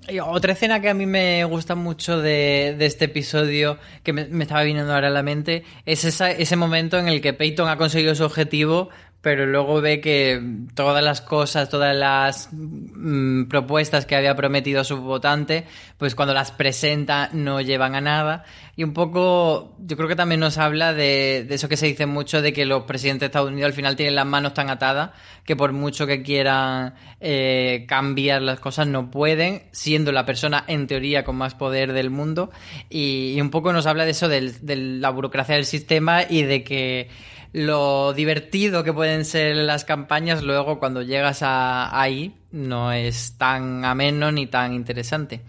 Y 0.09 0.19
otra 0.19 0.53
escena 0.53 0.81
que 0.81 0.89
a 0.89 0.95
mí 0.95 1.07
me 1.07 1.45
gusta 1.45 1.75
mucho 1.75 2.21
de, 2.21 2.75
de 2.79 2.87
este 2.87 3.05
episodio, 3.07 3.79
que 4.03 4.13
me, 4.13 4.23
estaba 4.43 4.63
viniendo 4.63 4.93
ahora 4.93 5.09
a 5.09 5.11
la 5.11 5.23
mente, 5.23 5.65
es 5.87 6.05
ese 6.05 6.57
momento 6.57 6.99
en 6.99 7.09
el 7.09 7.21
que 7.21 7.33
Peyton 7.33 7.69
ha 7.69 7.77
conseguido 7.77 8.15
su 8.15 8.25
objetivo, 8.25 8.89
pero 9.23 9.47
luego 9.47 9.81
ve 9.81 10.01
que 10.01 10.43
todas 10.75 11.03
las 11.03 11.21
cosas, 11.21 11.69
todas 11.71 11.97
las 11.97 12.49
mm, 12.53 13.45
propuestas 13.45 14.05
que 14.05 14.17
había 14.17 14.35
prometido 14.35 14.81
a 14.81 14.85
su 14.85 15.01
votante, 15.01 15.65
pues 15.97 16.15
cuando 16.15 16.35
las 16.35 16.51
presenta 16.51 17.31
no 17.33 17.61
llevan 17.61 17.95
a 17.95 18.01
nada. 18.01 18.45
Y 18.75 18.83
un 18.85 18.93
poco, 18.93 19.77
yo 19.79 19.97
creo 19.97 20.09
que 20.09 20.17
también 20.17 20.41
nos 20.41 20.59
habla 20.59 20.93
de, 20.93 21.45
de 21.49 21.55
eso 21.55 21.69
que 21.69 21.77
se 21.77 21.87
dice 21.87 22.07
mucho, 22.07 22.43
de 22.43 22.53
que 22.53 22.65
los 22.67 22.83
presidentes 22.83 23.21
de 23.21 23.27
Estados 23.27 23.51
Unidos 23.51 23.67
al 23.69 23.75
final 23.75 23.95
tienen 23.97 24.15
las 24.17 24.27
manos 24.27 24.55
tan 24.55 24.71
atadas 24.71 25.11
que 25.45 25.55
por 25.55 25.73
mucho 25.73 26.07
que 26.07 26.23
quieran 26.23 26.95
eh, 27.21 27.85
cambiar 27.87 28.43
las 28.43 28.59
cosas 28.61 28.87
no 28.89 29.11
pueden, 29.11 29.63
siendo 29.71 30.11
la 30.11 30.27
persona 30.27 30.65
en 30.67 30.87
teoría 30.89 31.23
con 31.23 31.37
más 31.37 31.55
poder 31.55 31.93
del 31.93 32.11
mundo. 32.11 32.51
Y, 32.91 33.41
un 33.41 33.51
poco 33.51 33.73
nos 33.73 33.87
habla 33.87 34.05
de 34.05 34.11
eso, 34.13 34.29
del- 34.29 34.65
de 34.67 34.75
la 34.77 35.11
burocracia 35.11 35.55
del 35.55 35.65
sistema 35.67 36.23
y 36.29 36.43
de 36.43 36.65
que 36.65 37.09
lo 37.53 38.13
divertido 38.13 38.83
que 38.85 38.93
pueden 38.93 39.25
ser 39.25 39.57
las 39.57 39.85
campañas, 39.85 40.43
luego 40.43 40.79
cuando 40.79 41.03
llegas 41.03 41.43
a 41.43 42.01
ahí 42.01 42.35
no 42.51 42.93
es 42.93 43.37
tan 43.39 43.85
ameno 43.85 44.33
ni 44.33 44.47
tan 44.47 44.73
interesante. 44.73 45.41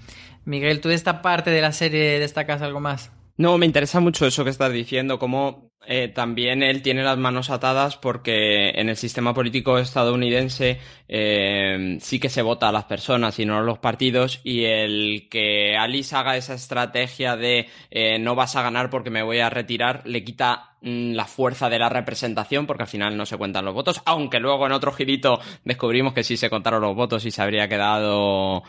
Miguel, 0.46 0.82
¿tú 0.82 0.90
de 0.90 0.96
esta 0.96 1.22
parte 1.22 1.52
de 1.52 1.62
la 1.62 1.72
serie 1.72 2.20
destacas 2.20 2.62
algo 2.62 2.80
más? 2.80 3.12
No, 3.38 3.58
me 3.58 3.66
interesa 3.66 4.00
mucho 4.00 4.28
eso 4.28 4.44
que 4.44 4.52
estás 4.52 4.72
diciendo, 4.72 5.18
cómo 5.18 5.72
eh, 5.86 6.08
también 6.08 6.64
él 6.64 6.82
tiene 6.82 7.04
las 7.04 7.18
manos 7.18 7.50
atadas 7.50 7.98
porque 7.98 8.70
en 8.70 8.90
el 8.90 8.96
sistema 8.96 9.34
político 9.34 9.78
estadounidense 9.78 10.80
eh, 11.10 11.98
sí 12.00 12.20
que 12.20 12.30
se 12.30 12.42
vota 12.42 12.70
a 12.70 12.72
las 12.72 12.86
personas 12.86 13.38
y 13.40 13.46
no 13.46 13.58
a 13.58 13.62
los 13.62 13.80
partidos 13.80 14.40
y 14.44 14.64
el 14.64 15.28
que 15.30 15.76
Alice 15.76 16.16
haga 16.16 16.38
esa 16.38 16.54
estrategia 16.54 17.36
de 17.36 17.68
eh, 17.92 18.18
no 18.20 18.36
vas 18.36 18.56
a 18.56 18.62
ganar 18.62 18.90
porque 18.90 19.10
me 19.10 19.24
voy 19.24 19.40
a 19.40 19.50
retirar 19.50 20.04
le 20.06 20.24
quita 20.24 20.73
la 20.84 21.26
fuerza 21.26 21.70
de 21.70 21.80
la 21.80 21.90
representación 21.90 22.68
porque 22.68 22.84
al 22.84 22.90
final 22.90 23.16
no 23.16 23.26
se 23.26 23.38
cuentan 23.38 23.66
los 23.66 23.74
votos, 23.74 24.02
aunque 24.06 24.40
luego 24.40 24.66
en 24.66 24.74
otro 24.74 24.92
girito 24.92 25.40
descubrimos 25.64 26.14
que 26.14 26.24
sí 26.24 26.38
se 26.38 26.50
contaron 26.50 26.82
los 26.82 26.96
votos 26.96 27.26
y 27.26 27.32
se 27.32 27.42
habría 27.42 27.68
quedado 27.70 28.64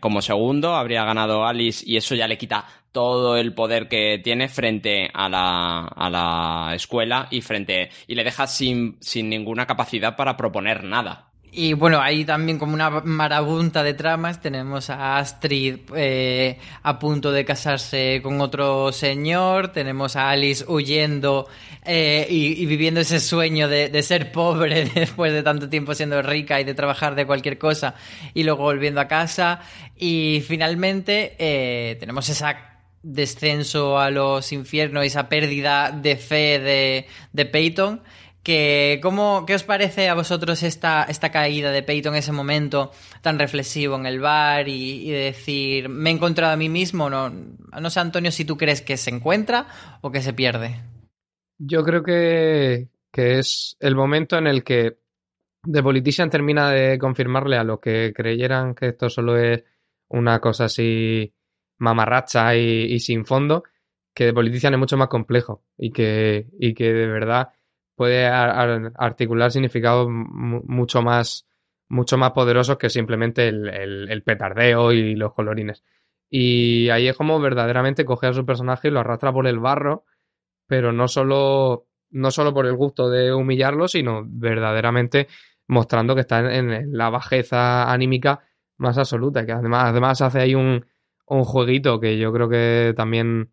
como 0.00 0.22
segundo, 0.22 0.74
habría 0.74 1.04
ganado 1.04 1.46
Alice 1.46 1.84
y 1.86 1.96
eso 1.96 2.14
ya 2.14 2.28
le 2.28 2.38
quita 2.38 2.66
todo 2.92 3.36
el 3.36 3.54
poder 3.54 3.88
que 3.88 4.20
tiene 4.22 4.48
frente 4.48 5.10
a 5.12 5.28
la, 5.28 5.84
a 5.84 6.10
la 6.10 6.74
escuela 6.74 7.28
y 7.30 7.40
frente 7.42 7.90
y 8.06 8.14
le 8.14 8.24
deja 8.24 8.46
sin, 8.46 8.96
sin 9.00 9.28
ninguna 9.28 9.66
capacidad 9.66 10.16
para 10.16 10.36
proponer 10.36 10.84
nada. 10.84 11.27
Y 11.52 11.72
bueno, 11.72 12.00
hay 12.00 12.24
también 12.24 12.58
como 12.58 12.74
una 12.74 12.90
marabunta 12.90 13.82
de 13.82 13.94
tramas. 13.94 14.40
Tenemos 14.40 14.90
a 14.90 15.18
Astrid 15.18 15.78
eh, 15.94 16.58
a 16.82 16.98
punto 16.98 17.32
de 17.32 17.44
casarse 17.44 18.20
con 18.22 18.40
otro 18.40 18.92
señor. 18.92 19.68
Tenemos 19.68 20.16
a 20.16 20.30
Alice 20.30 20.64
huyendo 20.68 21.48
eh, 21.84 22.26
y, 22.28 22.66
viviendo 22.66 23.00
ese 23.00 23.18
sueño 23.18 23.68
de, 23.68 24.02
ser 24.02 24.30
pobre 24.30 24.84
después 24.94 25.32
de 25.32 25.42
tanto 25.42 25.68
tiempo 25.68 25.94
siendo 25.94 26.20
rica 26.22 26.60
y 26.60 26.64
de 26.64 26.74
trabajar 26.74 27.14
de 27.14 27.26
cualquier 27.26 27.58
cosa 27.58 27.94
y 28.34 28.42
luego 28.42 28.64
volviendo 28.64 29.00
a 29.00 29.08
casa. 29.08 29.60
Y 29.96 30.44
finalmente 30.46 31.34
eh, 31.38 31.96
tenemos 31.98 32.28
esa 32.28 32.68
descenso 33.02 33.98
a 33.98 34.10
los 34.10 34.52
infiernos 34.52 35.04
esa 35.04 35.28
pérdida 35.28 35.92
de 35.92 36.16
fe 36.16 36.58
de, 36.58 37.06
de 37.32 37.46
Peyton. 37.46 38.02
Que, 38.42 38.98
¿cómo, 39.02 39.44
¿Qué 39.46 39.54
os 39.54 39.64
parece 39.64 40.08
a 40.08 40.14
vosotros 40.14 40.62
esta, 40.62 41.04
esta 41.04 41.30
caída 41.30 41.70
de 41.70 41.82
Peyton, 41.82 42.14
ese 42.14 42.32
momento 42.32 42.92
tan 43.20 43.38
reflexivo 43.38 43.96
en 43.96 44.06
el 44.06 44.20
bar 44.20 44.68
y, 44.68 45.10
decir, 45.10 45.88
me 45.88 46.10
he 46.10 46.12
encontrado 46.14 46.54
a 46.54 46.56
mí 46.56 46.68
mismo? 46.68 47.10
No, 47.10 47.28
no 47.30 47.90
sé, 47.90 48.00
Antonio, 48.00 48.30
si 48.30 48.44
tú 48.44 48.56
crees 48.56 48.80
que 48.80 48.96
se 48.96 49.10
encuentra 49.10 49.66
o 50.00 50.10
que 50.10 50.22
se 50.22 50.32
pierde. 50.32 50.80
Yo 51.58 51.82
creo 51.82 52.02
que, 52.02 52.88
que 53.12 53.38
es 53.38 53.76
el 53.80 53.96
momento 53.96 54.38
en 54.38 54.46
el 54.46 54.64
que 54.64 54.98
The 55.62 55.82
Politician 55.82 56.30
termina 56.30 56.70
de 56.70 56.98
confirmarle 56.98 57.56
a 57.56 57.64
los 57.64 57.80
que 57.80 58.12
creyeran 58.14 58.74
que 58.74 58.88
esto 58.88 59.10
solo 59.10 59.36
es 59.36 59.64
una 60.08 60.40
cosa 60.40 60.66
así 60.66 61.34
mamarracha 61.78 62.56
y, 62.56 62.92
y, 62.92 63.00
sin 63.00 63.26
fondo, 63.26 63.64
que 64.14 64.26
The 64.26 64.32
Politician 64.32 64.74
es 64.74 64.80
mucho 64.80 64.96
más 64.96 65.08
complejo 65.08 65.64
y 65.76 65.90
que, 65.90 66.46
y 66.58 66.74
que 66.74 66.92
de 66.92 67.06
verdad 67.06 67.50
puede 67.98 68.28
articular 68.28 69.50
significados 69.50 70.06
mucho 70.08 71.02
más, 71.02 71.48
mucho 71.88 72.16
más 72.16 72.30
poderosos 72.30 72.78
que 72.78 72.88
simplemente 72.88 73.48
el, 73.48 73.68
el, 74.08 74.22
petardeo 74.22 74.92
y 74.92 75.16
los 75.16 75.34
colorines. 75.34 75.82
Y 76.30 76.88
ahí 76.90 77.08
es 77.08 77.16
como 77.16 77.40
verdaderamente 77.40 78.04
coge 78.04 78.28
a 78.28 78.32
su 78.32 78.46
personaje 78.46 78.86
y 78.86 78.90
lo 78.92 79.00
arrastra 79.00 79.32
por 79.32 79.48
el 79.48 79.58
barro, 79.58 80.04
pero 80.68 80.92
no 80.92 81.08
solo, 81.08 81.88
no 82.10 82.30
solo 82.30 82.54
por 82.54 82.66
el 82.66 82.76
gusto 82.76 83.10
de 83.10 83.34
humillarlo, 83.34 83.88
sino 83.88 84.22
verdaderamente 84.24 85.26
mostrando 85.66 86.14
que 86.14 86.20
está 86.20 86.38
en, 86.54 86.70
en 86.70 86.96
la 86.96 87.10
bajeza 87.10 87.92
anímica 87.92 88.44
más 88.76 88.96
absoluta, 88.96 89.44
que 89.44 89.50
además, 89.50 89.86
además 89.86 90.22
hace 90.22 90.40
ahí 90.40 90.54
un, 90.54 90.86
un 91.26 91.42
jueguito 91.42 91.98
que 91.98 92.16
yo 92.16 92.32
creo 92.32 92.48
que 92.48 92.94
también 92.96 93.50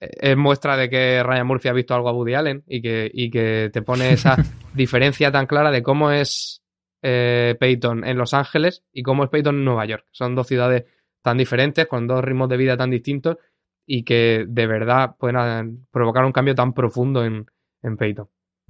es 0.00 0.36
muestra 0.36 0.76
de 0.76 0.90
que 0.90 1.22
Ryan 1.22 1.46
Murphy 1.46 1.68
ha 1.68 1.72
visto 1.72 1.94
algo 1.94 2.08
a 2.08 2.12
Woody 2.12 2.34
Allen 2.34 2.64
y 2.66 2.82
que, 2.82 3.10
y 3.12 3.30
que 3.30 3.70
te 3.72 3.82
pone 3.82 4.12
esa 4.12 4.36
diferencia 4.74 5.30
tan 5.30 5.46
clara 5.46 5.70
de 5.70 5.82
cómo 5.82 6.10
es 6.10 6.62
eh, 7.02 7.56
Peyton 7.58 8.04
en 8.04 8.18
Los 8.18 8.34
Ángeles 8.34 8.82
y 8.92 9.02
cómo 9.02 9.24
es 9.24 9.30
Peyton 9.30 9.56
en 9.56 9.64
Nueva 9.64 9.86
York. 9.86 10.06
Son 10.10 10.34
dos 10.34 10.46
ciudades 10.46 10.84
tan 11.22 11.38
diferentes, 11.38 11.86
con 11.86 12.06
dos 12.06 12.22
ritmos 12.22 12.48
de 12.48 12.56
vida 12.56 12.76
tan 12.76 12.90
distintos 12.90 13.38
y 13.86 14.04
que 14.04 14.44
de 14.48 14.66
verdad 14.66 15.16
pueden 15.18 15.86
provocar 15.90 16.24
un 16.24 16.32
cambio 16.32 16.54
tan 16.54 16.72
profundo 16.72 17.24
en, 17.24 17.46
en 17.82 17.96
Peyton. 17.96 18.28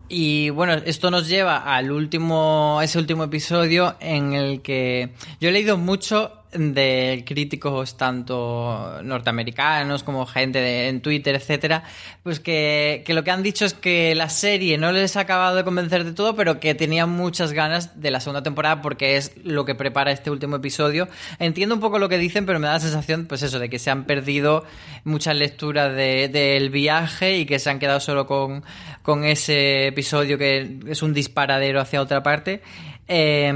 Y 0.09 0.51
bueno, 0.51 0.75
esto 0.75 1.11
nos 1.11 1.29
lleva 1.29 1.59
al 1.59 1.91
último, 1.91 2.81
ese 2.83 2.99
último 2.99 3.25
episodio 3.25 3.97
en 4.01 4.35
el 4.35 4.61
que 4.61 5.15
yo 5.41 5.49
he 5.49 5.53
leído 5.53 5.79
mucho 5.79 6.44
de 6.55 7.25
críticos 7.27 7.97
tanto 7.97 9.01
norteamericanos 9.03 10.03
como 10.03 10.27
gente 10.27 10.61
de, 10.61 10.89
en 10.89 11.01
Twitter, 11.01 11.35
etcétera, 11.35 11.85
pues 12.23 12.41
que, 12.41 13.03
que, 13.05 13.15
lo 13.15 13.25
que 13.25 13.31
han 13.31 13.43
dicho 13.43 13.65
es 13.65 13.75
que 13.75 14.15
la 14.15 14.29
serie 14.29 14.79
no 14.79 14.93
les 14.93 15.17
ha 15.17 15.21
acabado 15.21 15.57
de 15.57 15.65
convencer 15.65 16.05
de 16.05 16.13
todo, 16.13 16.37
pero 16.37 16.61
que 16.61 16.75
tenían 16.75 17.11
muchas 17.11 17.53
ganas 17.53 18.01
de 18.01 18.11
la 18.11 18.21
segunda 18.21 18.43
temporada 18.43 18.81
porque 18.83 19.17
es 19.17 19.33
lo 19.45 19.65
que 19.65 19.75
prepara 19.75 20.13
este 20.13 20.31
último 20.31 20.57
episodio. 20.57 21.09
Entiendo 21.39 21.75
un 21.75 21.81
poco 21.81 21.99
lo 21.99 22.09
que 22.09 22.19
dicen, 22.19 22.47
pero 22.47 22.59
me 22.59 22.67
da 22.67 22.75
la 22.75 22.81
sensación, 22.81 23.27
pues 23.27 23.43
eso, 23.43 23.59
de 23.59 23.69
que 23.69 23.79
se 23.79 23.91
han 23.91 24.05
perdido 24.05 24.65
muchas 25.05 25.37
lecturas 25.37 25.95
del 25.95 26.33
de, 26.33 26.69
viaje 26.73 27.39
y 27.39 27.47
que 27.47 27.59
se 27.59 27.71
han 27.71 27.79
quedado 27.79 28.01
solo 28.01 28.27
con, 28.27 28.65
con 29.03 29.25
ese 29.25 29.89
episodio 29.89 30.39
que 30.39 30.79
es 30.87 31.03
un 31.03 31.13
disparadero 31.13 31.81
hacia 31.81 32.01
otra 32.01 32.23
parte. 32.23 32.63
Eh, 33.07 33.53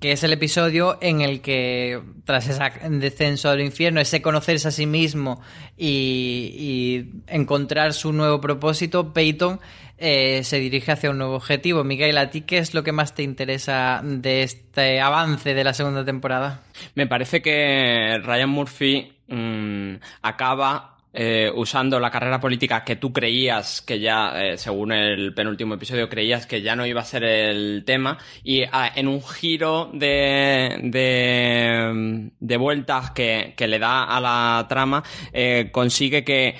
que 0.00 0.12
es 0.12 0.24
el 0.24 0.32
episodio 0.32 0.96
en 1.02 1.20
el 1.20 1.42
que, 1.42 2.00
tras 2.24 2.48
ese 2.48 2.62
descenso 2.88 3.50
al 3.50 3.60
infierno, 3.60 4.00
ese 4.00 4.22
conocerse 4.22 4.68
a 4.68 4.70
sí 4.70 4.86
mismo 4.86 5.42
y, 5.76 7.06
encontrar 7.26 7.92
su 7.92 8.12
nuevo 8.12 8.40
propósito, 8.40 9.12
Peyton 9.12 9.60
eh, 9.98 10.42
se 10.44 10.58
dirige 10.58 10.92
hacia 10.92 11.10
un 11.10 11.18
nuevo 11.18 11.34
objetivo. 11.34 11.84
Miguel, 11.84 12.16
¿a 12.16 12.30
ti 12.30 12.42
qué 12.42 12.58
es 12.58 12.72
lo 12.72 12.82
que 12.82 12.92
más 12.92 13.14
te 13.14 13.22
interesa 13.22 14.00
de 14.02 14.42
este 14.42 15.00
avance 15.00 15.54
de 15.54 15.64
la 15.64 15.74
segunda 15.74 16.04
temporada? 16.04 16.62
Me 16.94 17.06
parece 17.06 17.42
que 17.42 18.18
Ryan 18.22 18.48
Murphy 18.48 19.12
mmm, 19.28 19.96
acaba 20.22 20.93
eh, 21.14 21.50
usando 21.54 22.00
la 22.00 22.10
carrera 22.10 22.40
política 22.40 22.84
que 22.84 22.96
tú 22.96 23.12
creías 23.12 23.80
que 23.80 24.00
ya, 24.00 24.32
eh, 24.42 24.58
según 24.58 24.90
el 24.90 25.32
penúltimo 25.32 25.74
episodio, 25.74 26.08
creías 26.08 26.46
que 26.46 26.60
ya 26.60 26.74
no 26.74 26.84
iba 26.86 27.02
a 27.02 27.04
ser 27.04 27.22
el 27.22 27.84
tema 27.86 28.18
y 28.42 28.62
ah, 28.64 28.90
en 28.94 29.06
un 29.06 29.22
giro 29.22 29.90
de, 29.92 30.76
de, 30.82 32.30
de 32.40 32.56
vueltas 32.56 33.12
que, 33.12 33.54
que, 33.56 33.68
le 33.68 33.78
da 33.78 34.04
a 34.04 34.20
la 34.20 34.66
trama 34.68 35.04
eh, 35.32 35.68
consigue 35.70 36.24
que 36.24 36.56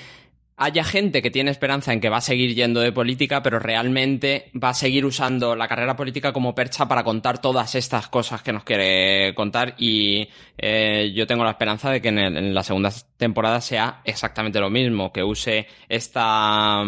haya 0.57 0.83
gente 0.83 1.21
que 1.21 1.31
tiene 1.31 1.51
esperanza 1.51 1.91
en 1.91 1.99
que 1.99 2.09
va 2.09 2.17
a 2.17 2.21
seguir 2.21 2.55
yendo 2.55 2.79
de 2.79 2.91
política, 2.91 3.43
pero 3.43 3.59
realmente 3.59 4.51
va 4.61 4.69
a 4.69 4.73
seguir 4.73 5.05
usando 5.05 5.55
la 5.55 5.67
carrera 5.67 5.95
política 5.95 6.31
como 6.31 6.55
percha 6.55 6.87
para 6.87 7.03
contar 7.03 7.41
todas 7.41 7.75
estas 7.75 8.07
cosas 8.07 8.41
que 8.41 8.53
nos 8.53 8.63
quiere 8.63 9.33
contar 9.35 9.75
y 9.77 10.29
eh, 10.57 11.11
yo 11.13 11.27
tengo 11.27 11.43
la 11.43 11.51
esperanza 11.51 11.91
de 11.91 12.01
que 12.01 12.07
en, 12.09 12.19
en, 12.19 12.53
la 12.53 12.63
segunda 12.63 12.91
temporada 13.17 13.59
sea 13.59 14.01
exactamente 14.05 14.59
lo 14.59 14.69
mismo, 14.69 15.11
que 15.11 15.23
use 15.23 15.67
esta 15.89 16.85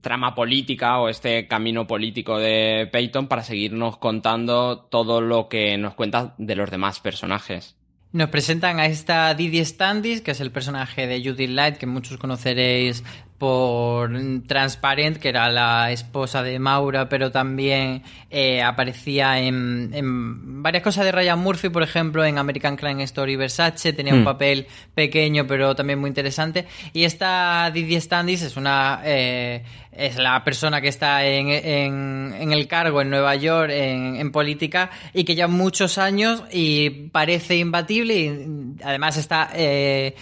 trama 0.00 0.34
política 0.34 0.98
o 1.00 1.08
este 1.08 1.46
camino 1.48 1.86
político 1.86 2.38
de 2.38 2.88
Peyton 2.92 3.26
para 3.26 3.42
seguirnos 3.42 3.96
contando 3.98 4.86
todo 4.90 5.20
lo 5.20 5.48
que 5.48 5.78
nos 5.78 5.94
cuenta 5.94 6.34
de 6.38 6.56
los 6.56 6.70
demás 6.70 7.00
personajes. 7.00 7.76
Nos 8.12 8.28
presentan 8.28 8.78
a 8.78 8.86
esta 8.86 9.32
Didi 9.34 9.64
Standis, 9.64 10.20
que 10.20 10.32
es 10.32 10.40
el 10.40 10.50
personaje 10.50 11.06
de 11.06 11.22
Judith 11.24 11.48
Light, 11.48 11.76
que 11.78 11.86
muchos 11.86 12.18
conoceréis 12.18 13.02
por 13.38 14.12
Transparent, 14.46 15.16
que 15.16 15.30
era 15.30 15.50
la 15.50 15.90
esposa 15.90 16.42
de 16.42 16.58
Maura, 16.58 17.08
pero 17.08 17.32
también 17.32 18.02
eh, 18.30 18.62
aparecía 18.62 19.40
en, 19.40 19.90
en, 19.94 20.62
varias 20.62 20.82
cosas 20.84 21.06
de 21.06 21.12
Ryan 21.12 21.40
Murphy, 21.40 21.70
por 21.70 21.82
ejemplo, 21.82 22.24
en 22.24 22.38
American 22.38 22.76
Crime 22.76 23.02
Story 23.02 23.34
Versace, 23.34 23.94
tenía 23.94 24.14
mm. 24.14 24.18
un 24.18 24.24
papel 24.24 24.66
pequeño, 24.94 25.46
pero 25.46 25.74
también 25.74 25.98
muy 25.98 26.08
interesante. 26.08 26.66
Y 26.92 27.04
esta 27.04 27.70
Didi 27.72 27.96
Standis 27.96 28.42
es 28.42 28.56
una... 28.56 29.00
Eh, 29.04 29.64
es 29.92 30.16
la 30.16 30.42
persona 30.42 30.80
que 30.80 30.88
está 30.88 31.24
en, 31.26 31.48
en, 31.48 32.52
el 32.52 32.66
cargo 32.66 33.02
en 33.02 33.10
Nueva 33.10 33.36
York 33.36 33.70
en, 33.70 34.32
política 34.32 34.90
y 35.12 35.24
que 35.24 35.34
lleva 35.34 35.48
muchos 35.48 35.98
años 35.98 36.42
y 36.50 37.08
parece 37.10 37.56
imbatible 37.56 38.46
además 38.82 39.16
está 39.16 39.50
eh, 39.54 40.14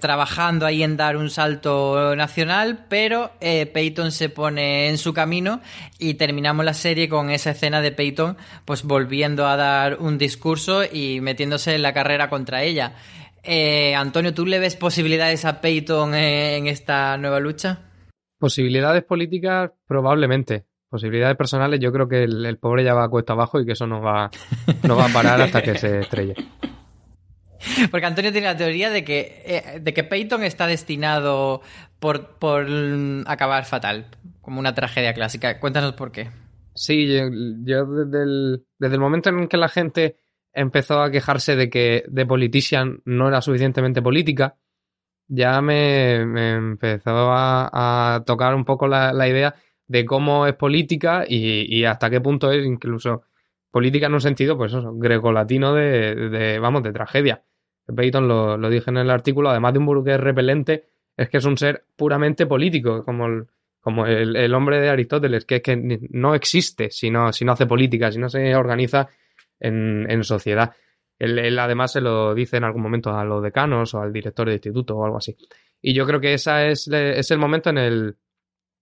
trabajando 0.00 0.66
ahí 0.66 0.82
en 0.82 0.96
dar 0.96 1.16
un 1.16 1.30
salto 1.30 2.14
nacional, 2.16 2.86
pero 2.88 3.32
eh, 3.40 3.66
Peyton 3.66 4.12
se 4.12 4.28
pone 4.28 4.88
en 4.88 4.98
su 4.98 5.12
camino 5.12 5.60
y 5.98 6.14
terminamos 6.14 6.64
la 6.64 6.74
serie 6.74 7.08
con 7.08 7.30
esa 7.30 7.50
escena 7.50 7.80
de 7.80 7.92
Peyton 7.92 8.36
pues 8.64 8.82
volviendo 8.84 9.46
a 9.46 9.56
dar 9.56 9.98
un 9.98 10.18
discurso 10.18 10.84
y 10.84 11.20
metiéndose 11.20 11.74
en 11.74 11.82
la 11.82 11.92
carrera 11.92 12.30
contra 12.30 12.62
ella. 12.62 12.94
Eh, 13.42 13.94
Antonio, 13.94 14.34
¿tú 14.34 14.44
le 14.44 14.58
ves 14.58 14.76
posibilidades 14.76 15.44
a 15.44 15.60
Peyton 15.60 16.14
en 16.14 16.66
esta 16.66 17.16
nueva 17.16 17.38
lucha? 17.38 17.85
Posibilidades 18.38 19.04
políticas, 19.04 19.70
probablemente. 19.86 20.66
Posibilidades 20.88 21.36
personales, 21.36 21.80
yo 21.80 21.92
creo 21.92 22.08
que 22.08 22.24
el, 22.24 22.46
el 22.46 22.58
pobre 22.58 22.84
ya 22.84 22.94
va 22.94 23.04
a 23.04 23.08
cuesta 23.08 23.32
abajo 23.32 23.60
y 23.60 23.66
que 23.66 23.72
eso 23.72 23.86
no 23.86 24.00
va, 24.00 24.30
no 24.84 24.96
va 24.96 25.06
a 25.06 25.12
parar 25.12 25.40
hasta 25.40 25.62
que 25.62 25.76
se 25.76 26.00
estrelle. 26.00 26.34
Porque 27.90 28.06
Antonio 28.06 28.32
tiene 28.32 28.46
la 28.46 28.56
teoría 28.56 28.90
de 28.90 29.04
que, 29.04 29.42
eh, 29.44 29.80
de 29.80 29.94
que 29.94 30.04
Peyton 30.04 30.44
está 30.44 30.66
destinado 30.66 31.62
por, 31.98 32.38
por 32.38 32.66
acabar 33.26 33.64
fatal, 33.64 34.06
como 34.40 34.60
una 34.60 34.74
tragedia 34.74 35.14
clásica. 35.14 35.58
Cuéntanos 35.58 35.94
por 35.94 36.12
qué. 36.12 36.30
Sí, 36.74 37.06
yo, 37.06 37.24
yo 37.64 37.86
desde, 37.86 38.22
el, 38.22 38.66
desde 38.78 38.94
el 38.94 39.00
momento 39.00 39.30
en 39.30 39.48
que 39.48 39.56
la 39.56 39.68
gente 39.68 40.16
empezó 40.52 41.00
a 41.00 41.10
quejarse 41.10 41.56
de 41.56 41.70
que 41.70 42.04
The 42.12 42.26
Politician 42.26 43.00
no 43.04 43.28
era 43.28 43.40
suficientemente 43.40 44.02
política, 44.02 44.56
ya 45.28 45.60
me, 45.60 46.24
me 46.26 46.54
empezó 46.54 47.32
a, 47.32 48.22
tocar 48.26 48.54
un 48.54 48.64
poco 48.64 48.86
la, 48.88 49.28
idea 49.28 49.54
de 49.86 50.04
cómo 50.04 50.46
es 50.46 50.54
política 50.54 51.24
y, 51.26 51.84
hasta 51.84 52.10
qué 52.10 52.20
punto 52.20 52.50
es 52.52 52.64
incluso 52.64 53.22
política 53.70 54.06
en 54.06 54.14
un 54.14 54.20
sentido, 54.20 54.56
pues 54.56 54.72
eso, 54.72 54.94
grecolatino 54.94 55.74
de, 55.74 56.58
vamos, 56.60 56.82
de 56.82 56.92
tragedia. 56.92 57.42
Peyton 57.94 58.26
lo, 58.26 58.56
lo 58.56 58.68
dije 58.68 58.90
en 58.90 58.96
el 58.96 59.10
artículo, 59.10 59.50
además 59.50 59.72
de 59.72 59.78
un 59.78 59.86
burgués 59.86 60.18
repelente, 60.18 60.86
es 61.16 61.28
que 61.28 61.36
es 61.36 61.44
un 61.44 61.56
ser 61.56 61.84
puramente 61.94 62.46
político, 62.46 63.04
como 63.04 63.26
el, 63.26 63.46
como 63.80 64.06
el, 64.06 64.54
hombre 64.54 64.80
de 64.80 64.88
Aristóteles, 64.88 65.44
que 65.44 65.56
es 65.56 65.62
que 65.62 66.00
no 66.10 66.34
existe 66.34 66.90
si 66.90 67.10
no, 67.10 67.32
si 67.32 67.44
no 67.44 67.52
hace 67.52 67.66
política, 67.66 68.10
si 68.10 68.18
no 68.18 68.28
se 68.28 68.54
organiza 68.56 69.08
en 69.60 70.24
sociedad. 70.24 70.72
Él, 71.18 71.58
además 71.58 71.92
se 71.92 72.00
lo 72.00 72.34
dice 72.34 72.58
en 72.58 72.64
algún 72.64 72.82
momento 72.82 73.10
a 73.10 73.24
los 73.24 73.42
decanos 73.42 73.94
o 73.94 74.00
al 74.00 74.12
director 74.12 74.46
de 74.46 74.54
instituto 74.54 74.96
o 74.96 75.04
algo 75.04 75.18
así. 75.18 75.36
Y 75.80 75.94
yo 75.94 76.06
creo 76.06 76.20
que 76.20 76.34
ese 76.34 76.70
es, 76.70 76.88
es 76.88 77.30
el 77.30 77.38
momento 77.38 77.70
en 77.70 77.78
el, 77.78 78.16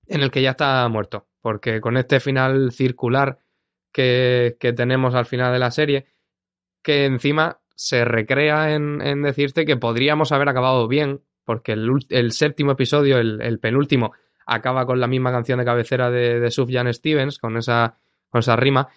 en 0.07 0.21
el 0.23 0.31
que 0.31 0.43
ya 0.43 0.51
está 0.51 0.89
muerto, 0.89 1.29
porque 1.41 1.81
con 1.81 1.97
este 1.97 2.21
final 2.21 2.73
circular 2.73 3.39
que, 3.93 4.57
que 4.59 4.73
tenemos 4.73 5.15
al 5.15 5.27
final 5.27 5.53
de 5.53 5.59
la 5.59 5.71
serie, 5.71 6.07
que 6.83 7.05
encima 7.05 7.61
se 7.77 8.05
recrea 8.05 8.75
en, 8.75 9.01
en 9.01 9.23
decirte 9.23 9.65
que 9.65 9.77
podríamos 9.77 10.33
haber 10.33 10.49
acabado 10.49 10.89
bien, 10.89 11.23
porque 11.45 11.73
el, 11.73 11.89
el 12.11 12.33
séptimo 12.33 12.73
episodio, 12.73 13.19
el, 13.19 13.41
el 13.43 13.59
penúltimo, 13.59 14.13
acaba 14.47 14.87
con 14.87 15.01
la 15.01 15.07
misma 15.07 15.33
canción 15.33 15.59
de 15.59 15.65
cabecera 15.65 16.11
de, 16.11 16.41
de 16.41 16.51
Sufjan 16.51 16.93
Stevens, 16.93 17.39
con 17.39 17.57
esa, 17.57 17.99
con 18.29 18.41
esa 18.41 18.57
rima, 18.57 18.89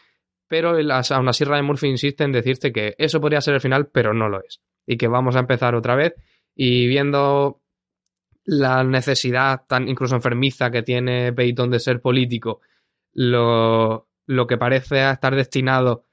pero 0.48 0.78
el- 0.78 0.92
aún 0.92 1.28
así 1.28 1.44
Ryan 1.44 1.66
Murphy 1.66 1.88
insiste 1.88 2.24
en 2.24 2.32
decirte 2.32 2.72
que 2.72 2.96
eso 2.98 3.20
podría 3.22 3.42
ser 3.42 3.56
el 3.56 3.62
final, 3.62 3.88
pero 3.88 4.14
no 4.14 4.30
lo 4.30 4.44
es, 4.44 4.62
y 4.86 4.98
que 4.98 5.08
vamos 5.08 5.36
a 5.36 5.40
empezar 5.40 5.76
otra 5.76 5.96
vez, 5.96 6.14
y 6.56 6.88
viendo 6.88 7.62
la 8.46 8.84
necesidad 8.84 9.64
tan 9.68 9.88
incluso 9.90 10.16
enfermiza 10.16 10.72
que 10.72 10.84
tiene 10.84 11.34
Peyton 11.34 11.70
de 11.70 11.80
ser 11.80 12.02
político, 12.02 12.62
lo, 13.14 14.08
lo 14.26 14.48
que 14.48 14.58
parece 14.58 15.10
estar 15.10 15.36
destinado 15.36 16.06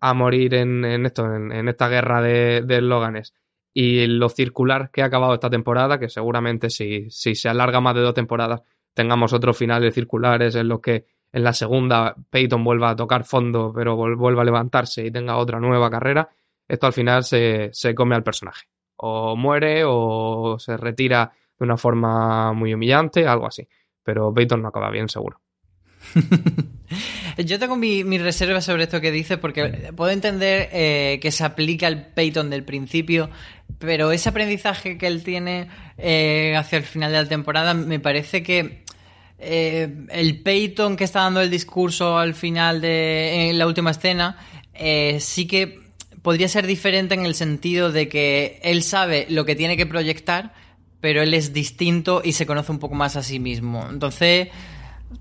a 0.00 0.14
morir 0.14 0.54
en, 0.54 0.84
esto, 1.06 1.26
en, 1.34 1.68
esta 1.68 1.88
guerra 1.88 2.22
de, 2.22 2.62
de 2.62 2.76
eslóganes, 2.76 3.34
y 3.74 4.06
lo 4.06 4.28
circular 4.28 4.90
que 4.90 5.02
ha 5.02 5.06
acabado 5.06 5.34
esta 5.34 5.50
temporada, 5.50 5.98
que 6.00 6.08
seguramente 6.08 6.70
si, 6.70 7.10
si 7.10 7.34
se 7.34 7.48
alarga 7.48 7.80
más 7.80 7.94
de 7.94 8.00
dos 8.00 8.14
temporadas 8.14 8.62
tengamos 8.94 9.32
otros 9.32 9.56
finales 9.56 9.94
circulares 9.94 10.56
en 10.56 10.66
los 10.68 10.80
que 10.80 11.06
en 11.32 11.44
la 11.44 11.52
segunda 11.52 12.14
Peyton 12.30 12.64
vuelva 12.64 12.90
a 12.90 12.96
tocar 12.96 13.24
fondo, 13.24 13.72
pero 13.74 13.96
vuelva 13.96 14.42
a 14.42 14.44
levantarse 14.44 15.06
y 15.06 15.10
tenga 15.10 15.36
otra 15.36 15.60
nueva 15.60 15.90
carrera, 15.90 16.28
esto 16.66 16.86
al 16.86 16.92
final 16.92 17.24
se, 17.24 17.70
se 17.72 17.94
come 17.94 18.14
al 18.14 18.22
personaje. 18.22 18.66
O 18.96 19.36
muere 19.36 19.82
o 19.86 20.56
se 20.58 20.76
retira 20.76 21.32
de 21.58 21.64
una 21.64 21.76
forma 21.76 22.52
muy 22.52 22.74
humillante, 22.74 23.26
algo 23.26 23.46
así. 23.46 23.66
Pero 24.02 24.32
Peyton 24.32 24.62
no 24.62 24.68
acaba 24.68 24.90
bien, 24.90 25.08
seguro. 25.08 25.40
Yo 27.38 27.58
tengo 27.58 27.76
mi, 27.76 28.04
mi 28.04 28.18
reserva 28.18 28.60
sobre 28.60 28.84
esto 28.84 29.00
que 29.00 29.10
dices 29.10 29.38
porque 29.38 29.92
puedo 29.94 30.10
entender 30.10 30.68
eh, 30.72 31.18
que 31.20 31.30
se 31.30 31.44
aplica 31.44 31.86
al 31.86 32.06
Peyton 32.06 32.50
del 32.50 32.64
principio, 32.64 33.30
pero 33.78 34.10
ese 34.10 34.28
aprendizaje 34.28 34.98
que 34.98 35.06
él 35.06 35.22
tiene 35.22 35.68
eh, 35.98 36.54
hacia 36.56 36.78
el 36.78 36.84
final 36.84 37.12
de 37.12 37.18
la 37.18 37.28
temporada 37.28 37.74
me 37.74 38.00
parece 38.00 38.42
que 38.42 38.84
eh, 39.38 40.06
el 40.10 40.40
Peyton 40.40 40.96
que 40.96 41.04
está 41.04 41.20
dando 41.20 41.40
el 41.40 41.50
discurso 41.50 42.18
al 42.18 42.34
final 42.34 42.80
de 42.80 43.50
en 43.50 43.58
la 43.58 43.66
última 43.66 43.92
escena 43.92 44.36
eh, 44.74 45.18
sí 45.20 45.46
que 45.46 45.80
podría 46.22 46.48
ser 46.48 46.66
diferente 46.66 47.14
en 47.14 47.24
el 47.24 47.34
sentido 47.34 47.90
de 47.90 48.08
que 48.08 48.60
él 48.62 48.82
sabe 48.82 49.26
lo 49.28 49.44
que 49.44 49.56
tiene 49.56 49.76
que 49.76 49.86
proyectar, 49.86 50.52
pero 51.00 51.22
él 51.22 51.34
es 51.34 51.52
distinto 51.52 52.22
y 52.24 52.32
se 52.32 52.46
conoce 52.46 52.72
un 52.72 52.78
poco 52.78 52.94
más 52.94 53.16
a 53.16 53.22
sí 53.22 53.38
mismo. 53.38 53.86
Entonces, 53.88 54.48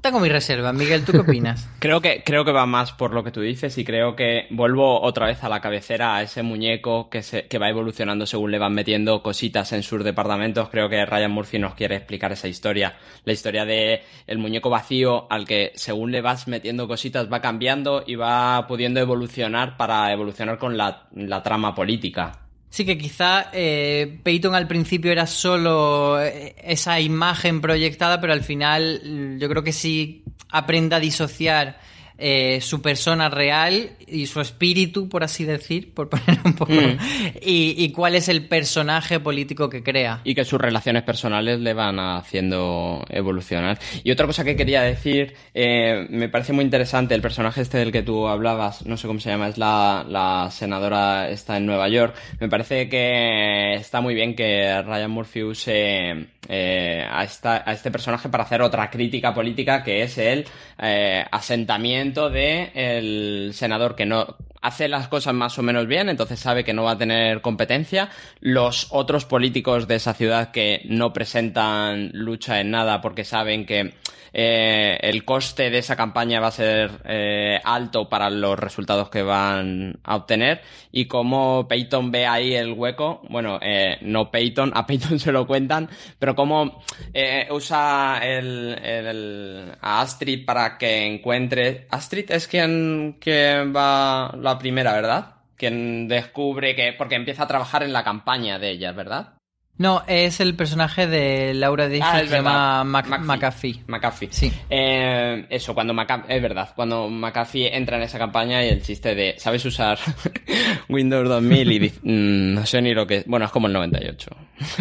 tengo 0.01 0.19
mi 0.19 0.29
reserva. 0.29 0.73
Miguel, 0.73 1.05
¿tú 1.05 1.11
qué 1.11 1.19
opinas? 1.19 1.69
Creo 1.79 2.01
que, 2.01 2.23
creo 2.23 2.43
que 2.43 2.51
va 2.51 2.65
más 2.65 2.91
por 2.91 3.13
lo 3.13 3.23
que 3.23 3.31
tú 3.31 3.41
dices 3.41 3.77
y 3.77 3.85
creo 3.85 4.15
que 4.15 4.47
vuelvo 4.49 5.01
otra 5.01 5.27
vez 5.27 5.43
a 5.43 5.49
la 5.49 5.61
cabecera, 5.61 6.15
a 6.15 6.23
ese 6.23 6.43
muñeco 6.43 7.09
que, 7.09 7.21
se, 7.21 7.47
que 7.47 7.59
va 7.59 7.69
evolucionando 7.69 8.25
según 8.25 8.51
le 8.51 8.59
van 8.59 8.73
metiendo 8.73 9.21
cositas 9.21 9.71
en 9.73 9.83
sus 9.83 10.03
departamentos. 10.03 10.69
Creo 10.69 10.89
que 10.89 11.05
Ryan 11.05 11.31
Murphy 11.31 11.59
nos 11.59 11.75
quiere 11.75 11.95
explicar 11.95 12.31
esa 12.31 12.47
historia. 12.47 12.95
La 13.25 13.33
historia 13.33 13.65
de 13.65 14.03
el 14.25 14.39
muñeco 14.39 14.69
vacío 14.69 15.27
al 15.29 15.45
que 15.45 15.71
según 15.75 16.11
le 16.11 16.21
vas 16.21 16.47
metiendo 16.47 16.88
cositas 16.88 17.31
va 17.31 17.41
cambiando 17.41 18.03
y 18.05 18.15
va 18.15 18.65
pudiendo 18.67 18.99
evolucionar 18.99 19.77
para 19.77 20.11
evolucionar 20.11 20.57
con 20.57 20.77
la, 20.77 21.07
la 21.13 21.43
trama 21.43 21.75
política. 21.75 22.46
Sí, 22.70 22.86
que 22.86 22.97
quizá 22.97 23.49
eh, 23.53 24.20
Peyton 24.24 24.53
al 24.53 24.68
principio 24.68 25.11
era 25.11 25.26
solo 25.26 26.22
eh, 26.22 26.55
esa 26.61 26.99
imagen 26.99 27.61
proyectada, 27.61 28.20
pero 28.20 28.34
al 28.34 28.43
final 28.43 29.38
yo 29.39 29.49
creo 29.49 29.63
que 29.63 29.72
sí 29.72 30.24
aprenda 30.49 30.97
a 30.97 30.99
disociar 30.99 31.80
eh, 32.18 32.59
su 32.61 32.82
persona 32.82 33.30
real 33.30 33.91
y 34.07 34.26
su 34.28 34.41
espíritu, 34.41 35.07
por 35.09 35.24
así 35.24 35.43
decir, 35.45 35.93
por 35.93 36.09
poner 36.09 36.39
un 36.43 36.53
poco, 36.55 36.74
Mm. 36.74 36.97
y, 37.41 37.76
y 37.78 37.91
cuál 37.91 38.15
es 38.15 38.28
el 38.30 38.45
personaje 38.47 39.20
político 39.20 39.70
que 39.70 39.84
crea. 39.84 40.22
y 40.24 40.34
que 40.36 40.43
sus 40.45 40.59
relaciones 40.59 41.03
personales 41.03 41.59
le 41.59 41.74
van 41.74 41.99
haciendo 41.99 43.05
evolucionar. 43.09 43.78
Y 44.03 44.11
otra 44.11 44.26
cosa 44.26 44.43
que 44.43 44.55
quería 44.55 44.82
decir, 44.82 45.34
eh, 45.53 46.05
me 46.09 46.30
parece 46.30 46.53
muy 46.53 46.63
interesante 46.65 47.15
el 47.15 47.22
personaje 47.22 47.61
este 47.61 47.78
del 47.78 47.91
que 47.91 48.03
tú 48.03 48.28
hablabas, 48.28 48.86
no 48.86 48.97
sé 48.97 49.07
cómo 49.07 49.20
se 49.20 49.30
llama, 49.30 49.47
es 49.49 49.57
la, 49.57 50.05
la 50.07 50.49
senadora 50.51 51.30
está 51.30 51.57
en 51.57 51.65
Nueva 51.65 51.88
York. 51.89 52.15
Me 52.39 52.49
parece 52.49 52.89
que 52.89 53.74
está 53.76 54.01
muy 54.01 54.13
bien 54.15 54.36
que 54.36 54.82
Ryan 54.82 55.11
Murphy 55.11 55.43
use 55.43 56.28
eh, 56.47 57.05
a, 57.09 57.23
este 57.23 57.91
personaje 57.91 58.29
para 58.29 58.43
hacer 58.43 58.61
otra 58.61 58.89
crítica 58.89 59.33
política 59.33 59.83
que 59.83 60.03
es 60.03 60.17
el 60.17 60.45
eh, 60.79 61.25
asentamiento 61.31 62.29
de 62.29 62.71
el 62.73 63.53
senador 63.53 63.95
que 63.95 64.05
no 64.05 64.37
hace 64.61 64.87
las 64.87 65.07
cosas 65.07 65.33
más 65.33 65.57
o 65.59 65.63
menos 65.63 65.87
bien, 65.87 66.09
entonces 66.09 66.39
sabe 66.39 66.63
que 66.63 66.73
no 66.73 66.83
va 66.83 66.91
a 66.91 66.97
tener 66.97 67.41
competencia. 67.41 68.09
Los 68.39 68.87
otros 68.91 69.25
políticos 69.25 69.87
de 69.87 69.95
esa 69.95 70.13
ciudad 70.13 70.51
que 70.51 70.81
no 70.85 71.13
presentan 71.13 72.09
lucha 72.13 72.59
en 72.59 72.71
nada 72.71 73.01
porque 73.01 73.23
saben 73.23 73.65
que 73.65 73.93
eh, 74.34 74.97
el 75.01 75.25
coste 75.25 75.69
de 75.69 75.78
esa 75.80 75.95
campaña 75.95 76.39
va 76.39 76.47
a 76.47 76.51
ser 76.51 76.91
eh, 77.05 77.59
alto 77.63 78.09
para 78.09 78.30
los 78.30 78.57
resultados 78.57 79.09
que 79.09 79.21
van 79.23 79.99
a 80.03 80.15
obtener 80.15 80.61
y 80.91 81.05
como 81.05 81.67
Peyton 81.67 82.11
ve 82.11 82.25
ahí 82.25 82.53
el 82.55 82.73
hueco, 82.73 83.21
bueno, 83.30 83.59
eh, 83.61 83.97
no 84.01 84.32
Peyton, 84.32 84.71
a 84.75 84.86
Peyton 84.86 85.19
se 85.19 85.32
lo 85.32 85.45
cuentan, 85.47 85.89
pero 86.19 86.36
como 86.36 86.82
eh, 87.13 87.47
usa 87.51 88.19
el, 88.23 88.78
el- 88.84 89.71
a 89.82 90.01
Astrid 90.01 90.45
para 90.45 90.78
que 90.78 91.05
encuentre... 91.05 91.88
Astrid 91.89 92.32
es 92.32 92.47
quien, 92.47 93.17
quien 93.19 93.73
va 93.75 94.34
la 94.39 94.57
primera, 94.57 94.93
¿verdad? 94.93 95.36
Quien 95.55 96.07
descubre 96.07 96.75
que... 96.75 96.93
porque 96.97 97.15
empieza 97.15 97.43
a 97.43 97.47
trabajar 97.47 97.84
en 97.84 97.93
la 97.93 98.03
campaña 98.03 98.59
de 98.59 98.71
ellas, 98.71 98.95
¿verdad? 98.95 99.36
No, 99.80 100.03
es 100.07 100.39
el 100.39 100.55
personaje 100.55 101.05
de 101.05 101.53
Laura 101.53 101.88
Dixon 101.88 102.09
Ah, 102.15 102.21
que 102.21 102.28
se 102.28 102.36
llama. 102.38 102.84
Mac- 102.84 103.07
McAfee. 103.07 103.25
McAfee. 103.28 103.84
McAfee. 103.88 104.30
Sí. 104.32 104.51
Eh, 104.71 105.45
eso, 105.51 105.75
cuando 105.75 105.93
McAfee, 105.93 106.36
es 106.36 106.41
verdad, 106.41 106.69
cuando 106.75 107.07
McAfee 107.09 107.75
entra 107.78 107.97
en 107.97 108.03
esa 108.03 108.17
campaña 108.17 108.65
y 108.65 108.69
el 108.69 108.82
chiste 108.82 109.13
de, 109.13 109.36
¿sabes 109.38 109.63
usar 109.65 109.99
Windows 110.89 111.30
2000? 111.30 111.71
Y 111.71 111.80
dice, 111.80 111.99
"Mm, 112.01 112.53
no 112.55 112.65
sé 112.65 112.82
ni 112.82 112.93
lo 112.95 113.05
que. 113.05 113.23
Bueno, 113.28 113.45
es 113.45 113.51
como 113.51 113.67
el 113.67 113.73
98. 113.73 114.30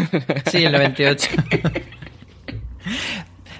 Sí, 0.50 0.64
el 0.64 0.72
98. 0.72 1.28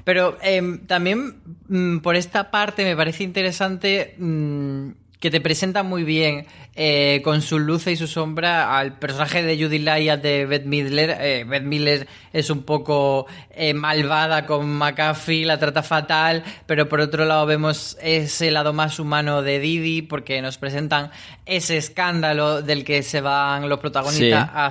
Pero 0.05 0.39
em, 0.41 0.87
también 0.87 1.41
mm, 1.69 1.99
por 1.99 2.15
esta 2.17 2.51
parte 2.51 2.85
me 2.85 2.95
parece 2.97 3.25
interesante 3.25 4.15
mm, 4.19 4.91
que 5.21 5.31
te 5.31 5.41
presenta 5.41 5.83
muy 5.83 6.05
bien 6.05 6.47
eh, 6.75 7.23
con 7.25 7.41
su 7.41 7.59
luz 7.59 7.87
y 7.87 7.97
su 7.97 8.07
sombra 8.07 8.79
al 8.79 8.99
personaje 8.99 9.43
de 9.43 9.57
Judy 9.57 9.79
Laya 9.79 10.19
de 10.19 10.45
Beth 10.45 10.67
Midler. 10.67 11.17
Eh, 11.19 11.45
Beth 11.49 11.63
Midler 11.63 12.07
es 12.35 12.51
un 12.51 12.65
poco 12.65 13.27
eh, 13.51 13.73
malvada 13.73 14.45
con 14.45 14.69
McAfee, 14.77 15.47
la 15.47 15.59
trata 15.59 15.83
fatal, 15.83 16.45
pero 16.67 16.87
por 16.89 17.01
otro 17.01 17.25
lado 17.25 17.47
vemos 17.47 17.97
ese 18.03 18.51
lado 18.51 18.75
más 18.75 18.99
humano 18.99 19.41
de 19.41 19.59
Didi 19.59 20.03
porque 20.03 20.43
nos 20.43 20.59
presentan 20.59 21.11
ese 21.47 21.79
escándalo 21.79 22.61
del 22.61 22.85
que 22.85 23.03
se 23.03 23.23
van 23.23 23.69
los 23.71 23.79
protagonistas 23.79 24.17
Sí. 24.45 24.51
a- 24.55 24.67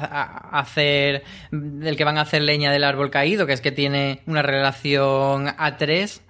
a 0.52 0.60
hacer, 0.60 1.24
del 1.52 1.98
que 1.98 2.04
van 2.04 2.20
a 2.20 2.22
hacer 2.22 2.44
leña 2.44 2.72
del 2.72 2.84
árbol 2.84 3.10
caído, 3.10 3.48
que 3.48 3.54
es 3.54 3.62
que 3.62 3.72
tiene 3.72 4.22
una 4.28 4.44
relación 4.44 5.54
a 5.58 5.78
tres. 5.78 6.22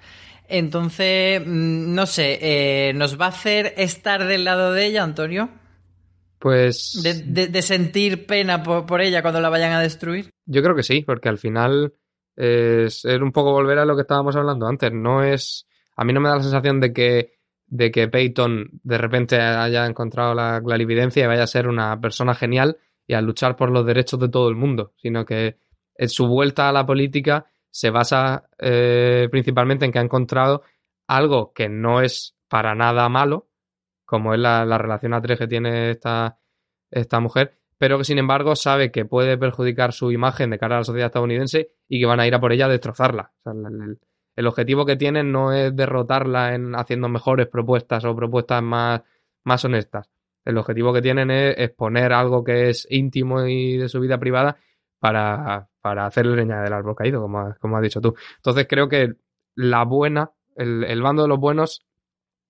Entonces, 0.48 1.42
mm, 1.46 1.94
no 1.94 2.06
sé, 2.06 2.40
eh, 2.42 2.94
¿nos 2.94 3.20
va 3.20 3.26
a 3.26 3.30
hacer 3.30 3.74
estar 3.78 4.26
del 4.26 4.44
lado 4.44 4.72
de 4.74 4.86
ella, 4.86 5.04
Antonio? 5.04 5.50
Pues 6.40 7.00
De, 7.04 7.14
de- 7.24 7.48
de 7.48 7.62
sentir 7.62 8.26
pena 8.28 8.62
por, 8.62 8.86
por 8.86 9.02
ella 9.02 9.22
cuando 9.22 9.42
la 9.42 9.50
vayan 9.50 9.72
a 9.74 9.82
destruir. 9.82 10.30
yo 10.46 10.62
creo 10.62 10.76
que 10.76 10.84
sí, 10.84 11.02
porque 11.02 11.30
al 11.30 11.38
final 11.38 11.94
es, 12.36 13.06
es 13.06 13.20
un 13.22 13.32
poco 13.32 13.52
volver 13.52 13.80
a 13.80 13.86
lo 13.86 13.96
que 13.96 14.02
estábamos 14.02 14.36
hablando 14.36 14.68
antes. 14.68 14.92
No 14.92 15.24
es. 15.24 15.66
A 15.96 16.04
mí 16.04 16.14
no 16.14 16.20
me 16.20 16.30
da 16.30 16.36
la 16.36 16.44
sensación 16.44 16.80
de 16.82 16.94
que, 16.94 17.32
de 17.68 17.90
que 17.90 18.08
Peyton 18.10 18.70
de 18.84 18.98
repente 18.98 19.40
haya 19.40 19.86
encontrado 19.86 20.36
la 20.36 20.62
clarividencia 20.64 21.24
y 21.24 21.28
vaya 21.28 21.44
a 21.44 21.48
ser 21.48 21.68
una 21.68 22.00
persona 22.00 22.36
genial 22.36 22.78
y 23.08 23.14
a 23.14 23.22
luchar 23.22 23.56
por 23.56 23.72
los 23.72 23.86
derechos 23.86 24.20
de 24.20 24.30
todo 24.30 24.50
el 24.50 24.56
mundo, 24.56 24.94
sino 24.98 25.26
que 25.26 25.58
en 25.98 26.10
su 26.10 26.28
vuelta 26.28 26.68
a 26.70 26.74
la 26.74 26.86
política 26.86 27.46
se 27.76 27.90
basa 27.90 28.46
eh, 28.58 29.28
principalmente 29.30 29.84
en 29.84 29.92
que 29.92 30.00
ha 30.00 30.02
encontrado 30.02 30.62
algo 31.08 31.52
que 31.52 31.68
no 31.68 32.00
es 32.00 32.34
para 32.48 32.74
nada 32.74 33.10
malo, 33.10 33.50
como 34.06 34.34
es 34.34 34.40
la, 34.40 34.64
la 34.64 34.78
relación 34.78 35.14
a 35.14 35.22
tres 35.22 35.38
que 35.38 35.48
tiene 35.48 35.92
esta, 35.92 36.38
esta 36.90 37.20
mujer, 37.20 37.58
pero 37.78 37.98
que 37.98 38.06
sin 38.06 38.18
embargo 38.18 38.56
sabe 38.56 38.94
que 38.94 39.04
puede 39.04 39.38
perjudicar 39.38 39.92
su 39.92 40.10
imagen 40.14 40.52
de 40.52 40.58
cara 40.58 40.76
a 40.76 40.80
la 40.80 40.84
sociedad 40.86 41.08
estadounidense 41.08 41.72
y 41.90 42.00
que 42.00 42.06
van 42.06 42.22
a 42.22 42.28
ir 42.28 42.34
a 42.34 42.40
por 42.40 42.54
ella 42.54 42.68
a 42.68 42.70
destrozarla. 42.70 43.34
El- 43.46 44.00
el 44.38 44.48
objetivo 44.48 44.86
que 44.86 44.96
tienen 44.96 45.34
no 45.34 45.52
es 45.52 45.76
derrotarla 45.76 46.56
en 46.56 46.76
haciendo 46.76 47.10
mejores 47.10 47.48
propuestas 47.48 48.06
o 48.06 48.16
propuestas 48.16 48.64
más, 48.64 49.02
más 49.44 49.66
honestas. 49.66 50.10
El 50.46 50.58
objetivo 50.58 50.94
que 50.94 51.02
tienen 51.02 51.30
es 51.30 51.56
exponer 51.58 52.14
algo 52.14 52.42
que 52.42 52.70
es 52.70 52.88
íntimo 52.90 53.46
y 53.46 53.76
de 53.76 53.90
su 53.90 54.00
vida 54.00 54.18
privada 54.18 54.56
para, 55.00 55.68
para 55.86 56.08
hacerle 56.08 56.36
leña 56.36 56.64
del 56.64 56.74
árbol 56.74 56.96
caído, 56.96 57.22
como, 57.22 57.54
como 57.62 57.78
has 57.78 57.84
dicho 57.84 58.02
tú. 58.02 58.16
Entonces 58.38 58.66
creo 58.68 58.90
que 58.90 59.14
la 59.54 59.84
buena, 59.84 60.32
el, 60.56 60.84
el 60.84 61.00
bando 61.04 61.22
de 61.22 61.28
los 61.28 61.40
buenos, 61.40 61.86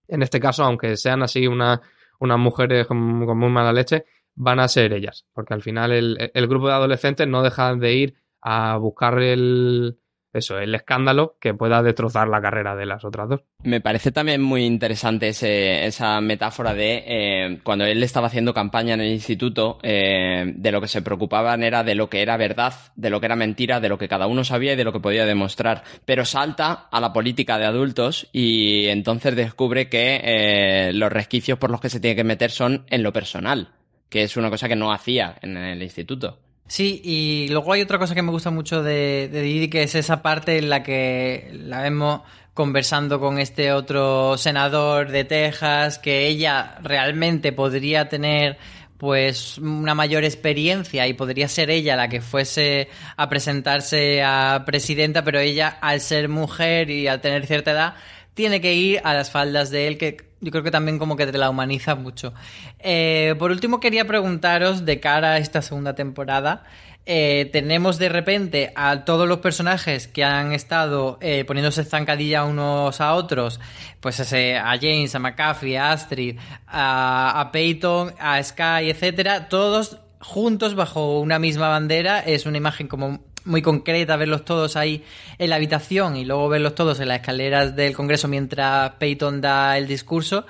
en 0.08 0.22
este 0.22 0.40
caso, 0.40 0.64
aunque 0.64 0.96
sean 0.96 1.22
así 1.22 1.46
una, 1.46 1.82
unas 2.22 2.40
mujeres 2.40 2.88
con, 2.88 3.26
con 3.26 3.38
muy 3.38 3.50
mala 3.50 3.74
leche, 3.74 4.06
van 4.36 4.62
a 4.62 4.70
ser 4.70 4.94
ellas. 4.94 5.26
Porque 5.34 5.54
al 5.54 5.62
final 5.62 5.92
el, 5.92 6.32
el 6.34 6.48
grupo 6.48 6.70
de 6.70 6.76
adolescentes 6.76 7.28
no 7.28 7.44
dejan 7.44 7.78
de 7.82 7.94
ir 7.94 8.16
a 8.40 8.78
buscar 8.78 9.20
el, 9.22 10.00
eso, 10.38 10.60
el 10.60 10.76
escándalo 10.76 11.38
que 11.40 11.54
pueda 11.54 11.82
destrozar 11.82 12.28
la 12.28 12.42
carrera 12.42 12.76
de 12.76 12.86
las 12.86 13.04
otras 13.06 13.30
dos. 13.30 13.42
Me 13.64 13.82
parece 13.82 14.12
también 14.12 14.42
muy 14.42 14.64
interesante 14.66 15.30
ese- 15.30 15.86
esa 15.86 16.22
metáfora 16.22 16.74
de 16.74 17.04
eh, 17.08 17.60
cuando 17.64 17.86
él 17.86 18.04
estaba 18.04 18.28
haciendo 18.28 18.54
campaña 18.54 18.94
en 18.94 19.02
el 19.02 19.12
instituto, 19.12 19.80
eh, 19.82 20.54
de 20.56 20.72
lo 20.72 20.82
que 20.82 20.88
se 20.88 21.02
preocupaban 21.02 21.64
era 21.64 21.84
de 21.84 21.96
lo 21.96 22.10
que 22.10 22.22
era 22.22 22.38
verdad, 22.38 22.74
de 22.96 23.10
lo 23.10 23.20
que 23.20 23.26
era 23.26 23.36
mentira, 23.36 23.80
de 23.80 23.90
lo 23.90 23.98
que 23.98 24.08
cada 24.08 24.28
uno 24.28 24.44
sabía 24.44 24.74
y 24.74 24.76
de 24.76 24.84
lo 24.84 24.94
que 24.94 25.00
podía 25.00 25.26
demostrar. 25.26 25.84
Pero 26.06 26.26
salta 26.26 26.88
a 26.92 27.00
la 27.00 27.14
política 27.14 27.58
de 27.58 27.66
adultos 27.66 28.28
y 28.32 28.88
entonces 28.88 29.36
descubre 29.36 29.90
que 29.90 30.20
eh, 30.24 30.92
los 30.94 31.12
resquicios 31.12 31.58
por 31.58 31.72
los 31.72 31.82
que 31.82 31.90
se 31.90 32.00
tiene 32.00 32.16
que 32.16 32.24
meter 32.24 32.52
son 32.52 32.86
en 32.90 33.02
lo 33.04 33.12
personal, 33.14 33.70
que 34.10 34.24
es 34.24 34.38
una 34.38 34.50
cosa 34.50 34.68
que 34.68 34.76
no 34.76 34.94
hacía 34.94 35.36
en 35.42 35.58
el 35.58 35.82
instituto. 35.82 36.40
Sí, 36.68 37.00
y 37.04 37.48
luego 37.50 37.74
hay 37.74 37.82
otra 37.82 38.00
cosa 38.00 38.16
que 38.16 38.24
me 38.24 38.32
gusta 38.32 38.50
mucho 38.50 38.82
de, 38.82 39.30
Didi, 39.32 39.70
que 39.70 39.84
es 39.84 39.94
esa 39.94 40.22
parte 40.22 40.58
en 40.58 40.70
la 40.70 40.82
que 40.82 41.52
la 41.54 41.82
vemos 41.82 42.22
conversando 42.56 43.20
con 43.20 43.38
este 43.38 43.72
otro 43.72 44.38
senador 44.38 45.10
de 45.12 45.26
Texas, 45.26 46.00
que 46.00 46.28
ella 46.28 46.78
realmente 46.82 47.52
podría 47.52 48.10
tener 48.10 48.58
pues 48.98 49.58
una 49.58 49.94
mayor 49.94 50.24
experiencia 50.24 51.06
y 51.08 51.14
podría 51.14 51.48
ser 51.50 51.70
ella 51.70 51.96
la 51.96 52.08
que 52.08 52.22
fuese 52.22 52.90
a 53.18 53.30
presentarse 53.30 54.24
a 54.24 54.64
presidenta, 54.66 55.24
pero 55.24 55.40
ella 55.40 55.68
al 55.82 56.02
ser 56.02 56.30
mujer 56.30 56.90
y 56.90 57.08
al 57.08 57.22
tener 57.22 57.46
cierta 57.46 57.72
edad 57.72 57.96
tiene 58.34 58.62
que 58.62 58.74
ir 58.74 59.02
a 59.04 59.14
las 59.14 59.32
faldas 59.32 59.70
de 59.70 59.88
él, 59.88 59.98
que 59.98 60.25
yo 60.42 60.52
creo 60.52 60.64
que 60.64 60.72
también 60.72 61.00
como 61.00 61.16
que 61.16 61.28
te 61.28 61.38
la 61.38 61.50
humaniza 61.50 61.96
mucho. 61.96 62.34
Eh, 62.80 63.36
por 63.40 63.52
último, 63.52 63.80
quería 63.80 64.06
preguntaros, 64.06 64.86
de 64.86 65.00
cara 65.00 65.34
a 65.34 65.38
esta 65.38 65.62
segunda 65.62 65.96
temporada, 65.96 66.64
eh, 67.08 67.50
tenemos 67.54 68.00
de 68.00 68.10
repente 68.10 68.74
a 68.76 69.06
todos 69.06 69.28
los 69.28 69.38
personajes 69.38 70.08
que 70.08 70.24
han 70.24 70.54
estado 70.54 71.20
eh, 71.22 71.46
poniéndose 71.46 71.84
zancadilla 71.84 72.44
unos 72.46 73.00
a 73.00 73.14
otros, 73.14 73.60
pues 74.00 74.20
a 74.34 74.78
James, 74.82 75.14
a 75.14 75.20
McAfee, 75.20 75.78
a 75.78 75.92
Astrid, 75.92 76.40
a, 76.68 77.40
a 77.40 77.52
Peyton, 77.52 78.14
a 78.20 78.42
Sky, 78.42 78.90
etcétera, 78.90 79.50
todos 79.50 80.00
juntos 80.20 80.76
bajo 80.76 81.20
una 81.20 81.40
misma 81.40 81.70
bandera. 81.70 82.20
Es 82.20 82.46
una 82.46 82.58
imagen 82.58 82.88
como 82.88 83.20
muy 83.46 83.62
concreta 83.62 84.18
verlos 84.18 84.44
todos 84.44 84.76
ahí 84.76 85.04
en 85.38 85.50
la 85.50 85.56
habitación 85.56 86.18
y 86.18 86.26
luego 86.26 86.50
verlos 86.50 86.76
todos 86.76 87.00
en 87.00 87.08
las 87.08 87.20
escaleras 87.20 87.76
del 87.76 87.94
Congreso 87.94 88.28
mientras 88.28 88.92
Peyton 88.96 89.42
da 89.42 89.78
el 89.78 89.88
discurso. 89.88 90.46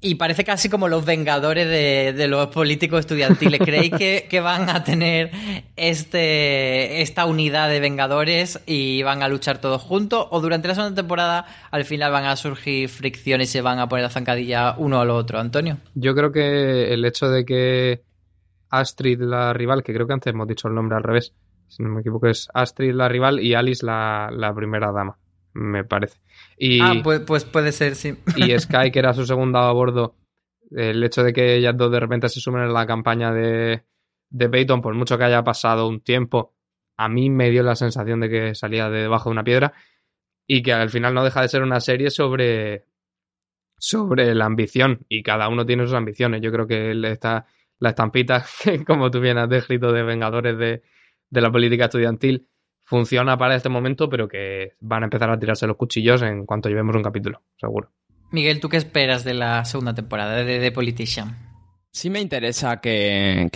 Y 0.00 0.16
parece 0.16 0.44
casi 0.44 0.68
como 0.68 0.86
los 0.88 1.06
vengadores 1.06 1.66
de, 1.66 2.12
de 2.12 2.28
los 2.28 2.48
políticos 2.48 3.00
estudiantiles. 3.00 3.58
¿Creéis 3.64 3.90
que, 3.90 4.26
que 4.28 4.40
van 4.40 4.68
a 4.68 4.84
tener 4.84 5.30
este, 5.76 7.00
esta 7.00 7.24
unidad 7.24 7.70
de 7.70 7.80
vengadores 7.80 8.60
y 8.66 9.02
van 9.02 9.22
a 9.22 9.28
luchar 9.28 9.62
todos 9.62 9.80
juntos? 9.80 10.26
¿O 10.30 10.42
durante 10.42 10.68
la 10.68 10.74
segunda 10.74 10.94
temporada 10.94 11.46
al 11.70 11.86
final 11.86 12.12
van 12.12 12.26
a 12.26 12.36
surgir 12.36 12.90
fricciones 12.90 13.48
y 13.48 13.52
se 13.52 13.62
van 13.62 13.78
a 13.78 13.88
poner 13.88 14.02
la 14.02 14.10
zancadilla 14.10 14.74
uno 14.76 15.00
al 15.00 15.08
otro? 15.08 15.38
Antonio. 15.38 15.78
Yo 15.94 16.14
creo 16.14 16.30
que 16.30 16.92
el 16.92 17.02
hecho 17.06 17.30
de 17.30 17.46
que 17.46 18.02
Astrid, 18.68 19.22
la 19.22 19.54
rival, 19.54 19.82
que 19.82 19.94
creo 19.94 20.06
que 20.06 20.12
antes 20.12 20.34
hemos 20.34 20.46
dicho 20.46 20.68
el 20.68 20.74
nombre 20.74 20.98
al 20.98 21.02
revés, 21.02 21.32
si 21.76 21.82
no 21.82 21.90
me 21.90 22.00
equivoco, 22.00 22.28
es 22.28 22.48
Astrid 22.54 22.92
la 22.94 23.08
rival 23.08 23.40
y 23.40 23.54
Alice 23.54 23.84
la, 23.84 24.30
la 24.32 24.54
primera 24.54 24.92
dama, 24.92 25.18
me 25.52 25.84
parece. 25.84 26.20
Y, 26.56 26.80
Ah, 26.80 26.94
pues, 27.02 27.20
pues 27.20 27.44
puede 27.44 27.72
ser, 27.72 27.94
sí. 27.94 28.16
y 28.36 28.56
Sky, 28.58 28.90
que 28.92 28.98
era 28.98 29.12
su 29.14 29.26
segunda 29.26 29.68
a 29.68 29.72
bordo, 29.72 30.16
el 30.70 31.02
hecho 31.02 31.22
de 31.22 31.32
que 31.32 31.56
ellas 31.56 31.76
dos 31.76 31.90
de 31.90 32.00
repente 32.00 32.28
se 32.28 32.40
sumen 32.40 32.62
a 32.62 32.66
la 32.66 32.86
campaña 32.86 33.32
de, 33.32 33.84
de 34.30 34.48
Peyton, 34.48 34.80
por 34.82 34.94
mucho 34.94 35.18
que 35.18 35.24
haya 35.24 35.42
pasado 35.44 35.88
un 35.88 36.00
tiempo, 36.00 36.54
a 36.96 37.08
mí 37.08 37.30
me 37.30 37.50
dio 37.50 37.62
la 37.62 37.74
sensación 37.74 38.20
de 38.20 38.28
que 38.28 38.54
salía 38.54 38.88
de 38.88 39.02
debajo 39.02 39.28
de 39.28 39.32
una 39.32 39.44
piedra 39.44 39.72
y 40.46 40.62
que 40.62 40.72
al 40.72 40.90
final 40.90 41.14
no 41.14 41.24
deja 41.24 41.40
de 41.42 41.48
ser 41.48 41.62
una 41.62 41.80
serie 41.80 42.10
sobre, 42.10 42.84
sobre 43.78 44.34
la 44.34 44.44
ambición 44.44 45.04
y 45.08 45.22
cada 45.22 45.48
uno 45.48 45.66
tiene 45.66 45.84
sus 45.86 45.94
ambiciones. 45.94 46.40
Yo 46.40 46.52
creo 46.52 46.66
que 46.66 46.92
él 46.92 47.04
está 47.04 47.46
la 47.78 47.90
estampita, 47.90 48.44
como 48.86 49.10
tú 49.10 49.20
bien 49.20 49.38
has 49.38 49.48
descrito, 49.48 49.92
de 49.92 50.02
Vengadores 50.02 50.56
de, 50.56 50.82
de 51.34 51.40
la 51.40 51.50
política 51.50 51.84
estudiantil, 51.86 52.48
funciona 52.82 53.36
para 53.36 53.56
este 53.56 53.68
momento, 53.68 54.08
pero 54.08 54.28
que 54.28 54.74
van 54.80 55.02
a 55.02 55.06
empezar 55.06 55.30
a 55.30 55.38
tirarse 55.38 55.66
los 55.66 55.76
cuchillos 55.76 56.22
en 56.22 56.46
cuanto 56.46 56.68
llevemos 56.68 56.94
un 56.94 57.02
capítulo, 57.02 57.42
seguro. 57.56 57.90
Miguel, 58.30 58.60
¿tú 58.60 58.68
qué 58.68 58.76
esperas 58.76 59.24
de 59.24 59.34
la 59.34 59.64
segunda 59.64 59.94
temporada 59.94 60.36
de 60.44 60.60
The 60.60 60.72
Politician? 60.72 61.43
Sí 61.96 62.10
me 62.10 62.20
interesa 62.20 62.80
que, 62.80 63.48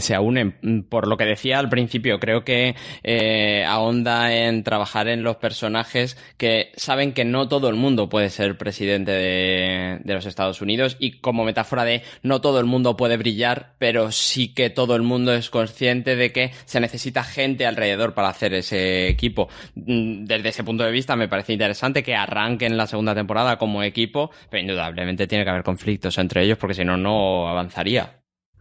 se. 0.00 0.18
Mm, 0.18 0.80
Por 0.88 1.06
lo 1.06 1.16
que 1.16 1.26
decía 1.26 1.60
al 1.60 1.68
principio, 1.68 2.18
creo 2.18 2.42
que 2.44 2.74
eh, 3.04 3.64
ahonda 3.64 4.34
en 4.34 4.64
trabajar 4.64 5.06
en 5.06 5.22
los 5.22 5.36
personajes 5.36 6.16
que 6.36 6.72
saben 6.74 7.12
que 7.12 7.24
no 7.24 7.46
todo 7.46 7.68
el 7.68 7.76
mundo 7.76 8.08
puede 8.08 8.30
ser 8.30 8.58
presidente 8.58 9.12
de, 9.12 10.00
de 10.02 10.12
los 10.14 10.26
Estados 10.26 10.60
Unidos 10.60 10.96
y 10.98 11.20
como 11.20 11.44
metáfora 11.44 11.84
de 11.84 12.02
no 12.24 12.40
todo 12.40 12.58
el 12.58 12.66
mundo 12.66 12.96
puede 12.96 13.16
brillar, 13.16 13.74
pero 13.78 14.10
sí 14.10 14.52
que 14.52 14.70
todo 14.70 14.96
el 14.96 15.02
mundo 15.02 15.32
es 15.32 15.48
consciente 15.48 16.16
de 16.16 16.32
que 16.32 16.50
se 16.64 16.80
necesita 16.80 17.22
gente 17.22 17.64
alrededor 17.64 18.12
para 18.12 18.28
hacer 18.28 18.54
ese 18.54 19.06
equipo. 19.06 19.48
Mm, 19.76 20.24
Desde 20.24 20.48
ese 20.48 20.64
punto 20.64 20.82
de 20.82 20.90
vista 20.90 21.14
me 21.14 21.28
parece 21.28 21.52
interesante 21.52 22.02
que 22.02 22.16
arranquen 22.16 22.76
la 22.76 22.88
segunda 22.88 23.14
temporada 23.14 23.56
como 23.56 23.84
equipo, 23.84 24.32
pero 24.50 24.62
indudablemente 24.62 25.28
tiene 25.28 25.44
que 25.44 25.50
haber 25.50 25.62
conflictos 25.62 26.18
entre 26.18 26.42
ellos 26.42 26.58
porque 26.58 26.74
si 26.74 26.84
no, 26.84 26.96
no 26.96 27.48
avanzaría. 27.48 27.83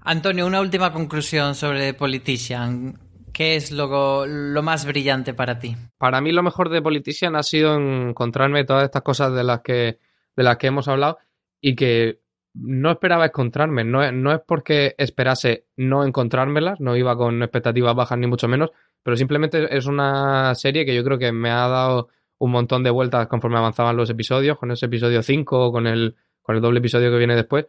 Antonio, 0.02 0.46
una 0.46 0.62
última 0.62 0.92
conclusión 0.92 1.56
sobre 1.56 1.94
Politician. 1.94 3.00
¿Qué 3.32 3.56
es 3.56 3.72
lo, 3.72 4.28
lo 4.28 4.62
más 4.62 4.86
brillante 4.86 5.34
para 5.34 5.58
ti? 5.58 5.76
Para 5.98 6.22
mí 6.22 6.32
lo 6.32 6.44
mejor 6.44 6.70
de 6.70 6.82
Politician 6.82 7.36
ha 7.36 7.42
sido 7.42 7.76
encontrarme 7.76 8.64
todas 8.64 8.84
estas 8.84 9.02
cosas 9.02 9.34
de 9.34 9.44
las 9.44 9.62
que, 9.62 9.98
de 10.36 10.44
las 10.44 10.58
que 10.58 10.68
hemos 10.68 10.88
hablado 10.88 11.18
y 11.60 11.76
que 11.76 12.20
no 12.54 12.92
esperaba 12.92 13.26
encontrarme. 13.26 13.84
No 13.84 14.04
es, 14.04 14.14
no 14.14 14.32
es 14.32 14.40
porque 14.46 14.94
esperase 14.98 15.66
no 15.76 16.06
encontrármelas, 16.06 16.80
no 16.80 16.96
iba 16.96 17.16
con 17.18 17.42
expectativas 17.42 17.96
bajas 17.96 18.20
ni 18.20 18.28
mucho 18.28 18.48
menos, 18.48 18.72
pero 19.02 19.18
simplemente 19.18 19.76
es 19.76 19.86
una 19.88 20.54
serie 20.56 20.86
que 20.86 20.96
yo 20.96 21.04
creo 21.04 21.18
que 21.18 21.32
me 21.32 21.50
ha 21.50 21.68
dado 21.68 22.10
un 22.38 22.52
montón 22.52 22.84
de 22.84 22.90
vueltas 22.90 23.28
conforme 23.28 23.58
avanzaban 23.58 23.98
los 23.98 24.10
episodios, 24.10 24.58
con 24.58 24.72
ese 24.72 24.86
episodio 24.86 25.24
5 25.24 25.68
o 25.68 25.72
con 25.72 25.88
el, 25.88 26.16
con 26.42 26.56
el 26.56 26.62
doble 26.62 26.80
episodio 26.80 27.10
que 27.10 27.18
viene 27.18 27.36
después. 27.36 27.66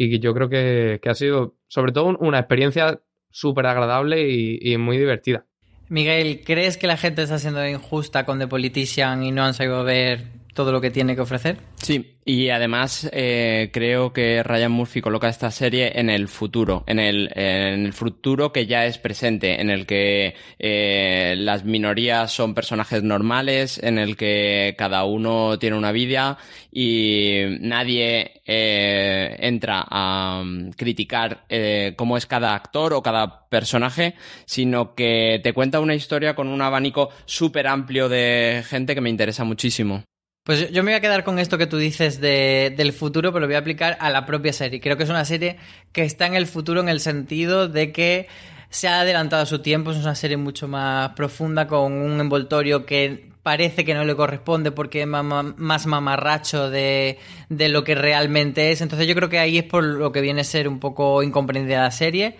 Y 0.00 0.20
yo 0.20 0.32
creo 0.32 0.48
que, 0.48 1.00
que 1.02 1.10
ha 1.10 1.14
sido, 1.14 1.56
sobre 1.66 1.90
todo, 1.90 2.16
una 2.20 2.38
experiencia 2.38 3.00
súper 3.30 3.66
agradable 3.66 4.30
y, 4.30 4.58
y 4.62 4.78
muy 4.78 4.96
divertida. 4.96 5.44
Miguel, 5.88 6.42
¿crees 6.44 6.76
que 6.76 6.86
la 6.86 6.96
gente 6.96 7.22
está 7.22 7.40
siendo 7.40 7.66
injusta 7.66 8.24
con 8.24 8.38
The 8.38 8.46
Politician 8.46 9.24
y 9.24 9.32
no 9.32 9.42
han 9.42 9.54
sabido 9.54 9.82
ver 9.82 10.37
todo 10.58 10.72
lo 10.72 10.80
que 10.80 10.90
tiene 10.90 11.14
que 11.14 11.20
ofrecer? 11.20 11.56
Sí, 11.76 12.16
y 12.24 12.48
además 12.48 13.08
eh, 13.12 13.70
creo 13.72 14.12
que 14.12 14.42
Ryan 14.42 14.72
Murphy 14.72 15.00
coloca 15.00 15.28
esta 15.28 15.52
serie 15.52 15.92
en 16.00 16.10
el 16.10 16.26
futuro, 16.26 16.82
en 16.88 16.98
el, 16.98 17.92
futuro 17.92 18.52
que 18.52 18.66
ya 18.66 18.84
es 18.84 18.98
presente, 18.98 19.60
en 19.60 19.70
el 19.70 19.86
que 19.86 20.34
eh, 20.58 21.36
las 21.38 21.64
minorías 21.64 22.32
son 22.32 22.54
personajes 22.54 23.04
normales, 23.04 23.80
en 23.80 23.98
el 23.98 24.16
que 24.16 24.74
cada 24.76 25.04
uno 25.04 25.60
tiene 25.60 25.76
una 25.76 25.92
vida 25.92 26.38
y 26.72 27.44
nadie 27.60 28.42
eh, 28.44 29.36
entra 29.38 29.86
a 29.88 30.40
um, 30.42 30.72
criticar 30.72 31.46
cómo 31.94 32.16
es 32.16 32.26
cada 32.26 32.56
actor 32.56 32.94
o 32.94 33.02
cada 33.02 33.48
personaje, 33.48 34.16
sino 34.44 34.96
que 34.96 35.40
te 35.44 35.52
cuenta 35.52 35.78
una 35.78 35.94
historia 35.94 36.34
con 36.34 36.48
un 36.48 36.62
abanico 36.62 37.10
súper 37.26 37.68
amplio 37.68 38.08
de 38.08 38.64
gente 38.66 38.96
que 38.96 39.00
me 39.00 39.08
interesa 39.08 39.44
muchísimo. 39.44 40.02
Pues 40.48 40.70
yo 40.70 40.82
me 40.82 40.92
voy 40.92 40.96
a 40.96 41.02
quedar 41.02 41.24
con 41.24 41.38
esto 41.38 41.58
que 41.58 41.66
tú 41.66 41.76
dices 41.76 42.22
de, 42.22 42.72
del 42.74 42.94
futuro, 42.94 43.34
pero 43.34 43.40
lo 43.40 43.48
voy 43.48 43.56
a 43.56 43.58
aplicar 43.58 43.98
a 44.00 44.08
la 44.08 44.24
propia 44.24 44.54
serie. 44.54 44.80
Creo 44.80 44.96
que 44.96 45.02
es 45.02 45.10
una 45.10 45.26
serie 45.26 45.58
que 45.92 46.04
está 46.04 46.24
en 46.24 46.32
el 46.32 46.46
futuro 46.46 46.80
en 46.80 46.88
el 46.88 47.00
sentido 47.00 47.68
de 47.68 47.92
que 47.92 48.28
se 48.70 48.88
ha 48.88 49.00
adelantado 49.00 49.42
a 49.42 49.44
su 49.44 49.58
tiempo, 49.58 49.90
es 49.90 49.98
una 49.98 50.14
serie 50.14 50.38
mucho 50.38 50.66
más 50.66 51.10
profunda 51.10 51.66
con 51.66 51.92
un 51.92 52.18
envoltorio 52.18 52.86
que 52.86 53.28
parece 53.42 53.84
que 53.84 53.92
no 53.92 54.06
le 54.06 54.16
corresponde 54.16 54.72
porque 54.72 55.02
es 55.02 55.06
más 55.06 55.86
mamarracho 55.86 56.70
de, 56.70 57.18
de, 57.50 57.68
lo 57.68 57.84
que 57.84 57.94
realmente 57.94 58.72
es. 58.72 58.80
Entonces 58.80 59.06
yo 59.06 59.14
creo 59.14 59.28
que 59.28 59.38
ahí 59.38 59.58
es 59.58 59.64
por 59.64 59.84
lo 59.84 60.12
que 60.12 60.22
viene 60.22 60.40
a 60.40 60.44
ser 60.44 60.66
un 60.66 60.80
poco 60.80 61.22
incomprendida 61.22 61.82
la 61.82 61.90
serie. 61.90 62.36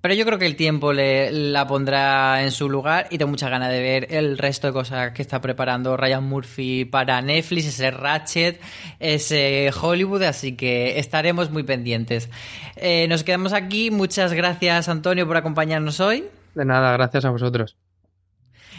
Pero 0.00 0.14
yo 0.14 0.24
creo 0.24 0.38
que 0.38 0.46
el 0.46 0.54
tiempo 0.54 0.92
le, 0.92 1.32
la 1.32 1.66
pondrá 1.66 2.42
en 2.44 2.52
su 2.52 2.68
lugar 2.68 3.08
y 3.10 3.18
tengo 3.18 3.30
muchas 3.30 3.50
ganas 3.50 3.70
de 3.70 3.80
ver 3.80 4.06
el 4.14 4.38
resto 4.38 4.68
de 4.68 4.72
cosas 4.72 5.12
que 5.12 5.22
está 5.22 5.40
preparando 5.40 5.96
Ryan 5.96 6.22
Murphy 6.22 6.84
para 6.84 7.20
Netflix, 7.20 7.66
ese 7.66 7.90
Ratchet, 7.90 8.60
ese 9.00 9.72
Hollywood, 9.80 10.22
así 10.22 10.56
que 10.56 10.98
estaremos 10.98 11.50
muy 11.50 11.64
pendientes. 11.64 12.30
Eh, 12.76 13.06
nos 13.08 13.24
quedamos 13.24 13.52
aquí. 13.52 13.90
Muchas 13.90 14.32
gracias, 14.32 14.88
Antonio, 14.88 15.26
por 15.26 15.36
acompañarnos 15.36 15.98
hoy. 15.98 16.24
De 16.54 16.64
nada, 16.64 16.92
gracias 16.92 17.24
a 17.24 17.30
vosotros. 17.30 17.76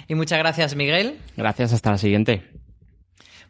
Y 0.08 0.16
muchas 0.16 0.40
gracias, 0.40 0.76
Miguel. 0.76 1.18
Gracias, 1.36 1.74
hasta 1.74 1.92
la 1.92 1.98
siguiente. 1.98 2.44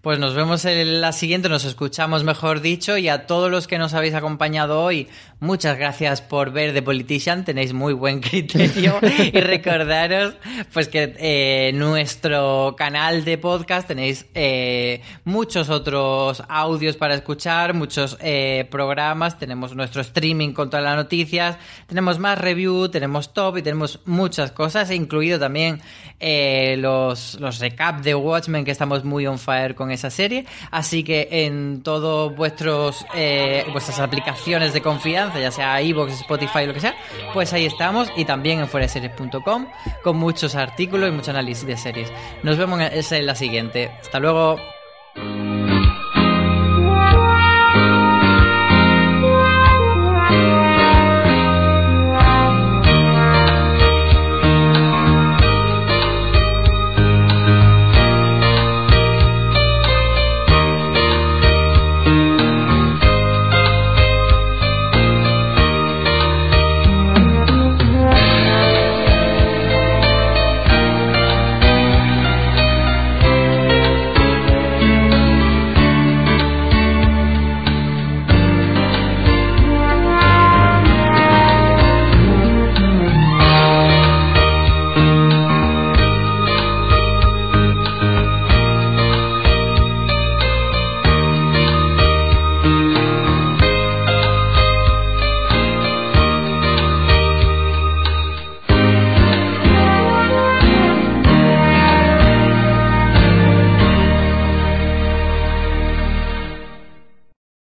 Pues 0.02 0.18
nos 0.18 0.34
vemos 0.34 0.64
en 0.64 1.02
la 1.02 1.12
siguiente, 1.12 1.50
nos 1.50 1.66
escuchamos 1.66 2.24
mejor 2.24 2.62
dicho 2.62 2.97
y 2.97 3.10
a 3.10 3.28
todos 3.28 3.52
los 3.52 3.68
que 3.68 3.78
nos 3.78 3.93
habéis 3.93 4.14
acompañado 4.14 4.82
hoy, 4.82 5.10
muchas 5.41 5.78
gracias 5.78 6.22
por 6.22 6.54
ver 6.54 6.74
The 6.74 6.82
Politician, 6.82 7.43
tenéis 7.43 7.74
muy 7.74 7.91
buen 7.91 8.22
criterio. 8.22 8.97
Y 9.34 9.41
recordaros 9.41 10.36
pues 10.72 10.88
que 10.88 11.16
eh, 11.20 11.72
nuestro 11.74 12.76
canal 12.78 13.26
de 13.26 13.38
podcast 13.38 13.89
tenéis 13.89 14.26
eh, 14.36 15.02
muchos 15.26 15.70
otros 15.70 16.43
audios 16.47 16.95
para 16.95 17.16
escuchar, 17.16 17.74
muchos 17.74 18.18
eh, 18.22 18.70
programas, 18.72 19.38
tenemos 19.38 19.76
nuestro 19.76 20.00
streaming 20.00 20.54
con 20.54 20.70
todas 20.70 20.86
las 20.86 20.95
noticias, 20.95 21.58
tenemos 21.88 22.20
más 22.20 22.38
review, 22.39 22.88
tenemos 22.88 23.34
top 23.34 23.58
y 23.58 23.64
tenemos 23.64 24.00
muchas 24.06 24.54
cosas, 24.54 24.91
incluido 24.91 25.39
también 25.39 25.82
eh, 26.22 26.78
los, 26.78 27.38
los 27.41 27.60
recap 27.60 28.02
de 28.02 28.16
Watchmen 28.16 28.64
que 28.64 28.72
estamos 28.72 29.04
muy 29.04 29.28
on 29.28 29.38
fire 29.38 29.76
esa 29.92 30.10
serie. 30.10 30.46
Así 30.72 31.04
que 31.04 31.28
en 31.32 31.82
todos 31.84 32.36
vuestros 32.36 33.06
eh, 33.16 33.66
vuestras 33.72 34.00
aplicaciones 34.00 34.74
de 34.74 34.82
confianza, 34.82 35.40
ya 35.40 35.52
sea 35.52 35.82
iVoox, 35.82 36.12
Spotify, 36.22 36.66
lo 36.66 36.74
que 36.74 36.80
sea, 36.80 36.96
pues 37.34 37.54
ahí 37.54 37.66
estamos 37.66 38.10
y 38.16 38.26
también 38.26 38.60
en 38.60 38.68
fueraseries.com 38.68 39.68
con 40.04 40.18
muchos 40.18 40.56
artículos 40.56 41.10
y 41.10 41.12
mucho 41.12 41.32
análisis 41.32 41.66
de 41.66 41.78
series. 41.78 42.12
Nos 42.44 42.58
vemos 42.58 42.80
en 42.82 43.26
la 43.26 43.36
siguiente. 43.36 43.92
Hasta 44.02 44.20
luego. 44.20 44.60